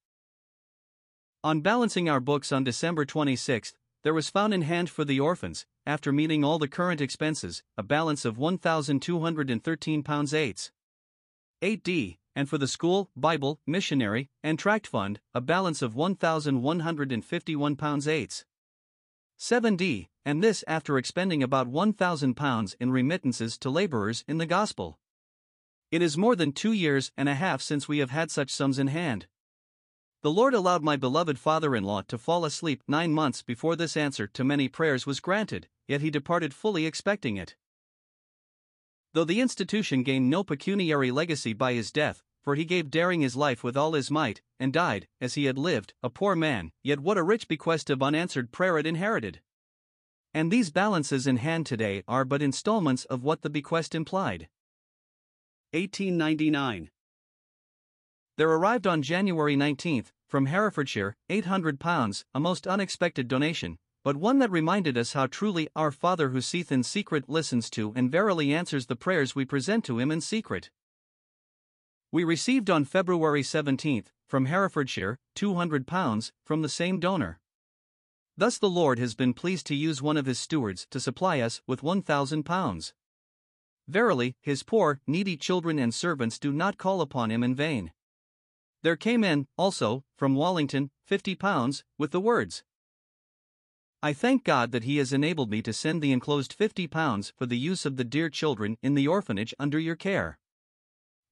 On 1.45 1.61
balancing 1.61 2.09
our 2.09 2.21
books 2.21 2.51
on 2.51 2.65
December 2.65 3.05
26, 3.05 3.75
there 4.05 4.15
was 4.15 4.31
found 4.31 4.55
in 4.55 4.63
hand 4.63 4.89
for 4.89 5.05
the 5.05 5.21
orphans, 5.21 5.67
after 5.87 6.13
meeting 6.13 6.45
all 6.45 6.59
the 6.59 6.69
current 6.69 7.01
expenses, 7.01 7.63
a 7.77 7.83
balance 7.83 8.25
of 8.25 8.37
£1,213 8.37 10.35
eighths. 10.35 10.71
8d, 11.61 12.19
and 12.35 12.49
for 12.49 12.57
the 12.59 12.69
school, 12.69 13.11
Bible, 13.17 13.61
missionary, 13.67 14.31
and 14.43 14.59
tract 14.59 14.87
fund, 14.87 15.21
a 15.35 15.41
balance 15.41 15.83
of 15.83 15.95
£1,151 15.95 18.09
eighths. 18.09 18.45
7d, 19.39 20.09
and 20.25 20.43
this 20.43 20.65
after 20.67 20.99
expending 20.99 21.43
about 21.43 21.71
£1,000 21.71 22.75
in 22.81 22.93
remittances 22.93 23.59
to 23.59 23.71
laborers 23.71 24.25
in 24.29 24.39
the 24.39 24.47
gospel. 24.47 24.99
It 25.91 26.01
is 26.01 26.17
more 26.17 26.37
than 26.37 26.53
two 26.53 26.73
years 26.73 27.11
and 27.17 27.29
a 27.29 27.35
half 27.35 27.61
since 27.61 27.89
we 27.89 27.99
have 27.99 28.11
had 28.11 28.31
such 28.31 28.51
sums 28.51 28.79
in 28.79 28.87
hand. 28.87 29.27
The 30.23 30.31
Lord 30.31 30.55
allowed 30.55 30.85
my 30.85 30.97
beloved 30.97 31.37
father 31.37 31.75
in 31.75 31.83
law 31.83 32.03
to 32.03 32.17
fall 32.17 32.45
asleep 32.45 32.85
nine 32.87 33.13
months 33.13 33.43
before 33.43 33.75
this 33.75 33.97
answer 33.97 34.29
to 34.29 34.45
many 34.45 34.69
prayers 34.69 35.05
was 35.05 35.19
granted, 35.19 35.69
yet 35.89 36.01
he 36.01 36.11
departed 36.11 36.55
fully 36.55 36.87
expecting 36.87 37.37
it. 37.37 37.57
Though 39.15 39.25
the 39.25 39.41
institution 39.41 40.05
gained 40.05 40.31
no 40.31 40.45
pecuniary 40.45 41.11
legacy 41.11 41.53
by 41.53 41.73
his 41.73 41.91
death, 41.91 42.23
for 42.41 42.55
he 42.55 42.65
gave 42.65 42.89
daring 42.89 43.21
his 43.21 43.35
life 43.35 43.65
with 43.65 43.77
all 43.77 43.95
his 43.95 44.13
might, 44.13 44.43
and 44.61 44.73
died, 44.73 45.09
as 45.21 45.35
he 45.35 45.47
had 45.47 45.59
lived, 45.59 45.93
a 46.05 46.11
poor 46.11 46.37
man, 46.37 46.71
yet 46.85 47.01
what 47.01 47.19
a 47.19 47.23
rich 47.25 47.49
bequest 47.49 47.91
of 47.91 48.01
unanswered 48.01 48.53
prayer 48.53 48.79
it 48.79 48.87
inherited! 48.87 49.41
And 50.33 50.53
these 50.53 50.71
balances 50.71 51.27
in 51.27 51.39
hand 51.39 51.67
today 51.67 52.05
are 52.07 52.25
but 52.25 52.43
installments 52.43 53.05
of 53.07 53.25
what 53.25 53.43
the 53.43 53.51
bequest 53.51 53.93
implied. 53.93 54.49
1899. 55.73 56.91
There 58.37 58.51
arrived 58.51 58.87
on 58.87 59.03
January 59.03 59.57
19, 59.57 60.05
from 60.27 60.47
Herefordshire, 60.47 61.17
£800, 61.29 62.25
a 62.35 62.41
most 62.41 62.67
unexpected 62.67 63.29
donation, 63.29 63.79
but 64.03 64.17
one 64.17 64.39
that 64.39 64.51
reminded 64.51 64.97
us 64.97 65.13
how 65.13 65.27
truly 65.27 65.69
our 65.77 65.93
Father 65.93 66.31
who 66.31 66.41
seeth 66.41 66.73
in 66.73 66.83
secret 66.83 67.29
listens 67.29 67.69
to 67.71 67.93
and 67.95 68.11
verily 68.11 68.55
answers 68.55 68.87
the 68.87 68.97
prayers 68.97 69.35
we 69.35 69.45
present 69.45 69.85
to 69.85 69.99
him 69.99 70.11
in 70.11 70.23
secret. 70.23 70.71
We 72.11 72.25
received 72.25 72.71
on 72.71 72.85
February 72.87 73.43
17, 73.43 74.05
from 74.27 74.47
Herefordshire, 74.47 75.19
£200 75.37 76.33
from 76.43 76.63
the 76.63 76.69
same 76.71 76.99
donor. 76.99 77.39
Thus 78.37 78.57
the 78.57 78.71
Lord 78.71 78.99
has 78.99 79.15
been 79.15 79.35
pleased 79.35 79.67
to 79.67 79.75
use 79.75 80.01
one 80.01 80.17
of 80.17 80.25
his 80.25 80.39
stewards 80.39 80.87
to 80.91 81.01
supply 81.01 81.41
us 81.41 81.61
with 81.67 81.83
£1,000. 81.83 82.93
Verily, 83.89 84.37
his 84.41 84.63
poor, 84.63 85.01
needy 85.07 85.37
children 85.37 85.79
and 85.79 85.93
servants 85.93 86.39
do 86.39 86.51
not 86.51 86.79
call 86.79 87.03
upon 87.03 87.31
him 87.31 87.43
in 87.43 87.55
vain. 87.55 87.93
There 88.83 88.97
came 88.97 89.23
in, 89.23 89.47
also, 89.57 90.05
from 90.17 90.35
Wallington, 90.35 90.91
£50, 91.09 91.85
with 91.99 92.11
the 92.11 92.21
words, 92.21 92.65
I 94.05 94.13
thank 94.13 94.43
God 94.43 94.73
that 94.73 94.83
He 94.83 94.97
has 94.97 95.13
enabled 95.13 95.49
me 95.49 95.63
to 95.63 95.73
send 95.73 96.03
the 96.03 96.11
enclosed 96.11 96.59
£50 96.59 97.33
for 97.37 97.47
the 97.47 97.57
use 97.57 97.87
of 97.87 97.97
the 97.97 98.05
dear 98.05 98.29
children 98.29 98.77
in 98.83 98.95
the 98.95 99.07
orphanage 99.07 99.55
under 99.61 99.79
your 99.79 99.95
care. 99.95 100.41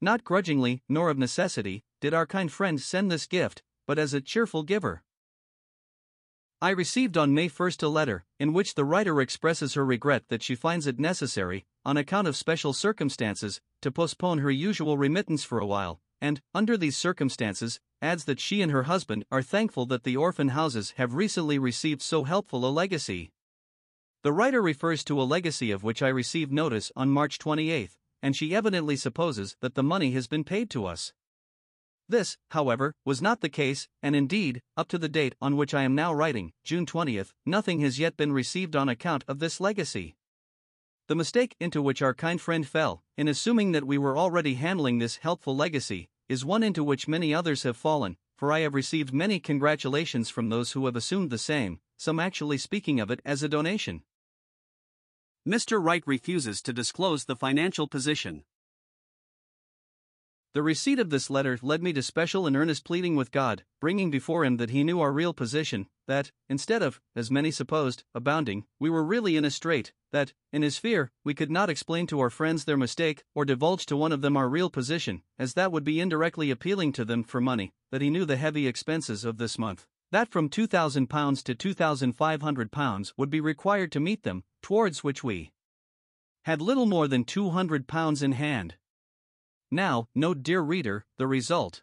Not 0.01 0.23
grudgingly, 0.23 0.85
nor 0.89 1.11
of 1.11 1.19
necessity, 1.19 1.83
did 2.01 2.15
our 2.15 2.27
kind 2.27 2.53
friend 2.53 2.81
send 2.81 3.11
this 3.11 3.27
gift, 3.27 3.65
but 3.89 3.99
as 3.99 4.15
a 4.15 4.21
cheerful 4.21 4.63
giver. 4.63 5.03
I 6.63 6.71
received 6.71 7.19
on 7.19 7.35
May 7.35 7.49
1st 7.49 7.83
a 7.83 7.89
letter, 7.89 8.25
in 8.39 8.53
which 8.53 8.77
the 8.77 8.85
writer 8.85 9.21
expresses 9.21 9.75
her 9.75 9.85
regret 9.85 10.29
that 10.29 10.45
she 10.45 10.55
finds 10.55 10.87
it 10.87 11.01
necessary, 11.01 11.67
on 11.85 11.97
account 11.97 12.29
of 12.29 12.37
special 12.37 12.73
circumstances, 12.73 13.61
to 13.83 13.91
postpone 13.91 14.39
her 14.39 14.51
usual 14.51 14.97
remittance 14.97 15.43
for 15.43 15.59
a 15.59 15.67
while, 15.67 16.01
and, 16.21 16.41
under 16.55 16.77
these 16.77 16.97
circumstances, 16.97 17.81
adds 18.03 18.25
that 18.25 18.41
she 18.41 18.63
and 18.63 18.73
her 18.73 18.85
husband 18.85 19.25
are 19.31 19.43
thankful 19.43 19.87
that 19.87 20.05
the 20.05 20.17
orphan 20.17 20.49
houses 20.49 20.95
have 20.97 21.15
recently 21.15 21.59
received 21.59 22.03
so 22.03 22.25
helpful 22.25 22.65
a 22.65 22.71
legacy. 22.71 23.33
The 24.23 24.33
writer 24.33 24.61
refers 24.61 25.03
to 25.05 25.21
a 25.21 25.25
legacy 25.25 25.71
of 25.71 25.83
which 25.83 26.03
I 26.03 26.09
received 26.09 26.53
notice 26.53 26.93
on 26.95 27.11
March 27.11 27.39
28, 27.39 27.97
and 28.23 28.37
she 28.37 28.55
evidently 28.55 28.97
supposes 28.97 29.57
that 29.61 29.75
the 29.75 29.83
money 29.83 30.13
has 30.13 30.27
been 30.27 30.45
paid 30.45 30.69
to 30.71 30.87
us. 30.87 31.13
This, 32.09 32.37
however, 32.51 32.95
was 33.05 33.23
not 33.23 33.41
the 33.41 33.49
case, 33.49 33.89
and 34.03 34.17
indeed, 34.17 34.63
up 34.77 34.89
to 34.89 34.99
the 34.99 35.09
date 35.09 35.37
on 35.41 35.57
which 35.57 35.73
I 35.73 35.85
am 35.85 35.95
now 35.95 36.13
writing, 36.13 36.53
June 36.65 36.85
20th, 36.85 37.33
nothing 37.47 37.81
has 37.81 37.99
yet 37.99 38.17
been 38.17 38.33
received 38.33 38.75
on 38.75 38.89
account 38.89 39.25
of 39.29 39.39
this 39.39 39.61
legacy. 39.61 40.17
The 41.11 41.17
mistake 41.17 41.57
into 41.59 41.83
which 41.83 42.03
our 42.03 42.15
kind 42.15 42.41
friend 42.41 42.65
fell, 42.65 43.03
in 43.17 43.27
assuming 43.27 43.73
that 43.73 43.85
we 43.85 43.99
were 43.99 44.17
already 44.17 44.55
handling 44.55 44.99
this 44.99 45.17
helpful 45.17 45.57
legacy, 45.57 46.09
is 46.29 46.45
one 46.45 46.63
into 46.63 46.85
which 46.85 47.09
many 47.09 47.35
others 47.35 47.65
have 47.65 47.77
fallen, 47.77 48.17
for 48.37 48.53
I 48.53 48.61
have 48.61 48.77
received 48.77 49.13
many 49.13 49.41
congratulations 49.41 50.31
from 50.31 50.51
those 50.51 50.71
who 50.71 50.87
have 50.87 50.95
assumed 50.95 51.31
the 51.31 51.37
same, 51.37 51.81
some 51.97 52.21
actually 52.21 52.59
speaking 52.59 53.01
of 53.01 53.11
it 53.11 53.21
as 53.25 53.43
a 53.43 53.49
donation. 53.49 54.05
Mr. 55.45 55.83
Wright 55.83 56.05
refuses 56.07 56.63
to 56.63 56.73
disclose 56.73 57.25
the 57.25 57.35
financial 57.35 57.89
position. 57.89 58.45
The 60.55 60.63
receipt 60.63 61.01
of 61.01 61.11
this 61.11 61.29
letter 61.29 61.59
led 61.61 61.83
me 61.83 61.93
to 61.95 62.05
special 62.05 62.47
and 62.47 62.57
earnest 62.57 62.85
pleading 62.85 63.17
with 63.17 63.33
God, 63.33 63.65
bringing 63.81 64.13
before 64.13 64.45
him 64.45 64.59
that 64.59 64.71
he 64.71 64.85
knew 64.85 65.01
our 65.01 65.11
real 65.11 65.35
position, 65.35 65.89
that, 66.11 66.33
instead 66.49 66.83
of, 66.83 67.01
as 67.15 67.31
many 67.31 67.53
supposed, 67.53 68.03
abounding, 68.17 68.65
we 68.81 68.91
were 68.91 69.05
really 69.05 69.37
in 69.37 69.45
a 69.45 69.51
strait, 69.51 69.93
that, 70.11 70.33
in 70.53 70.61
his 70.61 70.77
fear, 70.77 71.13
we 71.23 71.35
could 71.35 71.53
not 71.53 71.71
explain 71.71 72.05
to 72.05 72.19
our 72.19 72.31
friends 72.31 72.65
their 72.65 72.77
mistake 72.77 73.23
or 73.33 73.45
divulge 73.45 73.87
to 73.87 73.97
one 73.97 74.11
of 74.11 74.21
them 74.21 74.37
our 74.37 74.49
real 74.49 74.71
position, 74.71 75.23
as 75.39 75.55
that 75.55 75.71
would 75.71 75.85
be 75.85 76.01
indirectly 76.01 76.51
appealing 76.51 76.91
to 76.93 77.05
them 77.05 77.23
for 77.23 77.41
money, 77.41 77.73
that 77.93 78.03
he 78.03 78.11
knew 78.11 78.25
the 78.25 78.37
heavy 78.37 78.67
expenses 78.67 79.25
of 79.25 79.39
this 79.39 79.57
month. 79.57 79.87
That 80.11 80.33
from 80.33 80.51
£2,000 80.51 81.45
to 81.45 81.55
£2,500 81.55 83.13
would 83.17 83.31
be 83.31 83.41
required 83.41 83.93
to 83.93 84.01
meet 84.01 84.25
them, 84.25 84.43
towards 84.63 85.05
which 85.05 85.23
we 85.23 85.53
had 86.43 86.61
little 86.61 86.87
more 86.87 87.07
than 87.07 87.25
£200 87.25 88.23
in 88.25 88.33
hand. 88.33 88.75
Now, 89.71 90.09
note, 90.17 90.43
dear 90.43 90.61
reader, 90.61 91.05
the 91.19 91.29
result. 91.29 91.83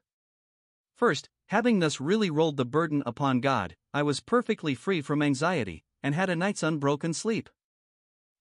First, 0.97 1.29
having 1.47 1.79
thus 1.79 1.99
really 1.99 2.29
rolled 2.29 2.57
the 2.57 2.65
burden 2.65 3.03
upon 3.05 3.39
God, 3.39 3.75
I 3.93 4.03
was 4.03 4.19
perfectly 4.19 4.75
free 4.75 5.01
from 5.01 5.21
anxiety, 5.21 5.83
and 6.03 6.13
had 6.13 6.29
a 6.29 6.35
night's 6.35 6.63
unbroken 6.63 7.13
sleep. 7.13 7.49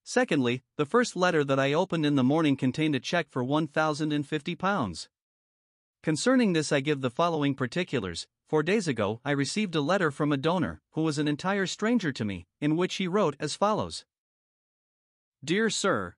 Secondly, 0.05 0.63
the 0.77 0.87
first 0.87 1.17
letter 1.17 1.43
that 1.45 1.59
I 1.59 1.73
opened 1.73 2.07
in 2.07 2.15
the 2.15 2.23
morning 2.23 2.57
contained 2.57 2.95
a 2.95 3.01
check 3.01 3.29
for 3.29 3.43
£1,050. 3.45 5.09
Concerning 6.03 6.53
this, 6.53 6.71
I 6.71 6.81
give 6.81 7.01
the 7.01 7.11
following 7.11 7.55
particulars. 7.55 8.29
Four 8.49 8.63
days 8.63 8.87
ago, 8.87 9.21
I 9.25 9.33
received 9.33 9.75
a 9.75 9.81
letter 9.81 10.13
from 10.13 10.31
a 10.31 10.37
donor, 10.37 10.81
who 10.93 11.03
was 11.03 11.19
an 11.19 11.27
entire 11.27 11.67
stranger 11.67 12.13
to 12.13 12.25
me, 12.25 12.47
in 12.61 12.77
which 12.77 12.95
he 12.97 13.09
wrote 13.09 13.35
as 13.41 13.57
follows 13.57 14.05
Dear 15.45 15.69
Sir, 15.71 16.15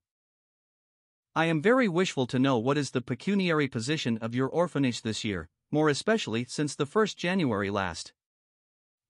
I 1.34 1.46
am 1.46 1.62
very 1.62 1.88
wishful 1.88 2.26
to 2.26 2.38
know 2.38 2.58
what 2.58 2.76
is 2.76 2.90
the 2.90 3.00
pecuniary 3.00 3.68
position 3.68 4.18
of 4.18 4.34
your 4.34 4.48
orphanage 4.48 5.02
this 5.02 5.24
year, 5.24 5.48
more 5.70 5.88
especially 5.88 6.44
since 6.44 6.74
the 6.74 6.86
1st 6.86 7.16
January 7.16 7.70
last. 7.70 8.12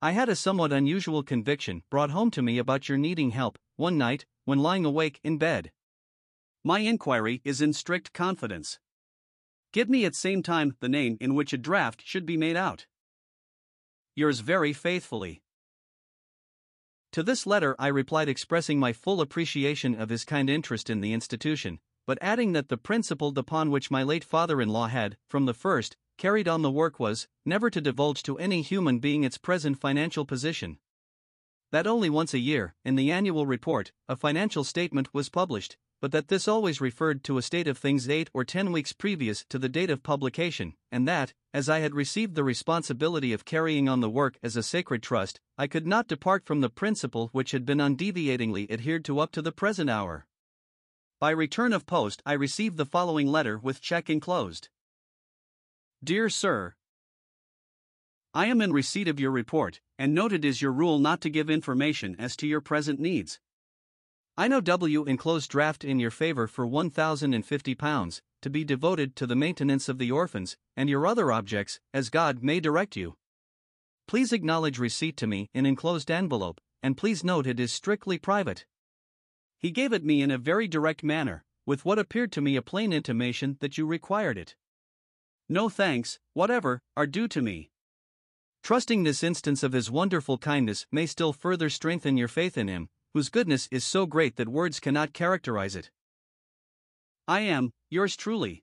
I 0.01 0.13
had 0.13 0.29
a 0.29 0.37
somewhat 0.37 0.73
unusual 0.73 1.23
conviction 1.23 1.83
brought 1.91 2.11
home 2.11 2.31
to 2.33 2.43
me 2.43 2.59
about 2.59 2.89
your 2.89 2.99
needing 2.99 3.31
help, 3.31 3.59
one 3.77 3.99
night, 3.99 4.27
when 4.45 4.59
lying 4.61 4.85
awake 4.85 5.21
in 5.25 5.39
bed. 5.39 5.73
My 6.65 6.81
inquiry 6.81 7.41
is 7.45 7.61
in 7.61 7.73
strict 7.73 8.13
confidence. 8.13 8.79
Give 9.73 9.89
me 9.89 10.05
at 10.05 10.15
same 10.15 10.43
time 10.43 10.77
the 10.81 10.89
name 10.89 11.17
in 11.21 11.35
which 11.35 11.53
a 11.53 11.59
draft 11.59 12.03
should 12.05 12.27
be 12.27 12.37
made 12.37 12.57
out. 12.57 12.87
Yours 14.15 14.41
very 14.41 14.73
faithfully. 14.73 15.43
To 17.13 17.23
this 17.23 17.47
letter 17.47 17.75
I 17.79 17.89
replied 17.89 18.29
expressing 18.29 18.79
my 18.79 18.93
full 18.93 19.21
appreciation 19.21 19.95
of 19.95 20.11
his 20.11 20.25
kind 20.25 20.51
interest 20.51 20.91
in 20.91 21.01
the 21.01 21.13
institution, 21.13 21.81
but 22.07 22.19
adding 22.21 22.53
that 22.53 22.69
the 22.69 22.77
principle 22.77 23.33
upon 23.37 23.71
which 23.71 23.91
my 23.91 24.03
late 24.03 24.25
father 24.25 24.61
in 24.61 24.69
law 24.69 24.89
had, 24.89 25.17
from 25.29 25.47
the 25.47 25.55
first, 25.55 25.97
carried 26.19 26.49
on 26.49 26.63
the 26.63 26.71
work 26.71 27.01
was 27.01 27.29
never 27.47 27.71
to 27.71 27.81
divulge 27.81 28.23
to 28.25 28.39
any 28.39 28.61
human 28.61 28.99
being 28.99 29.25
its 29.25 29.39
present 29.39 29.81
financial 29.81 30.27
position. 30.27 30.79
That 31.71 31.87
only 31.87 32.11
once 32.11 32.35
a 32.35 32.39
year, 32.39 32.75
in 32.85 32.97
the 32.97 33.11
annual 33.11 33.47
report, 33.47 33.93
a 34.09 34.17
financial 34.17 34.65
statement 34.65 35.15
was 35.15 35.29
published, 35.29 35.77
but 36.01 36.13
that 36.13 36.29
this 36.29 36.49
always 36.49 36.81
referred 36.81 37.23
to 37.25 37.39
a 37.39 37.43
state 37.43 37.69
of 37.69 37.77
things 37.77 38.09
eight 38.09 38.31
or 38.33 38.45
ten 38.45 38.73
weeks 38.73 38.93
previous 38.93 39.45
to 39.49 39.59
the 39.59 39.69
date 39.69 39.91
of 39.91 40.03
publication, 40.03 40.75
and 40.91 41.07
that, 41.07 41.35
as 41.53 41.69
I 41.69 41.81
had 41.81 41.95
received 41.95 42.35
the 42.35 42.45
responsibility 42.45 43.33
of 43.33 43.45
carrying 43.45 43.89
on 43.89 44.01
the 44.01 44.11
work 44.11 44.39
as 44.43 44.57
a 44.57 44.63
sacred 44.63 45.03
trust, 45.03 45.41
I 45.57 45.67
could 45.67 45.87
not 45.87 46.09
depart 46.09 46.45
from 46.45 46.61
the 46.61 46.71
principle 46.71 47.29
which 47.33 47.51
had 47.51 47.65
been 47.65 47.81
undeviatingly 47.81 48.71
adhered 48.71 49.05
to 49.07 49.21
up 49.21 49.33
to 49.33 49.43
the 49.43 49.53
present 49.53 49.91
hour. 49.91 50.27
By 51.21 51.31
return 51.31 51.73
of 51.73 51.87
post, 51.87 52.23
I 52.25 52.35
received 52.35 52.77
the 52.77 52.87
following 52.87 53.27
letter 53.27 53.59
with 53.59 53.81
check 53.81 54.09
enclosed. 54.09 54.69
Dear 56.05 56.29
Sir, 56.29 56.75
I 58.33 58.47
am 58.47 58.61
in 58.61 58.73
receipt 58.73 59.09
of 59.09 59.19
your 59.19 59.33
report, 59.33 59.81
and 59.99 60.15
note 60.15 60.33
is 60.33 60.63
your 60.63 60.71
rule 60.71 61.01
not 61.01 61.21
to 61.23 61.29
give 61.29 61.51
information 61.51 62.15
as 62.21 62.37
to 62.37 62.47
your 62.47 62.61
present 62.61 63.01
needs. 63.01 63.41
I 64.37 64.47
know 64.47 64.61
W 64.61 65.05
enclosed 65.07 65.51
draft 65.51 65.85
in 65.85 65.99
your 65.99 66.13
favor 66.13 66.47
for 66.47 66.69
£1,050 66.69 68.21
to 68.43 68.51
be 68.51 68.63
devoted 68.63 69.17
to 69.17 69.27
the 69.27 69.35
maintenance 69.35 69.89
of 69.89 69.99
the 69.99 70.13
orphans 70.13 70.57
and 70.77 70.89
your 70.89 71.05
other 71.05 71.33
objects, 71.33 71.81
as 71.93 72.11
God 72.11 72.45
may 72.45 72.61
direct 72.61 72.95
you. 72.95 73.17
Please 74.07 74.33
acknowledge 74.33 74.79
receipt 74.79 75.17
to 75.17 75.27
me 75.27 75.51
in 75.53 75.67
enclosed 75.67 76.13
envelope, 76.13 76.61
and 76.81 76.97
please 76.97 77.25
note 77.25 77.45
it 77.45 77.59
is 77.59 77.73
strictly 77.73 78.19
private. 78.19 78.67
He 79.59 79.73
gave 79.73 79.93
it 79.93 80.05
me 80.05 80.23
in 80.23 80.31
a 80.31 80.39
very 80.39 80.69
direct 80.69 81.03
manner, 81.03 81.45
with 81.67 81.85
what 81.85 81.99
appeared 81.99 82.31
to 82.33 82.41
me 82.41 82.55
a 82.55 82.63
plain 82.63 82.93
intimation 82.93 83.57
that 83.59 83.77
you 83.77 83.85
required 83.85 84.39
it. 84.39 84.55
No 85.49 85.69
thanks, 85.69 86.19
whatever, 86.35 86.83
are 86.97 87.07
due 87.07 87.27
to 87.29 87.41
me. 87.41 87.71
Trusting 88.63 89.05
this 89.05 89.23
instance 89.23 89.63
of 89.63 89.73
his 89.73 89.91
wonderful 89.91 90.37
kindness 90.37 90.87
may 90.93 91.07
still 91.07 91.33
further 91.33 91.71
strengthen 91.71 92.19
your 92.19 92.29
faith 92.29 92.59
in 92.59 92.69
him, 92.69 92.91
whose 93.15 93.31
goodness 93.31 93.67
is 93.71 93.83
so 93.83 94.05
great 94.05 94.37
that 94.37 94.49
words 94.49 94.79
cannot 94.79 95.15
characterize 95.15 95.75
it. 95.75 95.91
I 97.27 97.41
am, 97.41 97.73
yours 97.89 98.15
truly. 98.17 98.63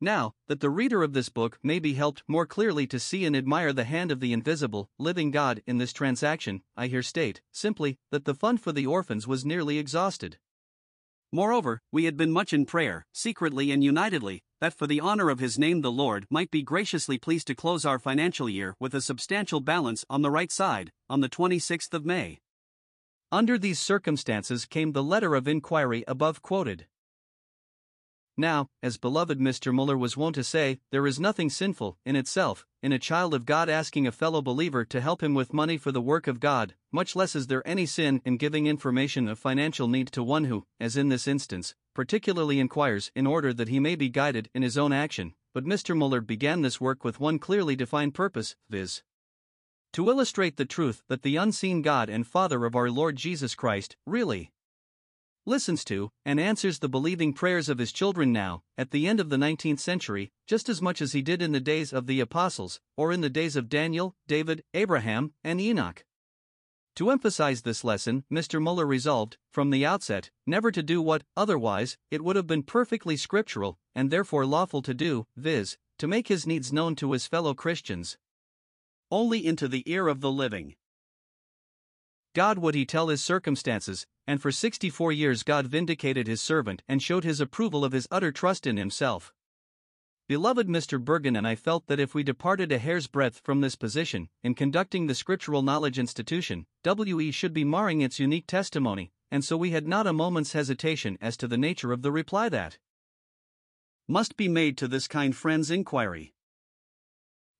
Now, 0.00 0.34
that 0.48 0.60
the 0.60 0.68
reader 0.68 1.02
of 1.02 1.12
this 1.12 1.28
book 1.28 1.58
may 1.62 1.78
be 1.78 1.94
helped 1.94 2.22
more 2.28 2.44
clearly 2.44 2.86
to 2.88 3.00
see 3.00 3.24
and 3.24 3.34
admire 3.34 3.72
the 3.72 3.84
hand 3.84 4.10
of 4.10 4.20
the 4.20 4.32
invisible, 4.32 4.90
living 4.98 5.30
God 5.30 5.62
in 5.66 5.78
this 5.78 5.92
transaction, 5.92 6.62
I 6.76 6.88
here 6.88 7.02
state, 7.02 7.40
simply, 7.52 7.98
that 8.10 8.24
the 8.24 8.34
fund 8.34 8.60
for 8.60 8.72
the 8.72 8.86
orphans 8.86 9.26
was 9.26 9.44
nearly 9.44 9.78
exhausted. 9.78 10.38
Moreover, 11.36 11.82
we 11.92 12.06
had 12.06 12.16
been 12.16 12.32
much 12.32 12.54
in 12.54 12.64
prayer, 12.64 13.04
secretly 13.12 13.70
and 13.70 13.84
unitedly, 13.84 14.40
that 14.62 14.72
for 14.72 14.86
the 14.86 15.00
honor 15.00 15.28
of 15.28 15.38
his 15.38 15.58
name 15.58 15.82
the 15.82 15.92
Lord 15.92 16.24
might 16.30 16.50
be 16.50 16.62
graciously 16.62 17.18
pleased 17.18 17.46
to 17.48 17.54
close 17.54 17.84
our 17.84 17.98
financial 17.98 18.48
year 18.48 18.74
with 18.80 18.94
a 18.94 19.02
substantial 19.02 19.60
balance 19.60 20.02
on 20.08 20.22
the 20.22 20.30
right 20.30 20.50
side, 20.50 20.92
on 21.10 21.20
the 21.20 21.28
26th 21.28 21.92
of 21.92 22.06
May. 22.06 22.38
Under 23.30 23.58
these 23.58 23.78
circumstances 23.78 24.64
came 24.64 24.92
the 24.92 25.02
letter 25.02 25.34
of 25.34 25.46
inquiry 25.46 26.04
above 26.08 26.40
quoted. 26.40 26.86
Now, 28.38 28.68
as 28.82 28.98
beloved 28.98 29.38
Mr. 29.38 29.72
Muller 29.72 29.96
was 29.96 30.16
wont 30.16 30.34
to 30.34 30.44
say, 30.44 30.78
there 30.90 31.06
is 31.06 31.18
nothing 31.18 31.48
sinful, 31.48 31.96
in 32.04 32.16
itself, 32.16 32.66
in 32.82 32.92
a 32.92 32.98
child 32.98 33.32
of 33.32 33.46
God 33.46 33.70
asking 33.70 34.06
a 34.06 34.12
fellow 34.12 34.42
believer 34.42 34.84
to 34.84 35.00
help 35.00 35.22
him 35.22 35.32
with 35.32 35.54
money 35.54 35.78
for 35.78 35.90
the 35.90 36.02
work 36.02 36.26
of 36.26 36.38
God, 36.38 36.74
much 36.92 37.16
less 37.16 37.34
is 37.34 37.46
there 37.46 37.66
any 37.66 37.86
sin 37.86 38.20
in 38.26 38.36
giving 38.36 38.66
information 38.66 39.26
of 39.26 39.38
financial 39.38 39.88
need 39.88 40.08
to 40.08 40.22
one 40.22 40.44
who, 40.44 40.66
as 40.78 40.98
in 40.98 41.08
this 41.08 41.26
instance, 41.26 41.74
particularly 41.94 42.60
inquires 42.60 43.10
in 43.14 43.26
order 43.26 43.54
that 43.54 43.68
he 43.68 43.80
may 43.80 43.96
be 43.96 44.10
guided 44.10 44.50
in 44.54 44.60
his 44.62 44.76
own 44.76 44.92
action. 44.92 45.32
But 45.54 45.64
Mr. 45.64 45.96
Muller 45.96 46.20
began 46.20 46.60
this 46.60 46.78
work 46.78 47.04
with 47.04 47.18
one 47.18 47.38
clearly 47.38 47.74
defined 47.74 48.12
purpose, 48.12 48.54
viz. 48.68 49.02
To 49.94 50.10
illustrate 50.10 50.58
the 50.58 50.66
truth 50.66 51.02
that 51.08 51.22
the 51.22 51.36
unseen 51.36 51.80
God 51.80 52.10
and 52.10 52.26
Father 52.26 52.66
of 52.66 52.76
our 52.76 52.90
Lord 52.90 53.16
Jesus 53.16 53.54
Christ 53.54 53.96
really 54.04 54.52
listens 55.46 55.84
to, 55.84 56.10
and 56.24 56.38
answers 56.38 56.80
the 56.80 56.88
believing 56.88 57.32
prayers 57.32 57.68
of 57.68 57.78
his 57.78 57.92
children 57.92 58.32
now, 58.32 58.62
at 58.76 58.90
the 58.90 59.06
end 59.06 59.20
of 59.20 59.30
the 59.30 59.36
19th 59.36 59.78
century, 59.78 60.32
just 60.46 60.68
as 60.68 60.82
much 60.82 61.00
as 61.00 61.12
he 61.12 61.22
did 61.22 61.40
in 61.40 61.52
the 61.52 61.60
days 61.60 61.92
of 61.92 62.06
the 62.06 62.20
apostles, 62.20 62.80
or 62.96 63.12
in 63.12 63.20
the 63.20 63.30
days 63.30 63.56
of 63.56 63.68
Daniel, 63.68 64.16
David, 64.26 64.64
Abraham, 64.74 65.32
and 65.44 65.60
Enoch. 65.60 66.04
To 66.96 67.10
emphasize 67.10 67.62
this 67.62 67.84
lesson, 67.84 68.24
Mr. 68.32 68.60
Muller 68.60 68.86
resolved, 68.86 69.36
from 69.50 69.70
the 69.70 69.84
outset, 69.84 70.30
never 70.46 70.72
to 70.72 70.82
do 70.82 71.02
what, 71.02 71.24
otherwise, 71.36 71.98
it 72.10 72.24
would 72.24 72.36
have 72.36 72.46
been 72.46 72.62
perfectly 72.62 73.16
scriptural, 73.16 73.78
and 73.94 74.10
therefore 74.10 74.46
lawful 74.46 74.80
to 74.82 74.94
do, 74.94 75.26
viz., 75.36 75.76
to 75.98 76.08
make 76.08 76.28
his 76.28 76.46
needs 76.46 76.72
known 76.72 76.96
to 76.96 77.12
his 77.12 77.26
fellow 77.26 77.54
Christians. 77.54 78.16
Only 79.10 79.46
into 79.46 79.68
the 79.68 79.84
ear 79.86 80.08
of 80.08 80.20
the 80.20 80.32
living. 80.32 80.74
God 82.36 82.58
would 82.58 82.74
he 82.74 82.84
tell 82.84 83.08
his 83.08 83.24
circumstances, 83.24 84.06
and 84.26 84.42
for 84.42 84.52
64 84.52 85.10
years 85.10 85.42
God 85.42 85.68
vindicated 85.68 86.26
his 86.26 86.42
servant 86.42 86.82
and 86.86 87.02
showed 87.02 87.24
his 87.24 87.40
approval 87.40 87.82
of 87.82 87.92
his 87.92 88.06
utter 88.10 88.30
trust 88.30 88.66
in 88.66 88.76
himself. 88.76 89.32
Beloved 90.28 90.68
Mr. 90.68 91.02
Bergin 91.02 91.34
and 91.38 91.48
I 91.48 91.54
felt 91.54 91.86
that 91.86 91.98
if 91.98 92.14
we 92.14 92.22
departed 92.22 92.70
a 92.70 92.76
hair's 92.76 93.06
breadth 93.06 93.40
from 93.42 93.62
this 93.62 93.74
position, 93.74 94.28
in 94.42 94.54
conducting 94.54 95.06
the 95.06 95.14
Scriptural 95.14 95.62
Knowledge 95.62 95.98
Institution, 95.98 96.66
WE 96.84 97.30
should 97.30 97.54
be 97.54 97.64
marring 97.64 98.02
its 98.02 98.18
unique 98.18 98.46
testimony, 98.46 99.12
and 99.30 99.42
so 99.42 99.56
we 99.56 99.70
had 99.70 99.88
not 99.88 100.06
a 100.06 100.12
moment's 100.12 100.52
hesitation 100.52 101.16
as 101.22 101.38
to 101.38 101.48
the 101.48 101.56
nature 101.56 101.90
of 101.90 102.02
the 102.02 102.12
reply 102.12 102.50
that 102.50 102.76
must 104.06 104.36
be 104.36 104.46
made 104.46 104.76
to 104.76 104.86
this 104.86 105.08
kind 105.08 105.34
friend's 105.34 105.70
inquiry. 105.70 106.34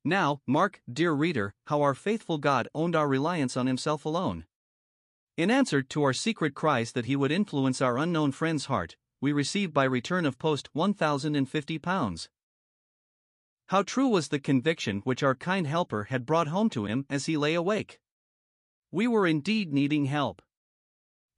Now, 0.05 0.43
mark, 0.47 0.83
dear 0.93 1.15
reader, 1.15 1.55
how 1.69 1.81
our 1.81 1.95
faithful 1.95 2.37
God 2.37 2.69
owned 2.75 2.95
our 2.95 3.09
reliance 3.09 3.57
on 3.57 3.67
Himself 3.67 4.05
alone. 4.05 4.45
In 5.37 5.51
answer 5.51 5.83
to 5.83 6.03
our 6.03 6.15
secret 6.15 6.55
cries 6.55 6.93
that 6.93 7.05
he 7.05 7.15
would 7.15 7.31
influence 7.31 7.83
our 7.83 7.99
unknown 7.99 8.33
friend's 8.33 8.67
heart, 8.67 8.97
we 9.21 9.35
received 9.35 9.75
by 9.75 9.85
return 9.85 10.25
of 10.25 10.39
post 10.39 10.71
£1,050. 10.75 12.29
How 13.67 13.83
true 13.83 14.09
was 14.09 14.29
the 14.29 14.39
conviction 14.39 15.01
which 15.01 15.23
our 15.23 15.35
kind 15.35 15.67
helper 15.67 16.05
had 16.05 16.25
brought 16.25 16.49
home 16.49 16.71
to 16.71 16.87
him 16.87 17.05
as 17.11 17.27
he 17.27 17.37
lay 17.37 17.53
awake? 17.53 18.01
We 18.91 19.07
were 19.07 19.27
indeed 19.27 19.75
needing 19.75 20.07
help. 20.07 20.41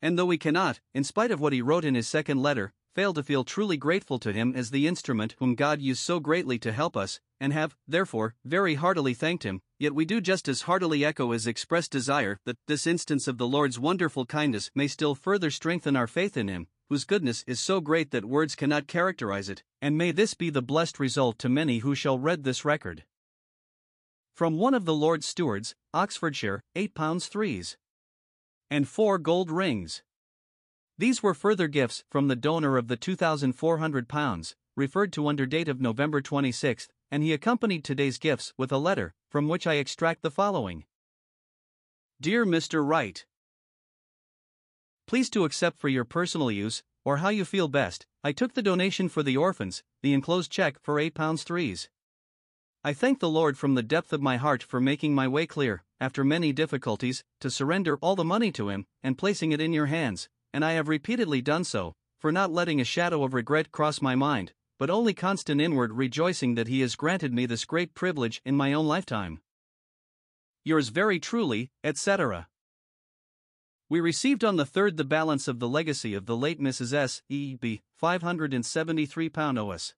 And 0.01 0.17
though 0.17 0.27
we 0.27 0.39
cannot, 0.39 0.79
in 0.95 1.03
spite 1.03 1.33
of 1.33 1.41
what 1.41 1.53
he 1.53 1.61
wrote 1.61 1.85
in 1.85 1.97
his 1.97 2.07
second 2.07 2.41
letter, 2.41 2.73
fail 2.95 3.13
to 3.15 3.23
feel 3.25 3.43
truly 3.43 3.77
grateful 3.77 4.21
to 4.21 4.33
him 4.33 4.55
as 4.55 4.71
the 4.71 4.87
instrument 4.87 5.35
whom 5.39 5.57
God 5.57 5.81
used 5.81 6.03
so 6.03 6.21
greatly 6.21 6.59
to 6.61 6.71
help 6.71 6.97
us, 6.97 7.19
and 7.41 7.53
have, 7.53 7.75
therefore, 7.89 8.37
very 8.45 8.75
heartily 8.75 9.15
thanked 9.15 9.43
him, 9.43 9.61
yet 9.79 9.95
we 9.95 10.05
do 10.05 10.21
just 10.21 10.49
as 10.49 10.63
heartily 10.63 11.05
echo 11.05 11.31
his 11.31 11.47
expressed 11.47 11.91
desire 11.91 12.39
that 12.45 12.59
this 12.67 12.87
instance 12.87 13.29
of 13.29 13.39
the 13.39 13.47
Lord's 13.47 13.79
wonderful 13.79 14.27
kindness 14.27 14.71
may 14.75 14.87
still 14.87 15.15
further 15.15 15.51
strengthen 15.51 15.97
our 15.97 16.07
faith 16.07 16.37
in 16.37 16.49
him, 16.49 16.67
whose 16.89 17.05
goodness 17.05 17.45
is 17.47 17.61
so 17.61 17.81
great 17.81 18.11
that 18.11 18.25
words 18.25 18.55
cannot 18.55 18.87
characterize 18.87 19.49
it, 19.49 19.63
and 19.81 19.97
may 19.97 20.11
this 20.11 20.35
be 20.35 20.51
the 20.51 20.63
blessed 20.63 20.99
result 20.99 21.39
to 21.39 21.49
many 21.49 21.79
who 21.79 21.95
shall 21.95 22.19
read 22.19 22.45
this 22.45 22.65
record. 22.65 23.05
From 24.35 24.57
one 24.57 24.75
of 24.75 24.85
the 24.85 24.95
Lord's 24.95 25.27
stewards, 25.27 25.75
Oxfordshire, 25.93 26.63
8 26.75 26.95
pounds 26.95 27.27
threes. 27.27 27.77
And 28.71 28.89
four 28.89 29.19
gold 29.19 29.51
rings. 29.51 30.03
These 30.97 31.23
were 31.23 31.35
further 31.35 31.69
gifts 31.69 32.05
from 32.11 32.29
the 32.29 32.37
donor 32.37 32.77
of 32.77 32.89
the 32.89 32.97
2,400 32.97 34.09
pounds, 34.09 34.55
referred 34.77 35.13
to 35.13 35.29
under 35.29 35.47
date 35.47 35.69
of 35.69 35.81
November 35.81 36.21
26, 36.21 36.89
and 37.11 37.23
he 37.23 37.33
accompanied 37.33 37.85
today's 37.85 38.19
gifts 38.19 38.53
with 38.57 38.73
a 38.73 38.79
letter, 38.79 39.15
from 39.31 39.49
which 39.49 39.67
I 39.67 39.75
extract 39.75 40.23
the 40.23 40.31
following 40.31 40.85
Dear 42.21 42.45
Mr. 42.45 42.87
Wright, 42.87 43.25
Please 45.07 45.31
to 45.31 45.45
accept 45.45 45.79
for 45.79 45.89
your 45.89 46.05
personal 46.05 46.51
use, 46.51 46.83
or 47.05 47.19
how 47.19 47.31
you 47.31 47.45
feel 47.47 47.69
best, 47.69 48.07
I 48.23 48.33
took 48.33 48.53
the 48.53 48.63
donation 48.63 49.09
for 49.09 49.23
the 49.23 49.39
orphans, 49.39 49.83
the 50.03 50.13
enclosed 50.13 50.53
check 50.53 50.79
for 50.83 50.99
8 50.99 51.15
pounds 51.15 51.45
threes. 51.45 51.89
I 52.85 52.93
thank 52.93 53.21
the 53.21 53.31
Lord 53.31 53.57
from 53.57 53.75
the 53.75 53.83
depth 53.83 54.13
of 54.13 54.21
my 54.21 54.37
heart 54.37 54.63
for 54.63 54.81
making 54.81 55.15
my 55.15 55.27
way 55.27 55.47
clear, 55.47 55.83
after 55.99 56.25
many 56.25 56.53
difficulties, 56.53 57.25
to 57.41 57.51
surrender 57.51 57.97
all 58.03 58.17
the 58.17 58.25
money 58.25 58.53
to 58.53 58.69
Him, 58.69 58.87
and 59.03 59.17
placing 59.17 59.53
it 59.53 59.61
in 59.61 59.73
your 59.73 59.87
hands, 59.87 60.29
and 60.53 60.65
I 60.65 60.73
have 60.73 60.89
repeatedly 60.89 61.41
done 61.41 61.65
so, 61.65 61.95
for 62.19 62.31
not 62.31 62.53
letting 62.53 62.81
a 62.81 62.85
shadow 62.85 63.25
of 63.25 63.33
regret 63.33 63.73
cross 63.73 64.03
my 64.03 64.15
mind, 64.15 64.53
but 64.79 64.91
only 64.91 65.13
constant 65.13 65.61
inward 65.61 65.93
rejoicing 65.93 66.55
that 66.55 66.69
He 66.69 66.81
has 66.81 66.97
granted 66.97 67.35
me 67.35 67.47
this 67.47 67.65
great 67.65 67.95
privilege 67.95 68.41
in 68.45 68.57
my 68.57 68.73
own 68.73 68.87
lifetime. 68.87 69.41
Yours 70.65 70.89
very 70.89 71.19
truly, 71.19 71.71
etc. 71.83 72.49
We 73.89 74.01
received 74.01 74.45
on 74.45 74.57
the 74.57 74.65
3rd 74.65 74.97
the 74.97 75.05
balance 75.05 75.49
of 75.49 75.59
the 75.59 75.69
legacy 75.69 76.15
of 76.15 76.27
the 76.27 76.37
late 76.37 76.61
Mrs. 76.61 76.93
S. 76.93 77.23
E. 77.29 77.57
B. 77.57 77.83
573 77.97 79.29
pound 79.31 79.59
OS. 79.59 79.95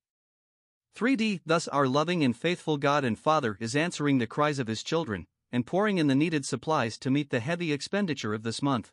3D 0.97 1.41
Thus, 1.45 1.69
our 1.69 1.87
loving 1.87 2.25
and 2.25 2.37
faithful 2.37 2.77
God 2.77 3.05
and 3.05 3.19
Father 3.19 3.57
is 3.61 3.77
answering 3.77 4.19
the 4.19 4.27
cries 4.27 4.59
of 4.59 4.67
His 4.67 4.83
children 4.83 5.27
and 5.53 5.67
pouring 5.67 5.99
in 5.99 6.07
the 6.07 6.15
needed 6.15 6.47
supplies 6.47 6.97
to 6.99 7.11
meet 7.11 7.31
the 7.31 7.41
heavy 7.41 7.73
expenditure 7.73 8.33
of 8.33 8.45
this 8.45 8.63
month. 8.63 8.93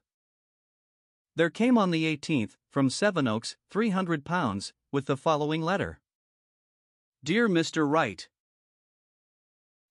There 1.35 1.51
came 1.51 1.77
on 1.77 1.91
the 1.91 2.17
18th, 2.17 2.55
from 2.71 2.89
Sevenoaks, 2.89 3.55
300 3.69 4.25
pounds, 4.25 4.73
with 4.91 5.05
the 5.05 5.17
following 5.17 5.61
letter 5.61 5.99
Dear 7.23 7.49
Mr. 7.49 7.89
Wright, 7.89 8.29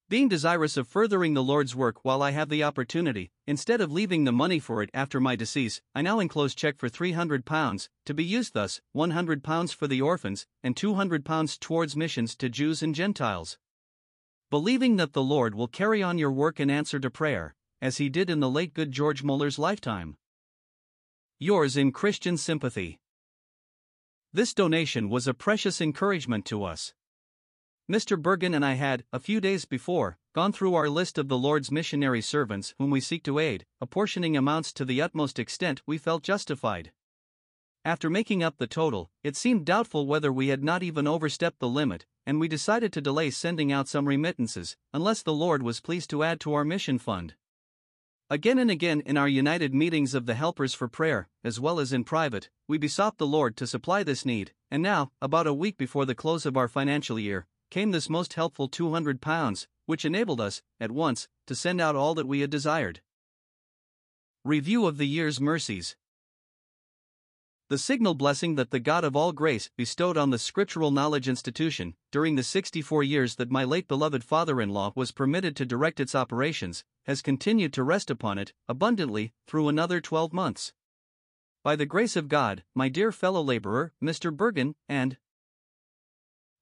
Being 0.08 0.28
desirous 0.28 0.76
of 0.76 0.88
furthering 0.88 1.34
the 1.34 1.42
Lord's 1.42 1.74
work 1.74 2.04
while 2.04 2.22
I 2.22 2.30
have 2.30 2.48
the 2.48 2.62
opportunity, 2.62 3.30
instead 3.46 3.80
of 3.80 3.92
leaving 3.92 4.24
the 4.24 4.32
money 4.32 4.58
for 4.58 4.82
it 4.82 4.90
after 4.94 5.20
my 5.20 5.36
decease, 5.36 5.82
I 5.94 6.02
now 6.02 6.20
enclose 6.20 6.54
check 6.54 6.78
for 6.78 6.88
300 6.88 7.44
pounds, 7.44 7.90
to 8.06 8.14
be 8.14 8.24
used 8.24 8.54
thus 8.54 8.80
100 8.92 9.44
pounds 9.44 9.72
for 9.72 9.86
the 9.86 10.00
orphans, 10.00 10.46
and 10.62 10.76
200 10.76 11.24
pounds 11.24 11.58
towards 11.58 11.96
missions 11.96 12.34
to 12.36 12.48
Jews 12.48 12.82
and 12.82 12.94
Gentiles. 12.94 13.58
Believing 14.50 14.96
that 14.96 15.12
the 15.12 15.22
Lord 15.22 15.54
will 15.54 15.68
carry 15.68 16.02
on 16.02 16.18
your 16.18 16.32
work 16.32 16.60
in 16.60 16.70
answer 16.70 17.00
to 17.00 17.10
prayer, 17.10 17.54
as 17.82 17.98
he 17.98 18.08
did 18.08 18.30
in 18.30 18.40
the 18.40 18.48
late 18.48 18.72
good 18.72 18.92
George 18.92 19.22
Muller's 19.22 19.58
lifetime. 19.58 20.16
Yours 21.38 21.76
in 21.76 21.92
Christian 21.92 22.36
sympathy. 22.36 22.98
This 24.36 24.52
donation 24.52 25.08
was 25.08 25.26
a 25.26 25.32
precious 25.32 25.80
encouragement 25.80 26.44
to 26.44 26.62
us. 26.62 26.92
Mr. 27.90 28.20
Bergin 28.20 28.54
and 28.54 28.66
I 28.66 28.74
had, 28.74 29.02
a 29.10 29.18
few 29.18 29.40
days 29.40 29.64
before, 29.64 30.18
gone 30.34 30.52
through 30.52 30.74
our 30.74 30.90
list 30.90 31.16
of 31.16 31.28
the 31.28 31.38
Lord's 31.38 31.72
missionary 31.72 32.20
servants 32.20 32.74
whom 32.76 32.90
we 32.90 33.00
seek 33.00 33.22
to 33.22 33.38
aid, 33.38 33.64
apportioning 33.80 34.36
amounts 34.36 34.74
to 34.74 34.84
the 34.84 35.00
utmost 35.00 35.38
extent 35.38 35.80
we 35.86 35.96
felt 35.96 36.22
justified. 36.22 36.92
After 37.82 38.10
making 38.10 38.42
up 38.42 38.58
the 38.58 38.66
total, 38.66 39.10
it 39.24 39.36
seemed 39.36 39.64
doubtful 39.64 40.06
whether 40.06 40.30
we 40.30 40.48
had 40.48 40.62
not 40.62 40.82
even 40.82 41.06
overstepped 41.06 41.58
the 41.58 41.66
limit, 41.66 42.04
and 42.26 42.38
we 42.38 42.46
decided 42.46 42.92
to 42.92 43.00
delay 43.00 43.30
sending 43.30 43.72
out 43.72 43.88
some 43.88 44.06
remittances, 44.06 44.76
unless 44.92 45.22
the 45.22 45.32
Lord 45.32 45.62
was 45.62 45.80
pleased 45.80 46.10
to 46.10 46.22
add 46.22 46.40
to 46.40 46.52
our 46.52 46.62
mission 46.62 46.98
fund. 46.98 47.36
Again 48.28 48.58
and 48.58 48.72
again 48.72 49.02
in 49.06 49.16
our 49.16 49.28
united 49.28 49.72
meetings 49.72 50.12
of 50.12 50.26
the 50.26 50.34
Helpers 50.34 50.74
for 50.74 50.88
Prayer, 50.88 51.28
as 51.44 51.60
well 51.60 51.78
as 51.78 51.92
in 51.92 52.02
private, 52.02 52.50
we 52.66 52.76
besought 52.76 53.18
the 53.18 53.26
Lord 53.26 53.56
to 53.56 53.68
supply 53.68 54.02
this 54.02 54.26
need, 54.26 54.52
and 54.68 54.82
now, 54.82 55.12
about 55.22 55.46
a 55.46 55.54
week 55.54 55.76
before 55.76 56.04
the 56.04 56.14
close 56.16 56.44
of 56.44 56.56
our 56.56 56.66
financial 56.66 57.20
year, 57.20 57.46
came 57.70 57.92
this 57.92 58.10
most 58.10 58.32
helpful 58.32 58.66
200 58.66 59.20
pounds, 59.20 59.68
which 59.84 60.04
enabled 60.04 60.40
us, 60.40 60.60
at 60.80 60.90
once, 60.90 61.28
to 61.46 61.54
send 61.54 61.80
out 61.80 61.94
all 61.94 62.16
that 62.16 62.26
we 62.26 62.40
had 62.40 62.50
desired. 62.50 63.00
Review 64.44 64.86
of 64.86 64.98
the 64.98 65.06
year's 65.06 65.40
mercies. 65.40 65.94
The 67.68 67.78
signal 67.78 68.14
blessing 68.14 68.54
that 68.54 68.70
the 68.70 68.78
God 68.78 69.02
of 69.02 69.16
all 69.16 69.32
grace 69.32 69.70
bestowed 69.76 70.16
on 70.16 70.30
the 70.30 70.38
Scriptural 70.38 70.92
Knowledge 70.92 71.28
Institution 71.28 71.96
during 72.12 72.36
the 72.36 72.44
64 72.44 73.02
years 73.02 73.34
that 73.34 73.50
my 73.50 73.64
late 73.64 73.88
beloved 73.88 74.22
father 74.22 74.60
in 74.60 74.68
law 74.68 74.92
was 74.94 75.10
permitted 75.10 75.56
to 75.56 75.66
direct 75.66 75.98
its 75.98 76.14
operations 76.14 76.84
has 77.06 77.22
continued 77.22 77.72
to 77.72 77.82
rest 77.82 78.08
upon 78.08 78.38
it 78.38 78.52
abundantly 78.68 79.32
through 79.48 79.66
another 79.66 80.00
12 80.00 80.32
months. 80.32 80.72
By 81.64 81.74
the 81.74 81.86
grace 81.86 82.14
of 82.14 82.28
God, 82.28 82.62
my 82.72 82.88
dear 82.88 83.10
fellow 83.10 83.42
laborer, 83.42 83.92
Mr. 84.00 84.30
Bergin, 84.30 84.76
and 84.88 85.16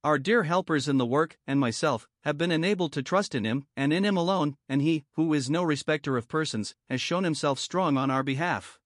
our 0.03 0.19
dear 0.19 0.45
helpers 0.45 0.89
in 0.89 0.97
the 0.97 1.05
work, 1.05 1.37
and 1.47 1.61
myself, 1.61 2.09
have 2.23 2.39
been 2.39 2.51
enabled 2.51 2.95
to 2.95 3.03
trust 3.03 3.35
in 3.35 3.45
Him 3.45 3.67
and 3.77 3.93
in 3.93 4.07
Him 4.07 4.17
alone, 4.17 4.57
and 4.71 4.81
He, 4.81 5.05
who 5.17 5.35
is 5.35 5.51
no 5.51 5.63
respecter 5.63 6.17
of 6.17 6.29
persons, 6.29 6.75
has 6.89 7.03
shown 7.03 7.25
Himself 7.25 7.59
strong 7.59 7.99
on 7.99 8.11
our 8.11 8.23
behalf. 8.23 8.81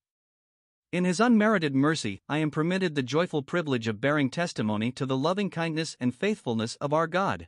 In 0.90 1.04
his 1.04 1.20
unmerited 1.20 1.74
mercy, 1.74 2.22
I 2.30 2.38
am 2.38 2.50
permitted 2.50 2.94
the 2.94 3.02
joyful 3.02 3.42
privilege 3.42 3.88
of 3.88 4.00
bearing 4.00 4.30
testimony 4.30 4.90
to 4.92 5.04
the 5.04 5.18
loving 5.18 5.50
kindness 5.50 5.98
and 6.00 6.14
faithfulness 6.14 6.76
of 6.76 6.94
our 6.94 7.06
God. 7.06 7.46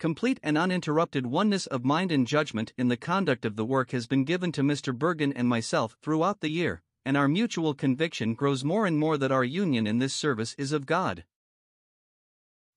Complete 0.00 0.40
and 0.42 0.58
uninterrupted 0.58 1.26
oneness 1.26 1.68
of 1.68 1.84
mind 1.84 2.10
and 2.10 2.26
judgment 2.26 2.72
in 2.76 2.88
the 2.88 2.96
conduct 2.96 3.44
of 3.44 3.54
the 3.54 3.64
work 3.64 3.92
has 3.92 4.08
been 4.08 4.24
given 4.24 4.50
to 4.50 4.62
Mr. 4.62 4.92
Bergin 4.92 5.32
and 5.36 5.46
myself 5.46 5.96
throughout 6.02 6.40
the 6.40 6.48
year, 6.48 6.82
and 7.04 7.16
our 7.16 7.28
mutual 7.28 7.72
conviction 7.72 8.34
grows 8.34 8.64
more 8.64 8.84
and 8.84 8.98
more 8.98 9.16
that 9.16 9.30
our 9.30 9.44
union 9.44 9.86
in 9.86 10.00
this 10.00 10.12
service 10.12 10.56
is 10.58 10.72
of 10.72 10.86
God. 10.86 11.24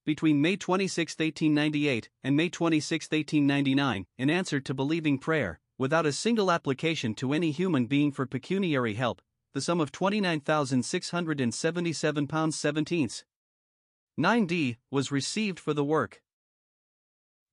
Between 0.05 0.39
May 0.39 0.55
26, 0.55 1.13
1898, 1.13 2.09
and 2.24 2.38
May 2.38 2.49
26, 2.49 3.05
1899, 3.05 4.05
in 4.19 4.30
answer 4.30 4.59
to 4.59 4.74
believing 4.76 5.17
prayer, 5.17 5.59
without 5.80 6.05
a 6.05 6.11
single 6.11 6.51
application 6.51 7.15
to 7.15 7.34
any 7.34 7.49
human 7.49 7.88
being 7.88 8.11
for 8.11 8.28
pecuniary 8.28 8.93
help, 8.93 9.19
the 9.53 9.61
sum 9.61 9.79
of 9.79 9.91
29,677 9.91 12.27
pounds 12.27 12.57
17 12.57 13.09
9d 14.19 14.77
was 14.91 15.11
received 15.11 15.59
for 15.59 15.73
the 15.73 15.83
work. 15.83 16.21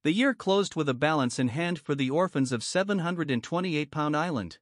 The 0.02 0.12
year 0.12 0.34
closed 0.34 0.76
with 0.76 0.88
a 0.88 0.94
balance 0.94 1.38
in 1.38 1.48
hand 1.48 1.78
for 1.78 1.94
the 1.94 2.10
orphans 2.10 2.52
of 2.52 2.64
728 2.64 3.90
pound 3.90 4.16
island. 4.16 4.58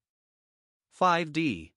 5d 1.01 1.73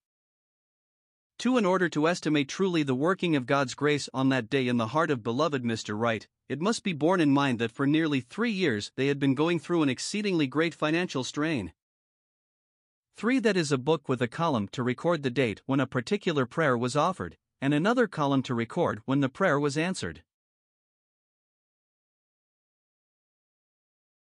2. 1.38 1.58
In 1.58 1.66
order 1.66 1.90
to 1.90 2.08
estimate 2.08 2.48
truly 2.48 2.84
the 2.84 2.94
working 2.94 3.36
of 3.36 3.48
God's 3.48 3.74
grace 3.74 4.08
on 4.14 4.30
that 4.30 4.50
day 4.50 4.68
in 4.68 4.78
the 4.78 4.88
heart 4.88 5.10
of 5.10 5.24
beloved 5.24 5.64
Mr. 5.64 5.98
Wright, 5.98 6.28
it 6.50 6.62
must 6.62 6.84
be 6.84 6.94
borne 6.94 7.20
in 7.20 7.32
mind 7.32 7.58
that 7.58 7.72
for 7.72 7.88
nearly 7.88 8.22
three 8.22 8.52
years 8.52 8.92
they 8.96 9.08
had 9.08 9.20
been 9.20 9.36
going 9.36 9.60
through 9.60 9.82
an 9.82 9.90
exceedingly 9.90 10.46
great 10.46 10.76
financial 10.76 11.24
strain. 11.24 11.74
3. 13.16 13.40
That 13.40 13.58
is 13.58 13.72
a 13.72 13.78
book 13.78 14.10
with 14.10 14.22
a 14.22 14.28
column 14.28 14.68
to 14.70 14.84
record 14.84 15.24
the 15.24 15.30
date 15.30 15.62
when 15.66 15.80
a 15.80 15.88
particular 15.88 16.46
prayer 16.46 16.78
was 16.78 16.96
offered, 16.96 17.38
and 17.62 17.74
another 17.74 18.08
column 18.08 18.42
to 18.44 18.56
record 18.56 19.02
when 19.06 19.20
the 19.20 19.30
prayer 19.30 19.60
was 19.60 19.78
answered. 19.78 20.24